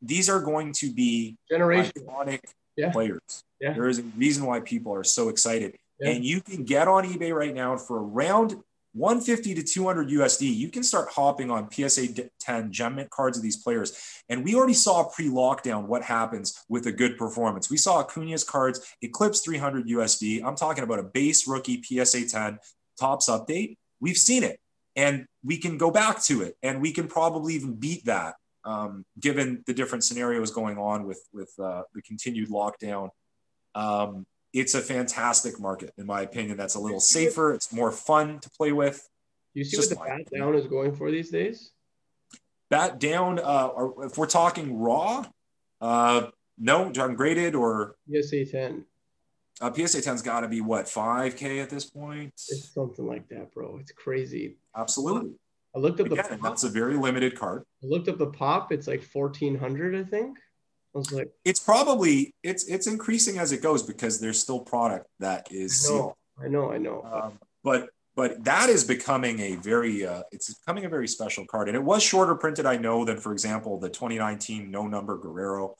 these 0.02 0.28
are 0.28 0.40
going 0.40 0.74
to 0.74 0.92
be 0.92 1.38
generation 1.50 1.92
iconic 1.96 2.40
yeah. 2.76 2.90
players. 2.90 3.42
Yeah. 3.58 3.72
There 3.72 3.88
is 3.88 4.00
a 4.00 4.02
reason 4.02 4.44
why 4.44 4.60
people 4.60 4.94
are 4.94 5.02
so 5.02 5.30
excited. 5.30 5.76
And 6.00 6.24
you 6.24 6.40
can 6.40 6.64
get 6.64 6.88
on 6.88 7.04
eBay 7.04 7.32
right 7.32 7.54
now 7.54 7.76
for 7.76 8.02
around 8.02 8.56
150 8.94 9.54
to 9.54 9.62
200 9.62 10.08
USD. 10.08 10.54
You 10.54 10.70
can 10.70 10.82
start 10.82 11.08
hopping 11.10 11.50
on 11.50 11.70
PSA 11.70 12.08
10 12.40 12.72
gem 12.72 12.96
mint 12.96 13.10
cards 13.10 13.36
of 13.36 13.42
these 13.42 13.56
players. 13.56 14.22
And 14.28 14.44
we 14.44 14.54
already 14.54 14.74
saw 14.74 15.04
pre 15.04 15.26
lockdown 15.26 15.86
what 15.86 16.02
happens 16.02 16.64
with 16.68 16.86
a 16.86 16.92
good 16.92 17.16
performance. 17.18 17.70
We 17.70 17.76
saw 17.76 18.02
Acuna's 18.02 18.44
cards 18.44 18.94
eclipse 19.02 19.40
300 19.40 19.86
USD. 19.88 20.42
I'm 20.44 20.56
talking 20.56 20.84
about 20.84 20.98
a 20.98 21.04
base 21.04 21.46
rookie 21.46 21.82
PSA 21.82 22.28
10 22.28 22.58
Topps 22.98 23.28
update. 23.28 23.76
We've 24.00 24.16
seen 24.16 24.42
it 24.42 24.58
and 24.96 25.26
we 25.44 25.58
can 25.58 25.78
go 25.78 25.90
back 25.90 26.22
to 26.24 26.42
it 26.42 26.56
and 26.62 26.80
we 26.80 26.92
can 26.92 27.06
probably 27.06 27.54
even 27.54 27.74
beat 27.74 28.04
that 28.06 28.34
um, 28.64 29.04
given 29.20 29.62
the 29.66 29.74
different 29.74 30.04
scenarios 30.04 30.50
going 30.50 30.78
on 30.78 31.06
with, 31.06 31.22
with 31.32 31.52
uh, 31.62 31.82
the 31.94 32.02
continued 32.02 32.50
lockdown. 32.50 33.10
Um, 33.74 34.26
it's 34.52 34.74
a 34.74 34.80
fantastic 34.80 35.60
market, 35.60 35.92
in 35.98 36.06
my 36.06 36.22
opinion. 36.22 36.56
That's 36.56 36.74
a 36.74 36.80
little 36.80 37.00
safer. 37.00 37.52
It's 37.52 37.72
more 37.72 37.92
fun 37.92 38.40
to 38.40 38.50
play 38.50 38.72
with. 38.72 39.08
You 39.54 39.64
see 39.64 39.76
what 39.76 39.88
the 39.88 39.96
bat 39.96 40.20
opinion. 40.20 40.26
down 40.40 40.54
is 40.54 40.66
going 40.66 40.94
for 40.94 41.10
these 41.10 41.30
days? 41.30 41.72
Bat 42.70 43.00
down, 43.00 43.38
uh, 43.38 43.68
or 43.68 44.06
if 44.06 44.18
we're 44.18 44.26
talking 44.26 44.78
raw, 44.78 45.24
uh, 45.80 46.26
no, 46.58 46.90
John 46.90 47.14
graded 47.14 47.54
or 47.54 47.96
PSA 48.10 48.46
10. 48.46 48.84
Uh, 49.60 49.72
PSA 49.72 49.98
10's 49.98 50.22
got 50.22 50.40
to 50.40 50.48
be 50.48 50.60
what, 50.60 50.86
5K 50.86 51.62
at 51.62 51.70
this 51.70 51.84
point? 51.84 52.32
It's 52.34 52.72
something 52.72 53.06
like 53.06 53.28
that, 53.28 53.52
bro. 53.52 53.78
It's 53.80 53.92
crazy. 53.92 54.56
Absolutely. 54.76 55.32
I 55.74 55.78
looked 55.78 56.00
up 56.00 56.06
Again, 56.06 56.24
the 56.30 56.36
pop. 56.38 56.40
That's 56.40 56.64
a 56.64 56.68
very 56.68 56.96
limited 56.96 57.38
card. 57.38 57.64
I 57.82 57.86
looked 57.86 58.08
up 58.08 58.18
the 58.18 58.26
pop. 58.26 58.72
It's 58.72 58.86
like 58.86 59.04
1400, 59.12 59.94
I 59.96 60.04
think. 60.04 60.38
Was 60.98 61.12
like, 61.12 61.30
it's 61.44 61.60
probably 61.60 62.34
it's 62.42 62.66
it's 62.66 62.86
increasing 62.86 63.38
as 63.38 63.52
it 63.52 63.62
goes 63.62 63.82
because 63.82 64.20
there's 64.20 64.40
still 64.40 64.60
product 64.60 65.06
that 65.20 65.48
is. 65.50 65.88
I 65.88 65.94
know, 65.94 66.16
I 66.42 66.48
know, 66.48 66.72
I 66.72 66.78
know. 66.78 67.02
Um, 67.10 67.38
but 67.62 67.88
but 68.16 68.42
that 68.44 68.68
is 68.68 68.82
becoming 68.82 69.38
a 69.38 69.54
very 69.56 70.04
uh, 70.04 70.22
it's 70.32 70.52
becoming 70.52 70.84
a 70.84 70.88
very 70.88 71.06
special 71.06 71.46
card, 71.46 71.68
and 71.68 71.76
it 71.76 71.82
was 71.82 72.02
shorter 72.02 72.34
printed, 72.34 72.66
I 72.66 72.76
know, 72.76 73.04
than 73.04 73.18
for 73.18 73.32
example 73.32 73.78
the 73.78 73.88
2019 73.88 74.70
no 74.70 74.86
number 74.86 75.16
Guerrero. 75.16 75.76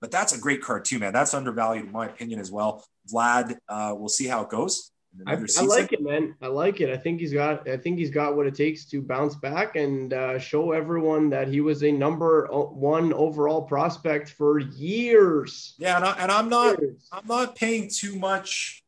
But 0.00 0.10
that's 0.10 0.32
a 0.32 0.38
great 0.38 0.62
card 0.62 0.84
too, 0.84 0.98
man. 0.98 1.12
That's 1.12 1.34
undervalued 1.34 1.86
in 1.86 1.92
my 1.92 2.06
opinion 2.06 2.40
as 2.40 2.50
well. 2.50 2.84
Vlad, 3.12 3.56
uh, 3.68 3.94
we'll 3.96 4.08
see 4.08 4.26
how 4.26 4.42
it 4.42 4.48
goes. 4.48 4.89
I, 5.26 5.32
I, 5.34 5.62
like 5.64 5.92
it, 5.92 6.02
man. 6.02 6.36
I 6.40 6.46
like 6.46 6.80
it. 6.80 6.88
I 6.88 6.96
think 6.96 7.20
he's 7.20 7.32
got. 7.32 7.68
I 7.68 7.76
think 7.76 7.98
he's 7.98 8.10
got 8.10 8.36
what 8.36 8.46
it 8.46 8.54
takes 8.54 8.84
to 8.86 9.02
bounce 9.02 9.34
back 9.34 9.76
and 9.76 10.12
uh, 10.12 10.38
show 10.38 10.72
everyone 10.72 11.30
that 11.30 11.48
he 11.48 11.60
was 11.60 11.82
a 11.82 11.90
number 11.90 12.46
one 12.46 13.12
overall 13.12 13.62
prospect 13.62 14.30
for 14.30 14.60
years. 14.60 15.74
Yeah, 15.78 15.96
and, 15.96 16.04
I, 16.04 16.38
am 16.38 16.48
not. 16.48 16.80
Years. 16.80 17.08
I'm 17.12 17.26
not 17.26 17.56
paying 17.56 17.90
too 17.92 18.16
much. 18.16 18.84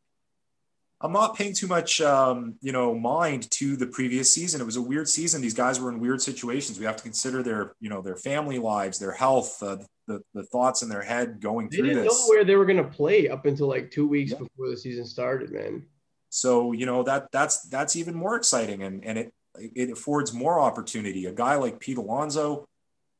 I'm 1.01 1.13
not 1.13 1.37
paying 1.37 1.53
too 1.53 1.67
much, 1.67 2.01
um, 2.01 2.55
you 2.61 2.71
know, 2.71 2.95
mind 2.95 3.51
to 3.53 3.77
the 3.77 3.89
previous 3.89 4.33
season. 4.33 4.61
It 4.61 4.65
was 4.65 4.77
a 4.77 4.83
weird 4.83 5.09
season. 5.09 5.43
These 5.43 5.55
guys 5.55 5.81
were 5.81 5.91
in 5.91 5.99
weird 5.99 6.23
situations. 6.23 6.79
We 6.79 6.85
have 6.85 6.97
to 6.97 7.03
consider 7.03 7.43
their, 7.43 7.75
you 7.81 7.91
know, 7.91 8.01
their 8.01 8.15
family 8.15 8.61
lives, 8.61 9.01
their 9.01 9.11
health, 9.11 9.61
uh, 9.65 9.79
the, 10.07 10.23
the 10.33 10.45
thoughts 10.45 10.83
in 10.83 10.89
their 10.89 11.03
head 11.03 11.41
going 11.41 11.69
through 11.69 11.89
this. 11.89 11.89
they 11.89 11.95
through 11.95 12.03
didn't 12.03 12.05
this. 12.05 12.21
know 12.21 12.29
where 12.29 12.45
they 12.45 12.55
were 12.55 12.65
going 12.65 12.77
to 12.77 12.85
play 12.85 13.29
up 13.29 13.47
until 13.47 13.67
like 13.67 13.91
two 13.91 14.07
weeks 14.07 14.31
yeah. 14.31 14.39
before 14.39 14.71
the 14.71 14.77
season 14.77 15.05
started, 15.05 15.51
man. 15.51 15.85
So 16.35 16.73
you 16.73 16.87
know 16.87 17.03
that 17.03 17.31
that's 17.31 17.61
that's 17.65 17.95
even 17.95 18.15
more 18.15 18.37
exciting, 18.37 18.83
and 18.83 19.05
and 19.05 19.19
it 19.19 19.35
it 19.59 19.91
affords 19.91 20.33
more 20.33 20.59
opportunity. 20.59 21.27
A 21.27 21.33
guy 21.33 21.57
like 21.57 21.79
Pete 21.79 21.99
Alonso, 21.99 22.67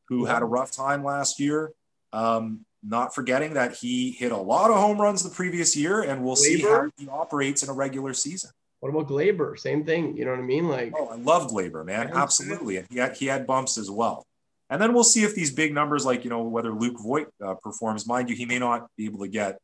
who 0.09 0.25
had 0.25 0.41
a 0.41 0.47
rough 0.47 0.73
time 0.73 1.05
last 1.05 1.39
year, 1.39 1.73
um, 2.15 2.65
not 2.83 3.15
forgetting 3.15 3.53
that 3.53 3.75
he 3.75 4.13
hit 4.13 4.33
a 4.33 4.37
lot 4.37 4.71
of 4.71 4.79
home 4.79 4.99
runs 4.99 5.23
the 5.23 5.29
previous 5.29 5.77
year, 5.77 6.01
and 6.01 6.25
we'll 6.25 6.37
Gleyber? 6.37 6.39
see 6.39 6.63
how 6.63 6.91
he 6.97 7.07
operates 7.07 7.63
in 7.63 7.69
a 7.69 7.75
regular 7.75 8.15
season. 8.15 8.51
What 8.81 8.89
about 8.89 9.09
Gleyber? 9.09 9.59
Same 9.59 9.85
thing. 9.85 10.17
You 10.17 10.25
know 10.25 10.31
what 10.31 10.41
I 10.41 10.45
mean? 10.45 10.69
Like, 10.69 10.95
oh, 10.97 11.09
I 11.09 11.17
love 11.17 11.51
Gleyber, 11.51 11.85
man. 11.85 12.13
Absolutely, 12.15 12.79
and 12.79 12.87
he 12.89 12.97
had 12.97 13.15
he 13.15 13.27
had 13.27 13.47
bumps 13.47 13.77
as 13.77 13.91
well. 13.91 14.25
And 14.71 14.81
then 14.81 14.95
we'll 14.95 15.05
see 15.05 15.23
if 15.23 15.35
these 15.35 15.51
big 15.51 15.75
numbers, 15.75 16.07
like 16.07 16.25
you 16.25 16.31
know, 16.31 16.45
whether 16.45 16.73
Luke 16.73 16.97
Voit 16.99 17.29
uh, 17.45 17.57
performs. 17.57 18.07
Mind 18.07 18.31
you, 18.31 18.37
he 18.37 18.47
may 18.47 18.59
not 18.59 18.89
be 18.97 19.05
able 19.05 19.19
to 19.19 19.29
get 19.29 19.59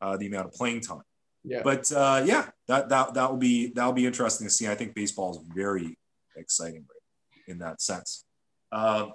uh, 0.00 0.16
the 0.16 0.28
amount 0.28 0.46
of 0.46 0.54
playing 0.54 0.80
time. 0.80 1.02
Yeah. 1.44 1.62
But 1.62 1.90
uh, 1.92 2.22
yeah, 2.26 2.48
that 2.70 2.88
that 2.88 3.14
that 3.14 3.30
will 3.30 3.36
be 3.36 3.72
that 3.74 3.84
will 3.84 3.92
be 3.92 4.06
interesting 4.06 4.46
to 4.46 4.52
see. 4.52 4.68
I 4.68 4.76
think 4.76 4.94
baseball 4.94 5.32
is 5.32 5.40
very 5.52 5.98
exciting 6.36 6.84
in 7.48 7.58
that 7.58 7.82
sense. 7.82 8.24
Uh, 8.70 9.08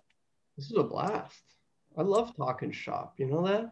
this 0.57 0.69
is 0.69 0.77
a 0.77 0.83
blast. 0.83 1.41
I 1.97 2.01
love 2.01 2.35
talking 2.35 2.71
shop. 2.71 3.13
You 3.17 3.27
know 3.27 3.47
that. 3.47 3.71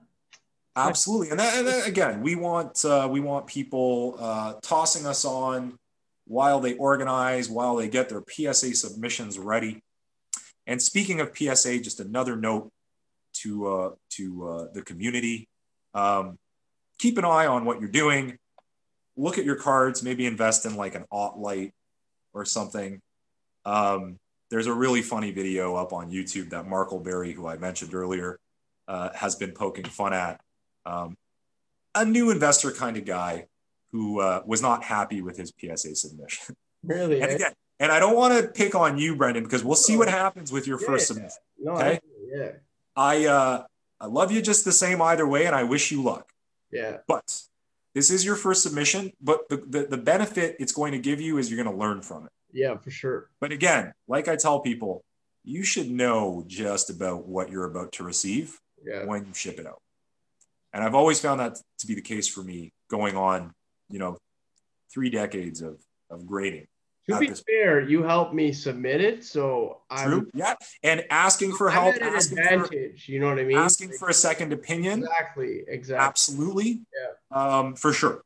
Absolutely, 0.76 1.30
and, 1.30 1.40
that, 1.40 1.56
and 1.56 1.68
that, 1.68 1.88
again, 1.88 2.22
we 2.22 2.36
want 2.36 2.84
uh, 2.86 3.08
we 3.12 3.20
want 3.20 3.46
people 3.46 4.16
uh, 4.20 4.54
tossing 4.64 5.06
us 5.06 5.26
on 5.26 5.78
while 6.26 6.62
they 6.62 6.76
organize, 6.76 7.50
while 7.50 7.76
they 7.76 7.90
get 7.90 8.08
their 8.08 8.24
PSA 8.28 8.74
submissions 8.76 9.38
ready. 9.38 9.82
And 10.66 10.82
speaking 10.82 11.20
of 11.20 11.38
PSA, 11.38 11.80
just 11.80 12.00
another 12.00 12.38
note 12.38 12.72
to 13.42 13.68
uh, 13.68 13.90
to 14.12 14.48
uh, 14.48 14.66
the 14.74 14.82
community. 14.82 15.50
Um, 15.94 16.40
keep 17.00 17.18
an 17.18 17.26
eye 17.26 17.48
on 17.48 17.66
what 17.66 17.82
you're 17.82 17.90
doing. 17.90 18.40
Look 19.16 19.38
at 19.38 19.45
your 19.45 19.55
cards. 19.55 20.03
Maybe 20.03 20.26
invest 20.26 20.66
in 20.66 20.76
like 20.76 20.95
an 20.95 21.05
alt 21.11 21.38
light 21.38 21.74
or 22.34 22.45
something. 22.45 23.01
Um, 23.66 24.18
there's 24.49 24.68
a 24.68 24.74
really 24.74 25.01
funny 25.01 25.32
video 25.32 25.76
up 25.76 25.93
on 25.93 26.11
YouTube 26.11 26.49
that 26.51 26.66
Markleberry, 26.66 27.34
who 27.34 27.47
I 27.47 27.57
mentioned 27.57 27.93
earlier, 27.93 28.39
uh, 28.88 29.09
has 29.14 29.36
been 29.36 29.51
poking 29.51 29.86
fun 29.86 30.14
at. 30.14 30.41
Um, 30.86 31.16
a 31.95 32.05
new 32.05 32.32
investor 32.32 32.72
kind 32.72 32.97
of 32.97 33.05
guy 33.05 33.47
who 33.91 34.20
uh, 34.20 34.41
was 34.45 34.61
not 34.61 34.84
happy 34.84 35.22
with 35.22 35.38
his 35.38 35.53
PSA 35.59 35.95
submission. 35.95 36.55
Really? 36.84 37.22
and 37.22 37.32
again, 37.32 37.53
and 37.80 37.91
I 37.93 37.99
don't 37.99 38.16
want 38.16 38.34
to 38.38 38.49
pick 38.49 38.76
on 38.76 38.97
you, 38.97 39.16
Brendan, 39.16 39.43
because 39.43 39.64
we'll 39.64 39.76
see 39.76 39.95
what 39.95 40.09
happens 40.09 40.51
with 40.51 40.68
your 40.68 40.82
Yeah, 40.82 40.88
first 40.88 41.07
submission. 41.07 41.38
No, 41.57 41.72
Okay. 41.74 41.93
I, 41.93 41.99
yeah. 42.36 42.51
I 42.95 43.26
uh, 43.26 43.64
I 44.01 44.05
love 44.07 44.32
you 44.34 44.41
just 44.41 44.66
the 44.66 44.72
same 44.74 45.01
either 45.01 45.26
way, 45.26 45.45
and 45.45 45.55
I 45.55 45.64
wish 45.64 45.91
you 45.91 46.03
luck. 46.03 46.30
Yeah. 46.72 46.97
But 47.07 47.41
this 47.94 48.10
is 48.10 48.26
your 48.26 48.36
first 48.36 48.64
submission. 48.64 49.12
But 49.22 49.48
the, 49.50 49.58
the, 49.58 49.84
the 49.89 49.98
benefit 49.98 50.56
it's 50.60 50.72
going 50.72 50.91
to 50.94 51.00
give 51.00 51.22
you 51.22 51.38
is 51.38 51.50
you're 51.52 51.64
going 51.64 51.76
to 51.76 51.80
learn 51.80 52.02
from 52.02 52.26
it. 52.26 52.32
Yeah, 52.52 52.78
for 52.78 52.91
sure. 52.91 53.30
But 53.39 53.52
again, 53.52 53.94
like 54.08 54.28
I 54.28 54.36
tell 54.36 54.60
people, 54.60 55.04
you 55.44 55.64
should 55.64 55.89
know 55.89 56.44
just 56.48 56.89
about 56.89 57.28
what 57.28 57.50
you're 57.50 57.66
about 57.66 57.91
to 57.94 58.04
receive 58.04 58.60
Yeah. 58.86 59.06
when 59.06 59.26
you 59.26 59.34
ship 59.34 59.60
it 59.60 59.66
out. 59.68 59.82
And 60.72 60.84
I've 60.84 60.96
always 60.96 61.20
found 61.20 61.39
that 61.39 61.58
to 61.80 61.88
be 61.88 61.96
the 61.96 62.02
case 62.02 62.28
for 62.28 62.41
me 62.44 62.72
going 62.89 63.16
on, 63.16 63.52
you 63.89 64.00
know, 64.00 64.18
three 64.91 65.10
decades 65.10 65.62
of, 65.62 65.80
of 66.10 66.26
grading. 66.26 66.66
To 67.10 67.20
be 67.20 67.28
this- 67.28 67.41
fair, 67.41 67.82
you 67.82 68.04
helped 68.04 68.34
me 68.34 68.54
submit 68.54 69.01
it, 69.01 69.24
so 69.26 69.82
I'm. 69.89 70.30
Yeah. 70.34 70.56
And 70.84 71.04
asking 71.10 71.51
for 71.56 71.70
help, 71.70 71.95
asking 72.01 72.38
for, 72.38 72.43
advantage. 72.64 73.10
you 73.10 73.20
know 73.20 73.28
what 73.28 73.39
I 73.39 73.43
mean? 73.43 73.58
asking 73.58 73.89
Like, 73.89 73.99
for 73.99 74.10
a 74.10 74.14
second 74.14 74.54
opinion. 74.54 74.99
exactly, 74.99 75.64
exactly. 75.68 76.06
Absolutely. 76.08 76.82
Yeah. 77.32 77.38
Um, 77.60 77.76
for 77.76 77.91
sure. 77.91 78.24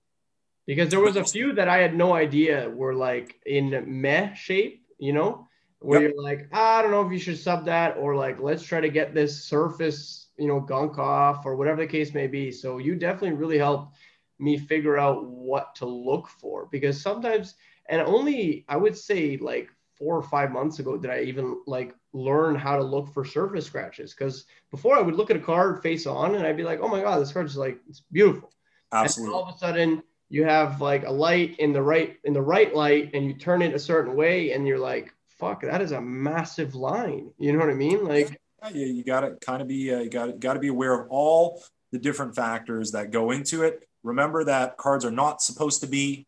Because 0.68 0.90
there 0.90 1.00
was 1.00 1.16
a 1.16 1.24
few 1.24 1.54
that 1.54 1.68
I 1.70 1.78
had 1.78 1.96
no 1.96 2.14
idea 2.14 2.70
were 2.70 2.94
like 2.94 3.40
in 3.46 3.84
meh 4.02 4.34
shape, 4.36 4.86
you 5.00 5.14
know, 5.14 5.48
where 5.80 6.02
Yep. 6.02 6.12
you're 6.14 6.24
like, 6.24 6.48
"Ah, 6.54 6.78
I 6.80 6.82
don't 6.84 6.92
know 6.92 7.06
if 7.06 7.12
you 7.12 7.20
should 7.20 7.38
sub 7.40 7.66
that, 7.66 7.98
or 7.98 8.16
like, 8.16 8.40
let's 8.40 8.64
try 8.64 8.80
to 8.82 8.90
get 8.90 9.14
this 9.16 9.44
surface, 9.44 10.28
you 10.38 10.48
know, 10.48 10.60
gunk 10.60 11.00
off, 11.00 11.46
or 11.46 11.56
whatever 11.56 11.82
the 11.82 11.88
case 11.88 12.14
may 12.14 12.28
be. 12.28 12.52
So 12.52 12.78
you 12.78 12.96
definitely 12.96 13.38
really 13.38 13.58
helped 13.58 13.96
me 14.40 14.58
figure 14.58 14.98
out 15.00 15.26
what 15.26 15.74
to 15.76 15.86
look 15.88 16.28
for 16.28 16.68
because 16.72 17.02
sometimes, 17.02 17.56
and 17.90 18.02
only 18.02 18.66
I 18.68 18.78
would 18.78 18.98
say 18.98 19.38
like 19.38 19.70
four 19.98 20.16
or 20.16 20.24
five 20.24 20.52
months 20.52 20.80
ago 20.80 20.98
did 20.98 21.10
I 21.10 21.22
even 21.22 21.62
like 21.66 21.96
learn 22.14 22.56
how 22.56 22.78
to 22.78 22.84
look 22.84 23.14
for 23.14 23.26
surface 23.26 23.66
scratches. 23.66 24.14
Because 24.14 24.46
before 24.72 24.98
I 24.98 25.02
would 25.02 25.16
look 25.16 25.32
at 25.32 25.38
a 25.38 25.42
card 25.42 25.82
face 25.82 26.06
on 26.06 26.36
and 26.36 26.46
I'd 26.46 26.58
be 26.58 26.64
like, 26.64 26.80
oh 26.82 26.88
my 26.88 27.02
god, 27.02 27.20
this 27.20 27.32
card 27.32 27.46
is 27.46 27.58
like 27.58 27.80
it's 27.88 28.02
beautiful. 28.12 28.52
And 28.92 29.06
Absolutely. 29.06 29.36
all 29.36 29.48
of 29.48 29.56
a 29.56 29.58
sudden, 29.58 30.04
you 30.30 30.44
have 30.44 30.82
like 30.82 31.06
a 31.06 31.12
light 31.12 31.58
in 31.60 31.74
the 31.74 31.82
right 31.82 32.18
in 32.24 32.34
the 32.34 32.42
right 32.42 32.74
light, 32.74 33.12
and 33.14 33.26
you 33.26 33.34
turn 33.34 33.62
it 33.62 33.74
a 33.74 33.80
certain 33.80 34.16
way, 34.16 34.52
and 34.52 34.68
you're 34.68 34.80
like, 34.80 35.14
"Fuck, 35.40 35.62
that 35.62 35.82
is 35.82 35.92
a 35.92 36.02
massive 36.02 36.76
line." 36.76 37.32
You 37.38 37.54
know 37.54 37.60
what 37.60 37.70
I 37.70 37.74
mean? 37.74 38.06
Like, 38.06 38.38
Yeah, 38.64 38.70
you, 38.70 38.88
you 38.88 39.04
got 39.04 39.22
to 39.22 39.36
kind 39.42 39.62
of 39.62 39.68
be 39.68 39.94
uh, 39.94 40.00
you 40.00 40.10
got 40.10 40.40
got 40.40 40.54
to 40.54 40.60
be 40.60 40.68
aware 40.68 40.94
of 40.94 41.10
all 41.10 41.64
the 41.92 42.00
different 42.00 42.36
factors 42.36 42.92
that 42.92 43.12
go 43.12 43.32
into 43.32 43.64
it. 43.64 43.88
Remember 44.04 44.44
that 44.46 44.78
cards 44.78 45.06
are 45.06 45.12
not 45.12 45.42
supposed 45.42 45.82
to 45.82 45.88
be 45.88 46.28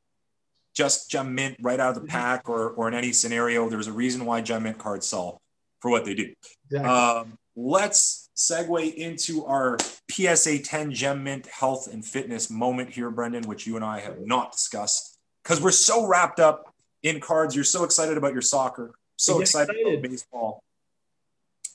just 0.76 1.10
gem 1.10 1.36
mint 1.36 1.58
right 1.62 1.80
out 1.80 1.96
of 1.96 2.02
the 2.02 2.08
pack 2.08 2.50
or 2.50 2.70
or 2.72 2.88
in 2.88 2.94
any 2.94 3.12
scenario. 3.12 3.70
There's 3.70 3.88
a 3.88 3.94
reason 3.94 4.26
why 4.26 4.42
gem 4.42 4.64
mint 4.64 4.78
cards 4.78 5.08
sell 5.08 5.42
for 5.82 5.92
what 5.92 6.06
they 6.06 6.14
do. 6.14 6.34
exactly. 6.66 6.90
Um, 6.90 7.38
let's 7.56 8.30
segue 8.36 8.94
into 8.94 9.46
our 9.46 9.78
PSA 10.10 10.60
10 10.60 10.94
Gem 10.94 11.24
Mint 11.24 11.46
health 11.48 11.92
and 11.92 12.06
fitness 12.06 12.50
moment 12.50 12.90
here, 12.90 13.10
Brendan, 13.10 13.44
which 13.44 13.68
you 13.68 13.76
and 13.76 13.84
I 13.84 14.00
have 14.00 14.22
not 14.22 14.54
discussed 14.54 15.18
because 15.44 15.62
we're 15.62 15.72
so 15.72 16.08
wrapped 16.08 16.40
up 16.40 16.74
in 17.04 17.20
cards. 17.20 17.56
You're 17.56 17.64
so 17.64 17.84
excited 17.84 18.18
about 18.18 18.34
your 18.34 18.42
soccer, 18.42 18.94
so 19.18 19.42
excited, 19.42 19.76
excited. 19.76 20.00
about 20.00 20.10
baseball. 20.10 20.64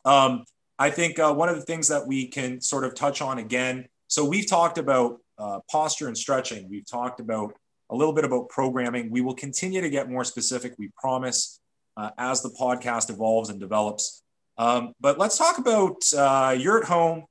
Um, 0.04 0.44
I 0.78 0.90
think 0.90 1.18
uh, 1.18 1.32
one 1.32 1.48
of 1.48 1.56
the 1.56 1.62
things 1.62 1.88
that 1.88 2.06
we 2.06 2.26
can 2.26 2.60
sort 2.60 2.84
of 2.84 2.94
touch 2.94 3.22
on 3.22 3.38
again. 3.38 3.86
So 4.08 4.24
we've 4.24 4.48
talked 4.48 4.78
about 4.78 5.20
uh, 5.38 5.60
posture 5.70 6.08
and 6.08 6.16
stretching. 6.16 6.68
We've 6.68 6.86
talked 6.86 7.20
about 7.20 7.54
a 7.90 7.96
little 7.96 8.14
bit 8.14 8.24
about 8.24 8.48
programming. 8.48 9.10
We 9.10 9.20
will 9.20 9.34
continue 9.34 9.80
to 9.80 9.90
get 9.90 10.10
more 10.10 10.24
specific. 10.24 10.74
We 10.78 10.90
promise 10.96 11.60
uh, 11.96 12.10
as 12.18 12.42
the 12.42 12.50
podcast 12.50 13.10
evolves 13.10 13.50
and 13.50 13.60
develops. 13.60 14.22
Um, 14.56 14.92
but 15.00 15.18
let's 15.18 15.36
talk 15.36 15.58
about 15.58 16.02
uh, 16.16 16.56
you're 16.58 16.78
at 16.78 16.84
home, 16.84 17.24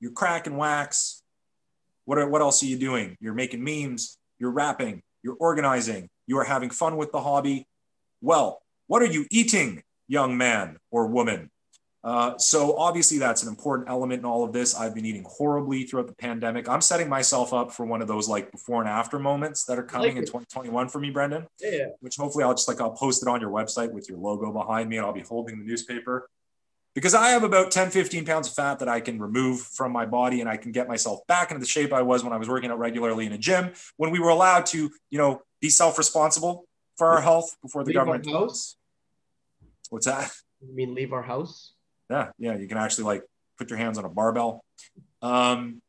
you're 0.00 0.12
cracking 0.12 0.56
wax. 0.56 1.22
What, 2.04 2.18
are, 2.18 2.28
what 2.28 2.40
else 2.40 2.62
are 2.62 2.66
you 2.66 2.78
doing? 2.78 3.16
You're 3.20 3.34
making 3.34 3.62
memes, 3.62 4.18
you're 4.38 4.50
rapping, 4.50 5.02
you're 5.22 5.36
organizing, 5.38 6.08
you 6.26 6.38
are 6.38 6.44
having 6.44 6.70
fun 6.70 6.96
with 6.96 7.12
the 7.12 7.20
hobby. 7.20 7.66
Well, 8.20 8.62
what 8.86 9.02
are 9.02 9.06
you 9.06 9.26
eating, 9.30 9.82
young 10.08 10.36
man 10.38 10.78
or 10.90 11.06
woman? 11.06 11.50
Uh, 12.04 12.38
so 12.38 12.76
obviously 12.76 13.18
that's 13.18 13.42
an 13.42 13.48
important 13.48 13.88
element 13.88 14.20
in 14.20 14.24
all 14.24 14.44
of 14.44 14.52
this. 14.52 14.74
I've 14.74 14.94
been 14.94 15.04
eating 15.04 15.26
horribly 15.28 15.82
throughout 15.84 16.06
the 16.06 16.14
pandemic. 16.14 16.68
I'm 16.68 16.80
setting 16.80 17.08
myself 17.08 17.52
up 17.52 17.72
for 17.72 17.84
one 17.86 18.00
of 18.00 18.08
those 18.08 18.28
like 18.28 18.52
before 18.52 18.80
and 18.80 18.88
after 18.88 19.18
moments 19.18 19.64
that 19.64 19.78
are 19.78 19.82
coming 19.82 20.16
in 20.16 20.22
2021 20.22 20.88
for 20.88 21.00
me, 21.00 21.10
Brendan 21.10 21.46
yeah, 21.60 21.86
which 22.00 22.16
hopefully 22.16 22.44
I'll 22.44 22.54
just 22.54 22.68
like 22.68 22.80
I'll 22.80 22.92
post 22.92 23.22
it 23.22 23.28
on 23.28 23.40
your 23.40 23.50
website 23.50 23.92
with 23.92 24.08
your 24.08 24.18
logo 24.18 24.52
behind 24.52 24.88
me 24.88 24.96
and 24.96 25.06
I'll 25.06 25.12
be 25.12 25.22
holding 25.22 25.58
the 25.58 25.64
newspaper. 25.64 26.28
Because 26.94 27.14
I 27.14 27.28
have 27.28 27.44
about 27.44 27.70
10, 27.70 27.90
15 27.90 28.24
pounds 28.24 28.48
of 28.48 28.54
fat 28.54 28.78
that 28.78 28.88
I 28.88 29.00
can 29.00 29.20
remove 29.20 29.60
from 29.60 29.92
my 29.92 30.06
body 30.06 30.40
and 30.40 30.48
I 30.48 30.56
can 30.56 30.72
get 30.72 30.88
myself 30.88 31.20
back 31.28 31.50
into 31.50 31.60
the 31.60 31.66
shape 31.66 31.92
I 31.92 32.02
was 32.02 32.24
when 32.24 32.32
I 32.32 32.36
was 32.36 32.48
working 32.48 32.70
out 32.70 32.78
regularly 32.78 33.26
in 33.26 33.32
a 33.32 33.38
gym 33.38 33.72
when 33.96 34.10
we 34.10 34.18
were 34.18 34.30
allowed 34.30 34.66
to, 34.66 34.90
you 35.10 35.18
know, 35.18 35.42
be 35.60 35.68
self-responsible 35.68 36.64
for 36.96 37.08
our 37.08 37.20
health 37.20 37.56
before 37.62 37.84
the 37.84 37.88
Leave 37.88 37.98
our 37.98 38.04
government. 38.06 38.30
house? 38.30 38.76
What's 39.90 40.06
that? 40.06 40.32
you 40.60 40.74
mean 40.74 40.94
leave 40.94 41.12
our 41.12 41.22
house? 41.22 41.74
Yeah, 42.10 42.30
yeah, 42.38 42.56
you 42.56 42.68
can 42.68 42.78
actually 42.78 43.04
like 43.04 43.22
put 43.58 43.70
your 43.70 43.78
hands 43.78 43.98
on 43.98 44.04
a 44.04 44.08
barbell. 44.08 44.64
Um, 45.22 45.82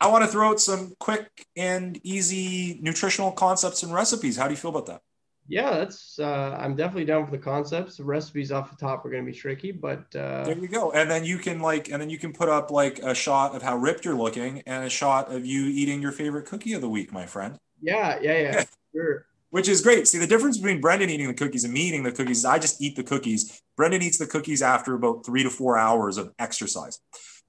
I 0.00 0.08
want 0.08 0.24
to 0.24 0.30
throw 0.30 0.50
out 0.50 0.60
some 0.60 0.94
quick 0.98 1.28
and 1.56 1.98
easy 2.02 2.78
nutritional 2.82 3.32
concepts 3.32 3.82
and 3.82 3.92
recipes. 3.92 4.36
How 4.36 4.44
do 4.44 4.50
you 4.50 4.56
feel 4.58 4.70
about 4.70 4.86
that? 4.86 5.00
Yeah, 5.48 5.70
that's. 5.78 6.18
Uh, 6.18 6.56
I'm 6.60 6.74
definitely 6.74 7.04
down 7.04 7.24
for 7.24 7.30
the 7.30 7.38
concepts. 7.38 7.96
The 7.96 8.04
recipes 8.04 8.50
off 8.50 8.70
the 8.70 8.76
top 8.76 9.04
are 9.04 9.10
going 9.10 9.24
to 9.24 9.30
be 9.30 9.36
tricky, 9.36 9.70
but 9.72 10.04
uh, 10.14 10.44
There 10.44 10.58
you 10.58 10.68
go. 10.68 10.90
And 10.90 11.10
then 11.10 11.24
you 11.24 11.38
can 11.38 11.60
like, 11.60 11.88
and 11.88 12.02
then 12.02 12.10
you 12.10 12.18
can 12.18 12.32
put 12.32 12.48
up 12.48 12.70
like 12.70 12.98
a 12.98 13.14
shot 13.14 13.54
of 13.54 13.62
how 13.62 13.76
ripped 13.76 14.04
you're 14.04 14.16
looking 14.16 14.62
and 14.66 14.84
a 14.84 14.90
shot 14.90 15.32
of 15.32 15.46
you 15.46 15.66
eating 15.66 16.02
your 16.02 16.12
favorite 16.12 16.46
cookie 16.46 16.72
of 16.72 16.80
the 16.80 16.88
week, 16.88 17.12
my 17.12 17.26
friend, 17.26 17.58
yeah, 17.80 18.18
yeah, 18.20 18.40
yeah, 18.40 18.64
sure. 18.94 19.26
Which 19.56 19.68
is 19.68 19.80
great. 19.80 20.06
See, 20.06 20.18
the 20.18 20.26
difference 20.26 20.58
between 20.58 20.82
Brendan 20.82 21.08
eating 21.08 21.28
the 21.28 21.32
cookies 21.32 21.64
and 21.64 21.72
me 21.72 21.88
eating 21.88 22.02
the 22.02 22.12
cookies 22.12 22.40
is 22.40 22.44
I 22.44 22.58
just 22.58 22.82
eat 22.82 22.94
the 22.94 23.02
cookies. 23.02 23.62
Brendan 23.74 24.02
eats 24.02 24.18
the 24.18 24.26
cookies 24.26 24.60
after 24.60 24.94
about 24.94 25.24
three 25.24 25.42
to 25.44 25.48
four 25.48 25.78
hours 25.78 26.18
of 26.18 26.34
exercise. 26.38 27.00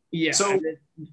Yeah, 0.09 0.31
So- 0.31 0.57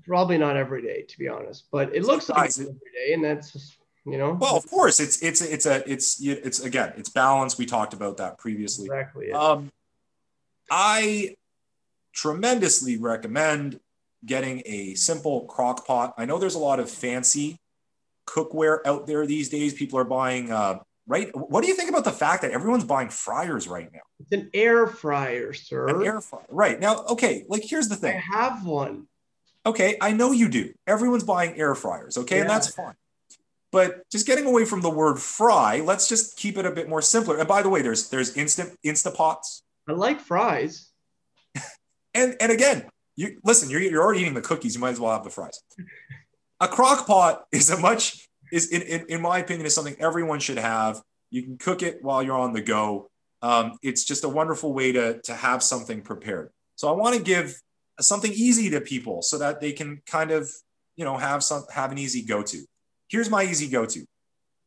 probably 0.07 0.38
not 0.38 0.57
every 0.57 0.82
day, 0.82 1.03
to 1.03 1.18
be 1.18 1.26
honest, 1.26 1.64
but 1.72 1.92
it 1.97 2.05
looks 2.05 2.28
like 2.28 2.47
it's 2.47 2.59
Guys, 2.59 2.66
every 2.68 2.92
day, 2.95 3.12
and 3.12 3.24
that's 3.24 3.53
just, 3.53 3.76
you 4.07 4.18
know. 4.18 4.38
Well, 4.40 4.57
of 4.57 4.70
course, 4.70 5.01
it's 5.01 5.20
it's 5.20 5.42
it's 5.42 5.66
a 5.66 5.82
it's 5.90 6.22
it's 6.24 6.61
again 6.61 6.92
it's 6.97 7.09
balance. 7.09 7.59
We 7.59 7.66
talked 7.66 7.92
about 7.92 8.18
that 8.18 8.38
previously. 8.38 8.84
exactly. 8.86 9.26
it. 9.30 9.34
Um, 9.34 9.72
I 10.70 11.34
tremendously 12.12 12.99
recommend 12.99 13.80
getting 14.24 14.62
a 14.64 14.95
simple 14.95 15.47
crock 15.47 15.84
pot. 15.88 16.14
I 16.16 16.24
know 16.24 16.38
there's 16.38 16.55
a 16.55 16.61
lot 16.61 16.78
of 16.78 16.88
fancy 16.88 17.59
cookware 18.27 18.79
out 18.87 19.07
there 19.07 19.27
these 19.27 19.49
days. 19.49 19.75
People 19.75 19.99
are 19.99 20.05
buying, 20.05 20.51
uh, 20.51 20.79
right? 21.07 21.31
What 21.35 21.62
do 21.62 21.68
you 21.68 21.75
think 21.75 21.91
about 21.91 22.05
the 22.05 22.12
fact 22.12 22.43
that 22.43 22.51
everyone's 22.51 22.85
buying 22.85 23.09
fryers 23.09 23.68
right 23.68 23.91
now? 23.93 24.01
It's 24.20 24.33
an 24.33 24.51
air 24.55 24.87
fryer, 24.87 25.53
sir. 25.53 25.89
An 25.89 26.05
air 26.05 26.20
fryer, 26.20 26.47
right? 26.49 26.81
Now, 26.81 27.05
okay, 27.05 27.45
like 27.49 27.62
here's 27.64 27.89
the 27.89 27.97
thing. 27.97 28.16
I 28.16 28.39
have 28.39 28.64
one. 28.64 29.07
Okay, 29.66 29.97
I 30.01 30.12
know 30.12 30.33
you 30.33 30.49
do. 30.49 30.75
Everyone's 30.87 31.25
buying 31.25 31.59
air 31.59 31.75
fryers, 31.75 32.18
okay, 32.18 32.41
and 32.41 32.51
that's 32.51 32.75
fine. 32.75 32.95
But 33.72 34.09
just 34.09 34.25
getting 34.25 34.47
away 34.47 34.66
from 34.66 34.83
the 34.83 34.91
word 34.91 35.18
fry, 35.18 35.81
let's 35.81 36.09
just 36.09 36.37
keep 36.37 36.59
it 36.59 36.64
a 36.64 36.70
bit 36.70 36.89
more 36.89 37.03
simpler. 37.03 37.39
And 37.39 37.49
by 37.49 37.61
the 37.61 37.68
way, 37.68 37.83
there's 37.83 38.09
there's 38.09 38.37
instant 38.37 38.79
Instapots. 38.85 39.62
I 39.89 39.93
like 39.93 40.20
fries. 40.20 40.91
And 42.16 42.37
and 42.41 42.53
again, 42.53 42.87
you 43.16 43.41
listen, 43.43 43.70
you're, 43.70 43.81
you're 43.81 44.01
already 44.01 44.20
eating 44.20 44.35
the 44.35 44.41
cookies. 44.41 44.77
You 44.77 44.81
might 44.81 44.91
as 44.91 45.01
well 45.01 45.11
have 45.11 45.25
the 45.25 45.31
fries. 45.31 45.61
A 46.61 46.69
crock 46.69 47.07
pot 47.07 47.45
is 47.53 47.71
a 47.71 47.79
much 47.79 48.29
is 48.53 48.71
in, 48.71 48.83
in, 48.83 49.07
in 49.09 49.21
my 49.21 49.39
opinion 49.39 49.67
is 49.67 49.75
something 49.75 49.97
everyone 49.99 50.41
should 50.41 50.59
have. 50.59 51.01
You 51.31 51.43
can 51.43 51.59
cook 51.59 51.83
it 51.83 51.99
while 52.03 52.23
you're 52.23 52.39
on 52.39 52.53
the 52.53 52.63
go. 52.63 53.09
Um, 53.43 53.79
it's 53.83 54.05
just 54.05 54.25
a 54.25 54.29
wonderful 54.29 54.73
way 54.73 54.93
to 54.93 55.21
to 55.23 55.35
have 55.35 55.63
something 55.63 56.03
prepared. 56.03 56.51
So 56.77 56.89
I 56.89 56.93
want 56.93 57.17
to 57.17 57.23
give 57.23 57.61
something 58.01 58.33
easy 58.33 58.71
to 58.71 58.81
people 58.81 59.23
so 59.23 59.39
that 59.39 59.61
they 59.61 59.73
can 59.73 60.03
kind 60.07 60.31
of 60.31 60.51
you 60.97 61.05
know 61.05 61.17
have 61.17 61.43
some 61.43 61.65
have 61.73 61.93
an 61.93 61.99
easy 61.99 62.23
go 62.23 62.43
to. 62.43 62.65
Here's 63.09 63.31
my 63.31 63.45
easy 63.45 63.69
go 63.69 63.87
to: 63.87 64.07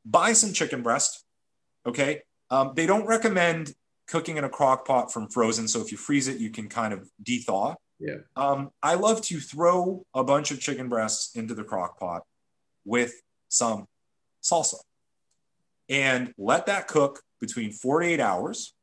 buy 0.06 0.34
some 0.34 0.54
chicken 0.54 0.84
breast. 0.84 1.24
Okay, 1.86 2.22
um, 2.50 2.74
they 2.76 2.86
don't 2.86 3.08
recommend 3.08 3.74
cooking 4.08 4.38
in 4.38 4.44
a 4.44 4.50
crock 4.50 4.86
pot 4.86 5.12
from 5.12 5.30
frozen. 5.30 5.68
So 5.68 5.82
if 5.82 5.92
you 5.92 5.98
freeze 5.98 6.28
it, 6.28 6.38
you 6.38 6.50
can 6.50 6.70
kind 6.70 6.94
of 6.94 7.10
de-thaw. 7.22 7.76
Yeah. 8.00 8.18
Um, 8.36 8.70
I 8.84 8.96
love 8.96 9.22
to 9.24 9.40
throw 9.40 10.06
a 10.14 10.24
bunch 10.24 10.52
of 10.52 10.60
chicken 10.60 10.88
breasts 10.90 11.36
into 11.36 11.56
the 11.56 11.64
crock 11.64 12.00
pot 12.00 12.24
with 12.86 13.22
some 13.50 13.88
salsa 14.44 14.76
and 15.90 16.34
let 16.38 16.68
that 16.68 16.88
cook 16.88 17.22
between 17.40 17.72
four 17.72 18.02
to 18.02 18.08
eight 18.08 18.20
hours. 18.20 18.74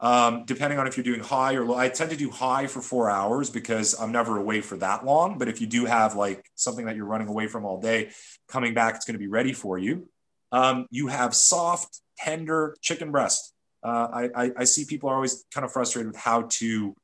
Um, 0.00 0.44
depending 0.46 0.80
on 0.80 0.88
if 0.88 0.96
you're 0.96 1.04
doing 1.04 1.20
high 1.20 1.54
or 1.54 1.64
low, 1.64 1.76
I 1.76 1.88
tend 1.88 2.10
to 2.10 2.16
do 2.16 2.28
high 2.28 2.66
for 2.66 2.82
four 2.82 3.08
hours 3.08 3.50
because 3.50 3.94
I'm 3.94 4.10
never 4.10 4.36
away 4.36 4.60
for 4.60 4.76
that 4.78 5.04
long. 5.04 5.38
But 5.38 5.46
if 5.48 5.60
you 5.60 5.68
do 5.68 5.84
have 5.84 6.16
like 6.16 6.44
something 6.56 6.86
that 6.86 6.96
you're 6.96 7.06
running 7.06 7.28
away 7.28 7.46
from 7.46 7.64
all 7.64 7.80
day, 7.80 8.10
coming 8.48 8.74
back, 8.74 8.96
it's 8.96 9.04
going 9.04 9.14
to 9.14 9.20
be 9.20 9.28
ready 9.28 9.52
for 9.52 9.78
you. 9.78 10.08
Um, 10.50 10.86
you 10.90 11.06
have 11.06 11.34
soft, 11.34 12.00
tender 12.18 12.76
chicken 12.80 13.12
breast. 13.12 13.54
Uh, 13.84 14.08
I, 14.12 14.44
I, 14.44 14.50
I, 14.58 14.64
see 14.64 14.84
people 14.84 15.08
are 15.08 15.14
always 15.14 15.44
kind 15.52 15.64
of 15.64 15.72
frustrated 15.72 16.12
with 16.12 16.20
how 16.20 16.42
to 16.50 16.94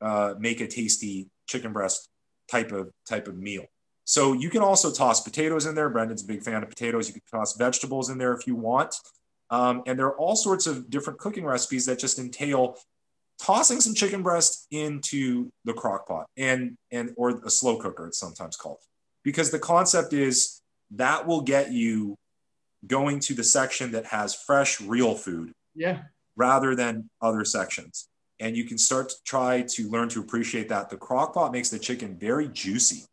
uh, 0.00 0.34
make 0.38 0.60
a 0.60 0.66
tasty 0.66 1.28
chicken 1.46 1.72
breast 1.72 2.08
type 2.50 2.72
of 2.72 2.90
type 3.08 3.28
of 3.28 3.36
meal. 3.36 3.64
So 4.04 4.34
you 4.34 4.50
can 4.50 4.62
also 4.62 4.92
toss 4.92 5.22
potatoes 5.22 5.66
in 5.66 5.74
there. 5.74 5.88
Brendan's 5.88 6.22
a 6.22 6.26
big 6.26 6.42
fan 6.42 6.62
of 6.62 6.68
potatoes. 6.68 7.08
You 7.08 7.14
can 7.14 7.22
toss 7.30 7.56
vegetables 7.56 8.10
in 8.10 8.18
there 8.18 8.34
if 8.34 8.46
you 8.46 8.54
want. 8.54 8.94
Um, 9.50 9.82
and 9.86 9.98
there 9.98 10.06
are 10.06 10.18
all 10.18 10.36
sorts 10.36 10.66
of 10.66 10.90
different 10.90 11.18
cooking 11.18 11.44
recipes 11.44 11.86
that 11.86 11.98
just 11.98 12.18
entail 12.18 12.76
tossing 13.38 13.80
some 13.80 13.94
chicken 13.94 14.22
breast 14.22 14.66
into 14.70 15.50
the 15.64 15.72
crock 15.72 16.06
pot 16.06 16.26
and, 16.36 16.76
and 16.90 17.12
or 17.16 17.40
a 17.44 17.50
slow 17.50 17.76
cooker, 17.76 18.06
it's 18.06 18.18
sometimes 18.18 18.56
called. 18.56 18.78
Because 19.22 19.50
the 19.50 19.58
concept 19.58 20.12
is 20.12 20.60
that 20.92 21.26
will 21.26 21.40
get 21.40 21.72
you 21.72 22.16
going 22.86 23.20
to 23.20 23.34
the 23.34 23.44
section 23.44 23.92
that 23.92 24.06
has 24.06 24.34
fresh, 24.34 24.80
real 24.80 25.14
food. 25.14 25.52
Yeah. 25.74 26.02
Rather 26.36 26.74
than 26.74 27.08
other 27.22 27.44
sections. 27.44 28.08
And 28.40 28.56
you 28.56 28.64
can 28.64 28.78
start 28.78 29.10
to 29.10 29.14
try 29.24 29.62
to 29.62 29.88
learn 29.88 30.08
to 30.10 30.20
appreciate 30.20 30.68
that. 30.68 30.90
The 30.90 30.96
crock 30.96 31.34
pot 31.34 31.52
makes 31.52 31.70
the 31.70 31.78
chicken 31.78 32.16
very 32.18 32.48
juicy 32.48 33.04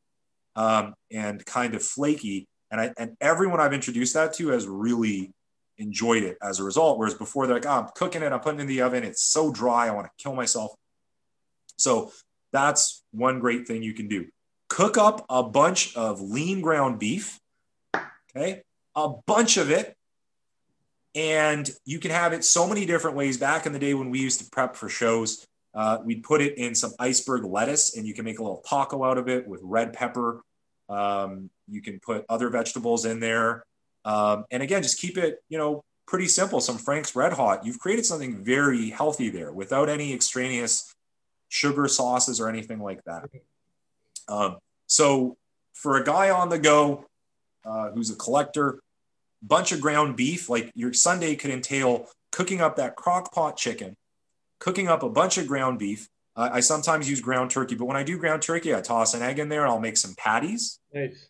um, 0.56 0.94
and 1.12 1.46
kind 1.46 1.76
of 1.76 1.84
flaky. 1.84 2.48
And 2.72 2.82
I 2.82 2.94
and 2.98 3.16
everyone 3.22 3.60
I've 3.60 3.74
introduced 3.74 4.14
that 4.16 4.34
to 4.36 4.50
has 4.50 4.66
really 4.68 5.34
enjoyed 5.78 6.24
it 6.24 6.38
as 6.42 6.60
a 6.60 6.64
result. 6.64 6.98
Whereas 6.98 7.14
before 7.14 7.48
they're 7.48 7.56
like, 7.56 7.66
oh, 7.66 7.82
I'm 7.82 7.88
cooking 7.96 8.22
it, 8.22 8.32
I'm 8.32 8.40
putting 8.40 8.60
it 8.60 8.64
in 8.64 8.68
the 8.68 8.82
oven, 8.82 9.04
it's 9.04 9.24
so 9.24 9.52
dry, 9.52 9.88
I 9.88 9.92
want 9.92 10.08
to 10.08 10.24
kill 10.24 10.36
myself. 10.36 10.72
So 11.78 12.12
that's 12.52 13.04
one 13.12 13.40
great 13.40 13.68
thing 13.68 13.84
you 13.84 13.94
can 13.94 14.08
do. 14.08 14.28
Cook 14.70 14.98
up 14.98 15.26
a 15.30 15.44
bunch 15.44 15.96
of 15.96 16.22
lean 16.22 16.62
ground 16.62 17.00
beef, 17.00 17.40
okay, 18.36 18.62
a 18.96 19.10
bunch 19.26 19.58
of 19.58 19.72
it. 19.72 19.96
And 21.14 21.70
you 21.86 22.00
can 22.00 22.12
have 22.12 22.34
it 22.34 22.44
so 22.46 22.68
many 22.68 22.86
different 22.86 23.18
ways. 23.18 23.38
Back 23.38 23.66
in 23.66 23.74
the 23.74 23.80
day 23.80 23.94
when 23.94 24.10
we 24.10 24.20
used 24.20 24.40
to 24.40 24.50
prep 24.50 24.76
for 24.76 24.88
shows, 24.88 25.46
uh, 25.74 26.00
we'd 26.04 26.24
put 26.24 26.42
it 26.42 26.58
in 26.58 26.76
some 26.76 26.94
iceberg 27.00 27.44
lettuce 27.44 27.96
and 27.96 28.06
you 28.06 28.14
can 28.14 28.26
make 28.26 28.40
a 28.40 28.44
little 28.44 28.64
taco 28.68 29.04
out 29.04 29.18
of 29.18 29.28
it 29.28 29.48
with 29.48 29.60
red 29.64 29.94
pepper. 29.94 30.42
Um, 30.90 31.50
you 31.68 31.82
can 31.82 32.00
put 32.00 32.26
other 32.30 32.50
vegetables 32.50 33.06
in 33.06 33.20
there. 33.20 33.64
Um, 34.04 34.46
and 34.52 34.64
again, 34.64 34.84
just 34.84 35.00
keep 35.00 35.18
it, 35.18 35.44
you 35.48 35.58
know, 35.58 35.84
pretty 36.08 36.28
simple. 36.28 36.60
Some 36.60 36.78
Frank's 36.78 37.16
Red 37.16 37.34
Hot. 37.34 37.66
You've 37.66 37.80
created 37.80 38.06
something 38.06 38.44
very 38.44 38.90
healthy 38.90 39.30
there 39.30 39.52
without 39.54 39.88
any 39.88 40.14
extraneous 40.14 40.94
sugar 41.48 41.88
sauces 41.88 42.40
or 42.40 42.50
anything 42.50 42.80
like 42.80 43.04
that. 43.06 43.30
Um, 44.28 44.58
so 44.88 45.38
for 45.74 45.98
a 45.98 46.04
guy 46.04 46.30
on 46.30 46.50
the 46.50 46.60
go 46.60 47.06
uh, 47.66 47.92
who's 47.92 48.10
a 48.10 48.16
collector, 48.16 48.80
bunch 49.42 49.72
of 49.72 49.82
ground 49.82 50.16
beef, 50.16 50.50
like 50.50 50.72
your 50.76 50.94
Sunday 50.94 51.36
could 51.36 51.52
entail 51.52 52.08
cooking 52.32 52.62
up 52.62 52.78
that 52.78 52.96
crock 52.96 53.34
pot 53.34 53.58
chicken 53.58 53.96
cooking 54.62 54.88
up 54.88 55.04
a 55.04 55.10
bunch 55.10 55.38
of 55.38 55.48
ground 55.48 55.78
beef. 55.78 56.08
Uh, 56.38 56.50
I 56.54 56.62
sometimes 56.62 57.10
use 57.10 57.20
ground 57.20 57.52
turkey, 57.52 57.76
but 57.76 57.86
when 57.86 57.98
I 57.98 58.04
do 58.04 58.18
ground 58.18 58.42
turkey, 58.42 58.74
I 58.74 58.80
toss 58.80 59.14
an 59.14 59.22
egg 59.22 59.40
in 59.40 59.50
there 59.50 59.64
and 59.64 59.72
I'll 59.72 59.82
make 59.82 59.98
some 59.98 60.16
patties. 60.18 60.80
Nice. 60.94 61.28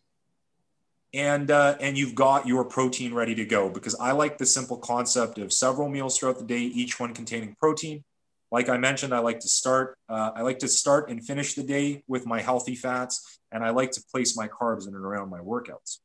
And 1.14 1.49
uh, 1.49 1.76
and 1.82 1.97
you've 1.97 2.16
got 2.16 2.47
your 2.47 2.64
protein 2.64 3.14
ready 3.14 3.36
to 3.36 3.43
go 3.43 3.70
because 3.70 3.95
I 3.95 4.12
like 4.12 4.38
the 4.38 4.45
simple 4.45 4.78
concept 4.78 5.39
of 5.39 5.51
several 5.51 5.89
meals 5.89 6.18
throughout 6.18 6.38
the 6.38 6.45
day, 6.45 6.62
each 6.62 6.99
one 6.99 7.14
containing 7.14 7.55
protein. 7.59 8.03
Like 8.49 8.70
I 8.70 8.78
mentioned, 8.78 9.14
I 9.14 9.20
like 9.20 9.39
to 9.39 9.49
start. 9.49 9.97
Uh, 10.07 10.32
I 10.36 10.41
like 10.41 10.59
to 10.59 10.70
start 10.70 11.09
and 11.09 11.26
finish 11.26 11.53
the 11.53 11.64
day 11.64 12.03
with 12.07 12.26
my 12.26 12.39
healthy 12.41 12.76
fats, 12.76 13.39
and 13.51 13.64
I 13.64 13.72
like 13.72 13.91
to 13.91 14.03
place 14.14 14.38
my 14.38 14.47
carbs 14.47 14.88
in 14.88 14.95
and 14.95 15.03
around 15.03 15.30
my 15.30 15.39
workouts. 15.39 15.97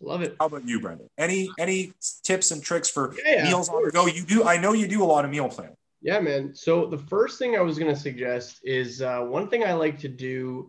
Love 0.00 0.22
it. 0.22 0.36
How 0.38 0.46
about 0.46 0.66
you, 0.66 0.80
Brendan? 0.80 1.08
Any 1.18 1.50
any 1.58 1.92
tips 2.22 2.50
and 2.50 2.62
tricks 2.62 2.88
for 2.88 3.14
yeah, 3.24 3.44
meals 3.44 3.68
on 3.68 3.84
the 3.84 3.90
go? 3.90 4.06
You 4.06 4.22
do. 4.22 4.44
I 4.44 4.56
know 4.56 4.72
you 4.72 4.86
do 4.86 5.02
a 5.02 5.06
lot 5.06 5.24
of 5.24 5.30
meal 5.30 5.48
planning. 5.48 5.76
Yeah, 6.00 6.20
man. 6.20 6.54
So 6.54 6.86
the 6.86 6.98
first 6.98 7.38
thing 7.38 7.56
I 7.56 7.60
was 7.60 7.78
going 7.78 7.92
to 7.92 8.00
suggest 8.00 8.60
is 8.62 9.02
uh, 9.02 9.20
one 9.22 9.48
thing 9.48 9.64
I 9.64 9.72
like 9.72 9.98
to 9.98 10.08
do, 10.08 10.68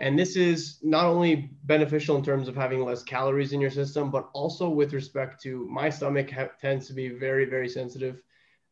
and 0.00 0.18
this 0.18 0.36
is 0.36 0.78
not 0.82 1.04
only 1.04 1.50
beneficial 1.64 2.16
in 2.16 2.24
terms 2.24 2.48
of 2.48 2.56
having 2.56 2.82
less 2.82 3.02
calories 3.02 3.52
in 3.52 3.60
your 3.60 3.70
system, 3.70 4.10
but 4.10 4.30
also 4.32 4.70
with 4.70 4.94
respect 4.94 5.42
to 5.42 5.68
my 5.70 5.90
stomach 5.90 6.30
ha- 6.30 6.48
tends 6.58 6.86
to 6.86 6.94
be 6.94 7.10
very, 7.10 7.44
very 7.44 7.68
sensitive. 7.68 8.22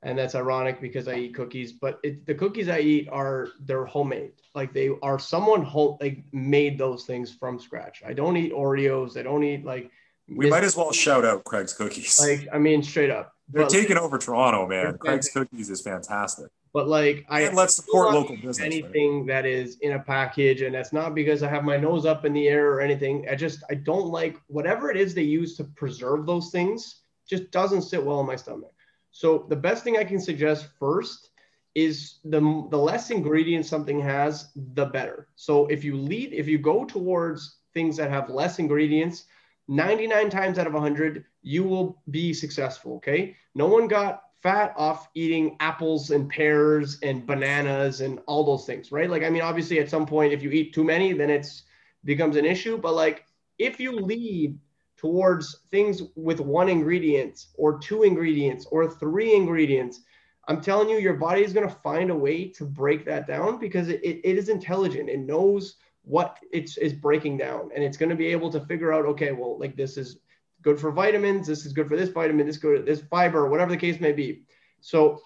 And 0.03 0.19
that's 0.19 0.35
ironic 0.35 0.81
because 0.81 1.09
I 1.09 1.17
eat 1.17 1.35
cookies, 1.35 1.73
but 1.73 2.01
it, 2.03 2.25
the 2.25 2.35
cookies 2.35 2.71
I 2.71 2.79
eat 2.79 3.09
are 3.11 3.49
they're 3.61 3.85
homemade. 3.85 4.33
Like 4.55 4.73
they 4.73 4.91
are 5.03 5.19
someone 5.19 5.63
home 5.63 5.99
like 6.01 6.25
made 6.33 6.79
those 6.79 7.05
things 7.05 7.35
from 7.35 7.61
scratch. 7.61 8.03
I 8.07 8.15
don't 8.15 8.37
eat 8.39 8.53
Oreos. 8.53 9.19
I 9.19 9.23
don't 9.23 9.45
eat 9.45 9.65
like. 9.65 9.91
We 10.27 10.49
might 10.49 10.65
as 10.65 10.75
well 10.75 10.93
shout 10.93 11.25
out 11.27 11.45
Craig's 11.45 11.75
cookies. 11.75 12.19
Like 12.19 12.49
I 12.51 12.59
mean, 12.59 12.83
straight 12.83 13.11
up 13.11 13.35
they're 13.53 13.65
but, 13.65 13.71
taking 13.71 13.99
over 13.99 14.19
Toronto, 14.19 14.67
man. 14.67 14.97
Craig's 14.99 15.29
Cookies 15.31 15.71
is 15.71 15.81
fantastic. 15.81 16.47
But 16.73 16.87
like, 16.87 17.27
I 17.29 17.43
and 17.43 17.57
let's 17.57 17.75
support 17.75 18.15
local 18.15 18.37
business. 18.37 18.61
Anything 18.61 19.21
right? 19.21 19.27
that 19.29 19.47
is 19.47 19.79
in 19.81 19.93
a 19.93 19.99
package, 19.99 20.63
and 20.63 20.73
that's 20.73 20.93
not 20.93 21.17
because 21.17 21.43
I 21.43 21.49
have 21.49 21.65
my 21.65 21.77
nose 21.77 22.07
up 22.07 22.25
in 22.25 22.33
the 22.33 22.47
air 22.47 22.73
or 22.73 22.81
anything. 22.81 23.27
I 23.29 23.35
just 23.35 23.65
I 23.69 23.75
don't 23.75 24.07
like 24.07 24.41
whatever 24.47 24.89
it 24.91 24.97
is 24.97 25.15
they 25.15 25.23
use 25.23 25.57
to 25.57 25.65
preserve 25.65 26.27
those 26.27 26.51
things. 26.51 27.01
Just 27.29 27.51
doesn't 27.51 27.83
sit 27.83 28.05
well 28.05 28.21
in 28.21 28.27
my 28.27 28.37
stomach. 28.37 28.73
So 29.11 29.47
the 29.49 29.57
best 29.57 29.85
thing 29.85 29.97
I 29.97 30.05
can 30.05 30.21
suggest 30.21 30.69
first 30.79 31.31
is 31.75 32.19
the 32.25 32.41
the 32.71 32.79
less 32.79 33.11
ingredients 33.11 33.69
something 33.69 34.01
has, 34.01 34.51
the 34.75 34.87
better. 34.87 35.29
So 35.37 35.67
if 35.67 35.85
you 35.85 35.97
lead, 35.97 36.33
if 36.33 36.49
you 36.49 36.59
go 36.59 36.85
towards 36.85 37.59
things 37.75 37.97
that 37.97 38.11
have 38.11 38.31
less 38.31 38.59
ingredients, 38.59 39.25
99 39.69 40.31
times 40.31 40.59
out 40.59 40.67
of 40.67 40.73
100, 40.73 41.25
you 41.43 41.63
will 41.65 42.03
be 42.11 42.35
successful. 42.35 42.97
Okay. 42.97 43.37
No 43.55 43.67
one 43.67 43.87
got 43.87 44.23
fat 44.43 44.73
off 44.77 45.09
eating 45.15 45.57
apples 45.61 46.11
and 46.11 46.29
pears 46.29 46.99
and 47.03 47.27
bananas 47.27 48.01
and 48.01 48.21
all 48.27 48.45
those 48.45 48.65
things, 48.65 48.91
right? 48.91 49.11
Like, 49.11 49.23
I 49.23 49.31
mean, 49.31 49.43
obviously, 49.43 49.79
at 49.79 49.91
some 49.91 50.07
point, 50.07 50.33
if 50.33 50.43
you 50.43 50.51
eat 50.51 50.73
too 50.75 50.85
many, 50.85 51.13
then 51.13 51.31
it's 51.31 51.65
becomes 52.05 52.37
an 52.37 52.47
issue. 52.47 52.79
But 52.79 52.95
like, 52.95 53.27
if 53.59 53.79
you 53.79 53.93
lead 53.93 54.59
towards 55.01 55.61
things 55.71 56.03
with 56.15 56.41
one 56.41 56.69
ingredient 56.69 57.47
or 57.55 57.79
two 57.79 58.03
ingredients 58.03 58.67
or 58.71 58.91
three 58.91 59.35
ingredients, 59.35 60.03
I'm 60.47 60.61
telling 60.61 60.91
you, 60.91 60.99
your 60.99 61.15
body 61.15 61.43
is 61.43 61.53
going 61.53 61.67
to 61.67 61.75
find 61.75 62.11
a 62.11 62.15
way 62.15 62.49
to 62.49 62.65
break 62.65 63.07
that 63.07 63.27
down 63.27 63.59
because 63.59 63.89
it, 63.89 64.03
it, 64.05 64.21
it 64.25 64.37
is 64.37 64.49
intelligent. 64.49 65.09
It 65.09 65.21
knows 65.21 65.77
what 66.03 66.39
it's 66.53 66.77
is 66.77 66.93
breaking 66.93 67.37
down 67.37 67.71
and 67.75 67.85
it's 67.85 67.97
going 67.97 68.09
to 68.09 68.17
be 68.17 68.27
able 68.27 68.51
to 68.51 68.61
figure 68.61 68.91
out 68.91 69.05
okay 69.05 69.33
well 69.33 69.59
like 69.59 69.77
this 69.77 69.99
is 69.99 70.19
good 70.63 70.81
for 70.81 70.91
vitamins 70.91 71.47
this 71.47 71.67
is 71.67 71.75
good 71.75 71.87
for 71.87 71.97
this 71.97 72.09
vitamin 72.09 72.47
this 72.47 72.57
good 72.57 72.87
this 72.87 73.03
fiber 73.03 73.49
whatever 73.49 73.71
the 73.71 73.77
case 73.77 74.01
may 74.01 74.13
be. 74.13 74.43
So 74.81 75.21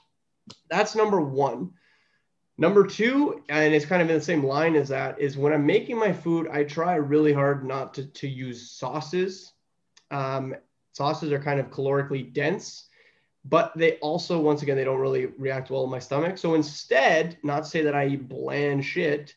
that's 0.69 0.97
number 0.97 1.21
one. 1.21 1.71
Number 2.59 2.87
two 2.87 3.43
and 3.49 3.73
it's 3.73 3.87
kind 3.87 4.03
of 4.03 4.11
in 4.11 4.17
the 4.17 4.25
same 4.25 4.45
line 4.45 4.77
as 4.77 4.89
that 4.91 5.21
is 5.21 5.37
when 5.37 5.53
i'm 5.53 5.67
making 5.67 5.99
my 5.99 6.13
food 6.13 6.49
i 6.53 6.63
try 6.63 6.95
really 6.95 7.33
hard 7.33 7.67
not 7.67 7.95
to, 7.95 8.05
to 8.05 8.29
use 8.29 8.71
sauces 8.71 9.54
um, 10.11 10.55
sauces 10.93 11.33
are 11.33 11.41
kind 11.41 11.61
of 11.61 11.71
calorically 11.71 12.33
dense 12.33 12.89
but 13.47 13.77
they 13.77 13.97
also 13.97 14.41
once 14.41 14.63
again 14.63 14.77
they 14.77 14.85
don't 14.85 15.01
really 15.01 15.27
react 15.27 15.71
well 15.71 15.85
in 15.85 15.91
my 15.91 15.99
stomach 15.99 16.39
so 16.39 16.55
instead 16.55 17.37
not 17.43 17.67
say 17.67 17.83
that 17.83 17.95
i 17.95 18.07
eat 18.07 18.29
bland 18.29 18.85
shit 18.85 19.35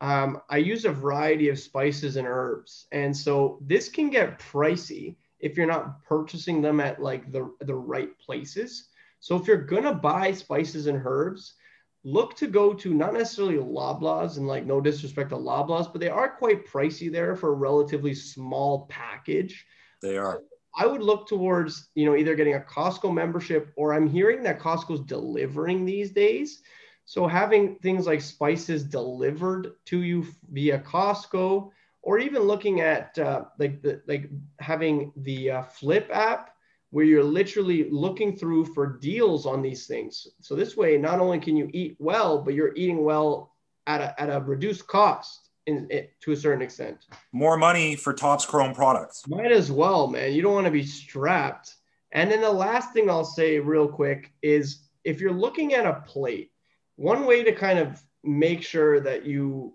um, 0.00 0.40
I 0.48 0.56
use 0.58 0.84
a 0.84 0.92
variety 0.92 1.48
of 1.48 1.58
spices 1.58 2.16
and 2.16 2.26
herbs. 2.26 2.86
And 2.92 3.14
so 3.14 3.58
this 3.60 3.88
can 3.88 4.08
get 4.08 4.38
pricey 4.38 5.16
if 5.40 5.56
you're 5.56 5.66
not 5.66 6.02
purchasing 6.04 6.62
them 6.62 6.80
at 6.80 7.02
like 7.02 7.30
the, 7.30 7.52
the 7.60 7.74
right 7.74 8.18
places. 8.18 8.88
So 9.20 9.36
if 9.36 9.46
you're 9.46 9.64
to 9.64 9.94
buy 9.94 10.32
spices 10.32 10.86
and 10.86 11.02
herbs, 11.04 11.54
look 12.02 12.34
to 12.36 12.46
go 12.46 12.72
to 12.72 12.94
not 12.94 13.12
necessarily 13.12 13.56
Loblaws 13.56 14.38
and 14.38 14.48
like 14.48 14.64
no 14.64 14.80
disrespect 14.80 15.30
to 15.30 15.36
Loblaws, 15.36 15.92
but 15.92 16.00
they 16.00 16.08
are 16.08 16.30
quite 16.30 16.66
pricey 16.66 17.12
there 17.12 17.36
for 17.36 17.50
a 17.50 17.56
relatively 17.56 18.14
small 18.14 18.86
package. 18.86 19.66
They 20.02 20.16
are. 20.16 20.42
I 20.76 20.86
would 20.86 21.02
look 21.02 21.26
towards, 21.28 21.90
you 21.94 22.06
know, 22.06 22.16
either 22.16 22.34
getting 22.34 22.54
a 22.54 22.60
Costco 22.60 23.12
membership 23.12 23.72
or 23.76 23.92
I'm 23.92 24.08
hearing 24.08 24.42
that 24.44 24.60
Costco's 24.60 25.00
delivering 25.00 25.84
these 25.84 26.12
days. 26.12 26.62
So 27.04 27.26
having 27.26 27.76
things 27.76 28.06
like 28.06 28.20
spices 28.20 28.84
delivered 28.84 29.72
to 29.86 30.02
you 30.02 30.26
via 30.50 30.78
Costco, 30.78 31.70
or 32.02 32.18
even 32.18 32.42
looking 32.42 32.80
at 32.80 33.18
uh, 33.18 33.44
like 33.58 33.82
the 33.82 34.00
like 34.06 34.30
having 34.60 35.12
the 35.16 35.50
uh, 35.50 35.62
Flipp 35.64 36.08
app 36.10 36.54
where 36.90 37.04
you're 37.04 37.24
literally 37.24 37.88
looking 37.90 38.36
through 38.36 38.64
for 38.64 38.98
deals 38.98 39.46
on 39.46 39.62
these 39.62 39.86
things. 39.86 40.26
So 40.40 40.54
this 40.54 40.76
way, 40.76 40.96
not 40.96 41.20
only 41.20 41.40
can 41.40 41.56
you 41.56 41.68
eat 41.72 41.96
well, 41.98 42.42
but 42.42 42.54
you're 42.54 42.74
eating 42.74 43.04
well 43.04 43.54
at 43.86 44.00
a, 44.00 44.20
at 44.20 44.30
a 44.30 44.40
reduced 44.40 44.86
cost 44.86 45.49
in 45.70 45.86
it 45.90 46.12
to 46.20 46.32
a 46.32 46.36
certain 46.36 46.62
extent. 46.62 47.06
More 47.32 47.56
money 47.56 47.96
for 47.96 48.12
Topps 48.12 48.44
Chrome 48.44 48.74
products. 48.74 49.26
Might 49.28 49.52
as 49.52 49.70
well, 49.72 50.06
man. 50.06 50.32
You 50.32 50.42
don't 50.42 50.54
want 50.54 50.66
to 50.66 50.70
be 50.70 50.84
strapped. 50.84 51.74
And 52.12 52.30
then 52.30 52.40
the 52.40 52.50
last 52.50 52.92
thing 52.92 53.08
I'll 53.08 53.24
say 53.24 53.58
real 53.58 53.88
quick 53.88 54.32
is 54.42 54.88
if 55.04 55.20
you're 55.20 55.32
looking 55.32 55.74
at 55.74 55.86
a 55.86 56.02
plate, 56.06 56.50
one 56.96 57.24
way 57.24 57.42
to 57.44 57.52
kind 57.52 57.78
of 57.78 58.02
make 58.22 58.62
sure 58.62 59.00
that 59.00 59.24
you 59.24 59.74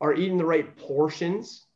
are 0.00 0.14
eating 0.14 0.36
the 0.36 0.44
right 0.44 0.76
portions, 0.76 1.66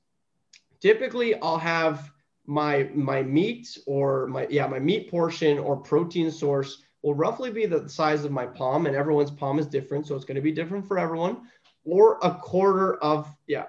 typically 0.80 1.40
I'll 1.40 1.59
have 1.59 2.11
my 2.49 2.88
my 2.94 3.22
meat 3.22 3.78
or 3.86 4.26
my 4.26 4.47
yeah, 4.51 4.66
my 4.66 4.78
meat 4.78 5.11
portion 5.11 5.59
or 5.59 5.76
protein 5.76 6.30
source 6.30 6.82
will 7.03 7.14
roughly 7.14 7.51
be 7.51 7.66
the 7.66 7.88
size 7.88 8.24
of 8.24 8.32
my 8.32 8.47
palm 8.47 8.86
and 8.86 8.97
everyone's 8.97 9.30
palm 9.30 9.59
is 9.59 9.66
different, 9.66 10.07
so 10.07 10.16
it's 10.16 10.24
going 10.24 10.36
to 10.36 10.40
be 10.40 10.53
different 10.53 10.86
for 10.86 10.99
everyone 10.99 11.42
or 11.87 12.18
a 12.22 12.34
quarter 12.34 12.97
of, 12.97 13.28
yeah, 13.47 13.66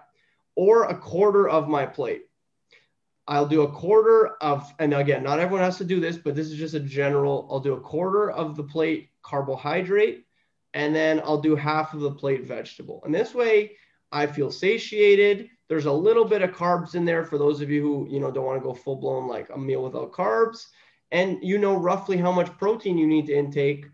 or 0.56 0.86
a 0.86 0.98
quarter 0.98 1.48
of 1.48 1.70
my 1.70 1.86
plate. 1.86 2.24
I'll 3.28 3.48
do 3.48 3.64
a 3.64 3.72
quarter 3.72 4.36
of, 4.42 4.72
and 4.80 4.94
again, 4.94 5.24
not 5.24 5.40
everyone 5.40 5.64
has 5.64 5.78
to 5.78 5.86
do 5.86 6.00
this, 6.00 6.18
but 6.18 6.34
this 6.34 6.48
is 6.48 6.58
just 6.58 6.74
a 6.74 6.80
general. 6.80 7.48
I'll 7.52 7.60
do 7.60 7.74
a 7.74 7.82
quarter 7.82 8.32
of 8.32 8.56
the 8.56 8.64
plate 8.64 9.10
carbohydrate, 9.22 10.26
and 10.74 10.96
then 10.96 11.22
I'll 11.24 11.42
do 11.42 11.56
half 11.56 11.94
of 11.94 12.00
the 12.00 12.12
plate 12.12 12.46
vegetable. 12.46 13.02
And 13.06 13.14
this 13.14 13.36
way, 13.36 13.74
I 14.12 14.28
feel 14.28 14.50
satiated. 14.50 15.50
There's 15.68 15.86
a 15.86 15.92
little 15.92 16.24
bit 16.24 16.42
of 16.42 16.52
carbs 16.52 16.96
in 16.96 17.04
there 17.04 17.26
for 17.26 17.38
those 17.38 17.60
of 17.60 17.70
you 17.70 17.82
who 17.82 18.08
you 18.10 18.22
know 18.22 18.32
don't 18.32 18.46
want 18.46 18.62
to 18.62 18.66
go 18.66 18.74
full 18.74 18.96
blown 18.96 19.28
like 19.28 19.50
a 19.50 19.58
meal 19.58 19.84
without 19.84 20.14
carbs, 20.14 20.66
and 21.12 21.38
you 21.42 21.58
know 21.58 21.76
roughly 21.76 22.16
how 22.16 22.32
much 22.32 22.58
protein 22.58 22.98
you 22.98 23.08
need 23.08 23.28
to 23.28 23.38
intake 23.38 23.86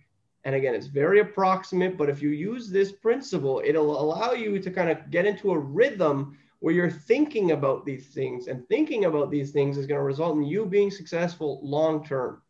and 0.46 0.56
again, 0.56 0.76
it's 0.76 0.88
very 0.88 1.20
approximate, 1.22 1.98
but 1.98 2.10
if 2.10 2.22
you 2.22 2.30
use 2.30 2.70
this 2.70 2.92
principle, 2.92 3.62
it'll 3.64 4.00
allow 4.00 4.34
you 4.34 4.60
to 4.60 4.72
kind 4.72 4.90
of 4.90 5.10
get 5.10 5.26
into 5.26 5.52
a 5.52 5.58
rhythm 5.58 6.38
where 6.60 6.74
you're 6.74 6.90
thinking 6.90 7.52
about 7.52 7.86
these 7.86 8.08
things 8.08 8.48
and 8.48 8.68
thinking 8.68 9.06
about 9.06 9.32
these 9.32 9.52
things 9.52 9.78
is 9.78 9.86
going 9.86 10.00
to 10.00 10.04
result 10.04 10.36
in 10.36 10.44
you 10.44 10.66
being 10.66 10.92
successful 10.92 11.60
long 11.62 12.06
term. 12.06 12.42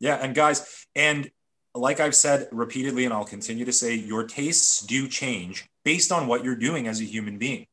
Yeah. 0.00 0.16
And 0.16 0.34
guys, 0.34 0.86
and 0.94 1.30
like 1.74 2.00
I've 2.00 2.14
said 2.14 2.48
repeatedly, 2.52 3.04
and 3.04 3.12
I'll 3.12 3.24
continue 3.24 3.64
to 3.64 3.72
say, 3.72 3.94
your 3.94 4.26
tastes 4.26 4.80
do 4.80 5.08
change 5.08 5.66
based 5.84 6.12
on 6.12 6.26
what 6.26 6.44
you're 6.44 6.56
doing 6.56 6.86
as 6.86 7.00
a 7.00 7.04
human 7.04 7.38
being. 7.38 7.66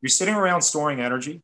You're 0.00 0.10
sitting 0.10 0.34
around 0.34 0.62
storing 0.62 1.00
energy. 1.00 1.42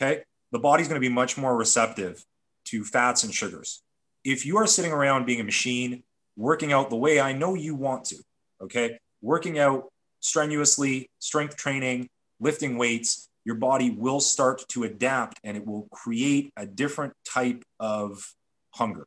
Okay. 0.00 0.22
The 0.52 0.58
body's 0.58 0.88
going 0.88 1.00
to 1.00 1.06
be 1.06 1.12
much 1.12 1.38
more 1.38 1.56
receptive 1.56 2.24
to 2.66 2.84
fats 2.84 3.24
and 3.24 3.32
sugars. 3.32 3.82
If 4.24 4.44
you 4.44 4.56
are 4.58 4.66
sitting 4.66 4.92
around 4.92 5.26
being 5.26 5.40
a 5.40 5.44
machine, 5.44 6.02
working 6.36 6.72
out 6.72 6.90
the 6.90 6.96
way 6.96 7.20
I 7.20 7.32
know 7.32 7.54
you 7.54 7.74
want 7.74 8.04
to. 8.06 8.16
Okay. 8.62 8.98
Working 9.22 9.58
out 9.58 9.88
strenuously, 10.20 11.10
strength 11.18 11.56
training, 11.56 12.08
lifting 12.40 12.76
weights, 12.76 13.28
your 13.44 13.54
body 13.54 13.90
will 13.90 14.20
start 14.20 14.64
to 14.68 14.84
adapt 14.84 15.40
and 15.44 15.56
it 15.56 15.66
will 15.66 15.88
create 15.90 16.52
a 16.56 16.66
different 16.66 17.14
type 17.24 17.64
of 17.78 18.32
hunger. 18.74 19.06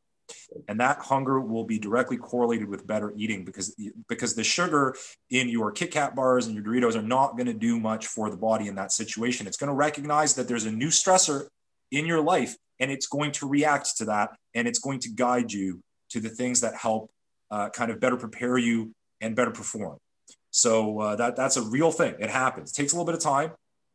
And 0.67 0.79
that 0.79 0.99
hunger 0.99 1.39
will 1.39 1.63
be 1.63 1.79
directly 1.79 2.17
correlated 2.17 2.67
with 2.67 2.87
better 2.87 3.13
eating 3.15 3.45
because, 3.45 3.75
because 4.07 4.35
the 4.35 4.43
sugar 4.43 4.95
in 5.29 5.49
your 5.49 5.71
Kit 5.71 5.91
Kat 5.91 6.15
bars 6.15 6.47
and 6.47 6.55
your 6.55 6.63
Doritos 6.63 6.95
are 6.95 7.01
not 7.01 7.33
going 7.33 7.47
to 7.47 7.53
do 7.53 7.79
much 7.79 8.07
for 8.07 8.29
the 8.29 8.37
body 8.37 8.67
in 8.67 8.75
that 8.75 8.91
situation. 8.91 9.47
It's 9.47 9.57
going 9.57 9.69
to 9.69 9.75
recognize 9.75 10.35
that 10.35 10.47
there's 10.47 10.65
a 10.65 10.71
new 10.71 10.87
stressor 10.87 11.47
in 11.91 12.05
your 12.05 12.21
life 12.21 12.55
and 12.79 12.91
it's 12.91 13.07
going 13.07 13.31
to 13.33 13.47
react 13.47 13.97
to 13.97 14.05
that 14.05 14.35
and 14.55 14.67
it's 14.67 14.79
going 14.79 14.99
to 14.99 15.09
guide 15.09 15.51
you 15.51 15.81
to 16.09 16.19
the 16.19 16.29
things 16.29 16.61
that 16.61 16.75
help 16.75 17.11
uh, 17.53 17.69
kind 17.69 17.91
of 17.91 17.99
better 17.99 18.17
prepare 18.17 18.57
you 18.57 18.95
and 19.21 19.35
better 19.35 19.51
perform. 19.51 19.99
So 20.49 20.99
uh, 20.99 21.15
that 21.17 21.35
that's 21.35 21.55
a 21.55 21.61
real 21.61 21.91
thing. 21.91 22.15
It 22.19 22.31
happens. 22.31 22.71
It 22.71 22.75
takes 22.75 22.93
a 22.93 22.95
little 22.95 23.05
bit 23.05 23.13
of 23.13 23.21
time, 23.21 23.51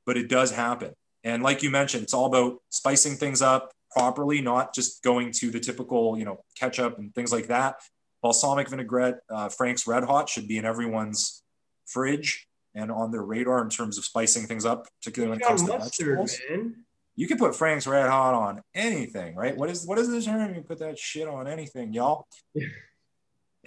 but 0.06 0.16
it 0.16 0.28
does 0.28 0.52
happen. 0.52 0.92
And 1.24 1.42
like 1.42 1.64
you 1.64 1.70
mentioned, 1.70 2.04
it's 2.04 2.14
all 2.14 2.26
about 2.26 2.60
spicing 2.68 3.16
things 3.16 3.42
up 3.42 3.72
properly, 3.90 4.40
not 4.40 4.74
just 4.74 5.02
going 5.02 5.32
to 5.32 5.50
the 5.50 5.58
typical, 5.58 6.16
you 6.16 6.24
know, 6.24 6.38
ketchup 6.56 6.98
and 6.98 7.12
things 7.16 7.32
like 7.32 7.48
that. 7.48 7.76
Balsamic 8.22 8.68
vinaigrette, 8.68 9.18
uh, 9.28 9.48
Frank's 9.48 9.88
Red 9.88 10.04
Hot 10.04 10.28
should 10.28 10.46
be 10.46 10.58
in 10.58 10.64
everyone's 10.64 11.42
fridge 11.86 12.46
and 12.76 12.92
on 12.92 13.10
their 13.10 13.22
radar 13.22 13.60
in 13.62 13.70
terms 13.70 13.98
of 13.98 14.04
spicing 14.04 14.46
things 14.46 14.64
up, 14.64 14.86
particularly 15.00 15.30
when 15.30 15.40
it 15.40 15.46
comes 15.46 15.64
to 15.64 15.78
vegetables. 15.78 16.38
Man. 16.48 16.84
You 17.16 17.26
can 17.26 17.38
put 17.38 17.56
Frank's 17.56 17.88
Red 17.88 18.08
Hot 18.08 18.34
on 18.34 18.62
anything, 18.72 19.34
right? 19.34 19.56
What 19.56 19.68
is 19.68 19.84
what 19.84 19.98
is 19.98 20.08
the 20.08 20.22
term? 20.22 20.54
You 20.54 20.60
put 20.62 20.78
that 20.78 20.96
shit 20.96 21.26
on 21.26 21.48
anything, 21.48 21.92
y'all. 21.92 22.28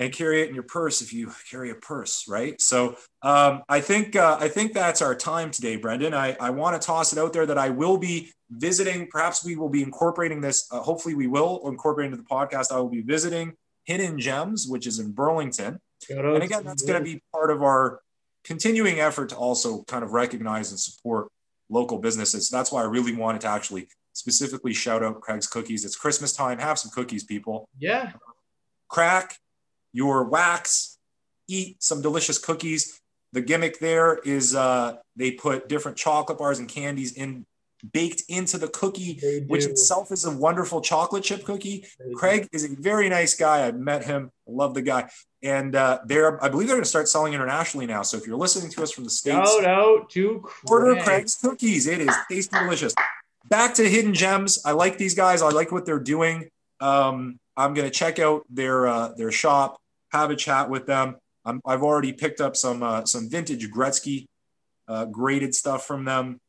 and 0.01 0.11
carry 0.11 0.41
it 0.41 0.49
in 0.49 0.55
your 0.55 0.63
purse 0.63 1.01
if 1.03 1.13
you 1.13 1.31
carry 1.49 1.69
a 1.69 1.75
purse, 1.75 2.25
right? 2.27 2.59
So 2.59 2.95
um, 3.21 3.61
I 3.69 3.81
think 3.81 4.15
uh, 4.15 4.35
I 4.39 4.47
think 4.47 4.73
that's 4.73 4.99
our 4.99 5.13
time 5.13 5.51
today, 5.51 5.75
Brendan. 5.75 6.15
I, 6.15 6.35
I 6.39 6.49
want 6.49 6.81
to 6.81 6.85
toss 6.85 7.13
it 7.13 7.19
out 7.19 7.33
there 7.33 7.45
that 7.45 7.59
I 7.59 7.69
will 7.69 7.99
be 7.99 8.31
visiting. 8.49 9.07
Perhaps 9.11 9.45
we 9.45 9.55
will 9.55 9.69
be 9.69 9.83
incorporating 9.83 10.41
this. 10.41 10.67
Uh, 10.71 10.79
hopefully, 10.79 11.13
we 11.13 11.27
will 11.27 11.61
incorporate 11.65 12.07
into 12.07 12.17
the 12.17 12.23
podcast. 12.23 12.71
I 12.71 12.79
will 12.79 12.89
be 12.89 13.03
visiting 13.03 13.53
Hidden 13.83 14.19
Gems, 14.19 14.65
which 14.67 14.87
is 14.87 14.97
in 14.97 15.11
Burlington, 15.11 15.79
and 16.09 16.43
again, 16.43 16.63
that's 16.63 16.83
going 16.83 16.97
to 16.97 17.05
be 17.05 17.21
part 17.31 17.51
of 17.51 17.61
our 17.61 18.01
continuing 18.43 18.99
effort 18.99 19.29
to 19.29 19.35
also 19.35 19.83
kind 19.83 20.03
of 20.03 20.13
recognize 20.13 20.71
and 20.71 20.79
support 20.79 21.27
local 21.69 21.99
businesses. 21.99 22.49
So 22.49 22.57
that's 22.57 22.71
why 22.71 22.81
I 22.81 22.85
really 22.85 23.15
wanted 23.15 23.41
to 23.41 23.49
actually 23.49 23.87
specifically 24.13 24.73
shout 24.73 25.03
out 25.03 25.21
Craig's 25.21 25.45
Cookies. 25.45 25.85
It's 25.85 25.95
Christmas 25.95 26.33
time. 26.33 26.57
Have 26.57 26.79
some 26.79 26.89
cookies, 26.89 27.23
people. 27.23 27.69
Yeah. 27.77 28.13
Crack 28.89 29.37
your 29.93 30.23
wax, 30.23 30.97
eat 31.47 31.81
some 31.81 32.01
delicious 32.01 32.37
cookies. 32.37 32.99
The 33.33 33.41
gimmick 33.41 33.79
there 33.79 34.17
is 34.25 34.55
uh, 34.55 34.97
they 35.15 35.31
put 35.31 35.69
different 35.69 35.97
chocolate 35.97 36.37
bars 36.37 36.59
and 36.59 36.67
candies 36.67 37.13
in 37.13 37.45
baked 37.93 38.23
into 38.29 38.57
the 38.57 38.67
cookie, 38.67 39.19
which 39.47 39.65
itself 39.65 40.11
is 40.11 40.25
a 40.25 40.31
wonderful 40.31 40.81
chocolate 40.81 41.23
chip 41.23 41.43
cookie. 41.43 41.85
Craig 42.15 42.47
is 42.51 42.63
a 42.63 42.75
very 42.75 43.09
nice 43.09 43.33
guy. 43.33 43.65
I've 43.65 43.79
met 43.79 44.05
him. 44.05 44.31
I 44.47 44.51
love 44.51 44.73
the 44.73 44.81
guy. 44.81 45.09
And 45.41 45.75
uh, 45.75 45.99
they're, 46.05 46.43
I 46.43 46.49
believe 46.49 46.67
they're 46.67 46.75
going 46.75 46.83
to 46.83 46.89
start 46.89 47.07
selling 47.07 47.33
internationally 47.33 47.87
now. 47.87 48.03
So 48.03 48.17
if 48.17 48.27
you're 48.27 48.37
listening 48.37 48.69
to 48.71 48.83
us 48.83 48.91
from 48.91 49.03
the 49.03 49.09
States, 49.09 49.51
shout 49.51 49.65
out 49.65 50.09
to 50.11 50.41
Craig. 50.43 50.71
order 50.71 51.01
Craig's 51.01 51.35
cookies. 51.35 51.87
It 51.87 52.01
is 52.01 52.15
tasty, 52.29 52.59
delicious. 52.59 52.93
Back 53.49 53.73
to 53.75 53.89
Hidden 53.89 54.13
Gems. 54.13 54.61
I 54.63 54.73
like 54.73 54.97
these 54.99 55.15
guys. 55.15 55.41
I 55.41 55.49
like 55.49 55.71
what 55.71 55.85
they're 55.85 55.99
doing. 55.99 56.49
Um, 56.79 57.39
I'm 57.57 57.73
going 57.73 57.89
to 57.89 57.93
check 57.93 58.19
out 58.19 58.45
their, 58.49 58.87
uh, 58.87 59.13
their 59.17 59.31
shop 59.31 59.80
have 60.11 60.29
a 60.29 60.35
chat 60.35 60.69
with 60.69 60.85
them. 60.85 61.15
i 61.45 61.53
have 61.67 61.83
already 61.83 62.13
picked 62.13 62.41
up 62.41 62.55
some 62.55 62.83
uh, 62.83 63.05
some 63.05 63.29
vintage 63.29 63.69
Gretzky 63.71 64.25
uh, 64.87 65.05
graded 65.05 65.55
stuff 65.55 65.85
from 65.85 66.05
them, 66.05 66.39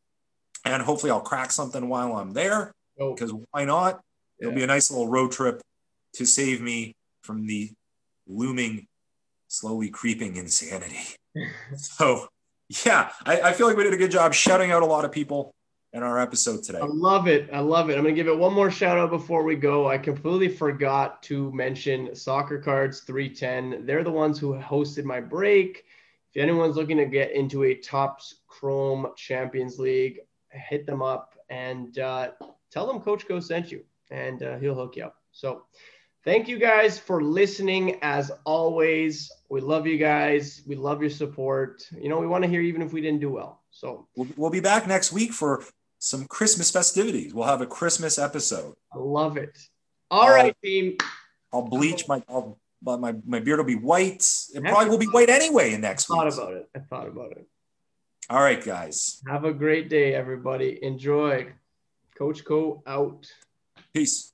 and 0.65 0.83
hopefully 0.83 1.11
I'll 1.11 1.21
crack 1.21 1.53
something 1.53 1.89
while 1.89 2.17
I'm 2.17 2.33
there. 2.33 2.73
Because 2.99 3.33
oh. 3.33 3.45
why 3.51 3.65
not? 3.65 4.01
It'll 4.41 4.55
be 4.55 4.65
a 4.65 4.67
nice 4.67 4.91
little 4.91 5.09
road 5.09 5.33
trip 5.33 5.63
to 6.15 6.27
save 6.27 6.61
me 6.61 6.95
from 7.23 7.47
the 7.47 7.71
looming, 8.27 8.87
slowly 9.49 9.89
creeping 9.89 10.37
insanity. 10.37 11.17
so, 11.77 12.27
yeah, 12.85 13.11
I, 13.25 13.41
I 13.41 13.53
feel 13.53 13.67
like 13.67 13.77
we 13.77 13.85
did 13.85 13.95
a 13.95 13.99
good 13.99 14.11
job 14.11 14.35
shouting 14.35 14.73
out 14.73 14.83
a 14.83 14.87
lot 14.87 15.05
of 15.05 15.13
people 15.13 15.55
in 15.93 16.03
our 16.03 16.19
episode 16.19 16.63
today. 16.63 16.79
I 16.79 16.87
love 16.87 17.29
it. 17.29 17.51
I 17.53 17.61
love 17.61 17.91
it. 17.91 17.97
I'm 17.97 18.03
going 18.03 18.15
to 18.15 18.19
give 18.19 18.29
it 18.29 18.39
one 18.39 18.55
more 18.55 18.71
shout 18.71 18.97
out 18.97 19.11
before 19.11 19.43
we 19.43 19.57
go. 19.57 19.89
I 19.89 19.99
completely 19.99 20.49
forgot 20.49 21.23
to 21.25 21.53
mention 21.53 22.15
Soccer 22.15 22.59
Cards 22.59 23.01
310. 23.01 23.85
They're 23.85 24.05
the 24.05 24.11
ones 24.11 24.39
who 24.39 24.55
hosted 24.55 25.05
my 25.05 25.21
break. 25.21 25.85
If 26.33 26.43
anyone's 26.43 26.77
looking 26.77 26.97
to 26.97 27.05
get 27.05 27.33
into 27.33 27.65
a 27.65 27.75
Topps 27.75 28.37
Chrome 28.47 29.09
Champions 29.17 29.79
League, 29.79 30.21
hit 30.51 30.87
them 30.87 31.03
up 31.03 31.35
and 31.51 31.99
uh, 31.99 32.31
tell 32.71 32.87
them 32.87 33.01
Coach 33.01 33.29
Koe 33.29 33.41
sent 33.41 33.71
you, 33.71 33.85
and 34.11 34.43
uh, 34.43 34.57
he'll 34.59 34.75
hook 34.75 34.97
you 34.97 35.05
up. 35.05 35.17
So, 35.33 35.65
thank 36.25 36.49
you 36.49 36.59
guys 36.59 36.99
for 36.99 37.23
listening. 37.23 37.99
As 38.01 38.33
always, 38.45 39.31
we 39.51 39.61
love 39.61 39.87
you 39.87 39.99
guys. 39.99 40.63
We 40.67 40.75
love 40.75 41.03
your 41.03 41.11
support. 41.11 41.87
You 42.01 42.09
know, 42.09 42.19
we 42.19 42.27
want 42.27 42.45
to 42.45 42.49
hear 42.49 42.63
even 42.63 42.81
if 42.81 42.95
we 42.95 43.03
didn't 43.03 43.21
do 43.21 43.31
well. 43.31 43.63
So 43.71 44.07
we'll, 44.17 44.29
we'll 44.37 44.51
be 44.51 44.61
back 44.61 44.87
next 44.87 45.13
week 45.13 45.33
for 45.33 45.65
some 46.03 46.27
Christmas 46.27 46.69
festivities. 46.73 47.33
We'll 47.33 47.47
have 47.47 47.61
a 47.61 47.67
Christmas 47.67 48.19
episode. 48.19 48.75
I 48.93 48.99
love 48.99 49.37
it. 49.37 49.57
All 50.11 50.25
I'll, 50.25 50.35
right, 50.35 50.57
team. 50.63 50.97
I'll 51.53 51.63
bleach 51.63 52.09
my 52.09 52.21
I'll, 52.29 52.59
my 52.85 53.15
my 53.25 53.39
beard 53.39 53.59
will 53.59 53.65
be 53.65 53.77
white. 53.77 54.27
It 54.53 54.65
probably 54.65 54.91
will 54.91 54.99
be 54.99 55.07
white 55.07 55.31
anyway 55.31 55.73
in 55.73 55.81
next 55.81 56.11
I 56.11 56.17
thought 56.17 56.27
week. 56.27 56.35
about 56.35 56.53
it. 56.55 56.69
I 56.75 56.79
thought 56.81 57.07
about 57.07 57.31
it. 57.33 57.47
All 58.29 58.43
right, 58.43 58.63
guys. 58.63 59.23
Have 59.29 59.45
a 59.45 59.53
great 59.53 59.89
day, 59.89 60.13
everybody. 60.13 60.83
Enjoy. 60.83 61.53
Coach 62.19 62.45
Koe 62.45 62.83
out. 62.85 63.27
Peace. 63.95 64.32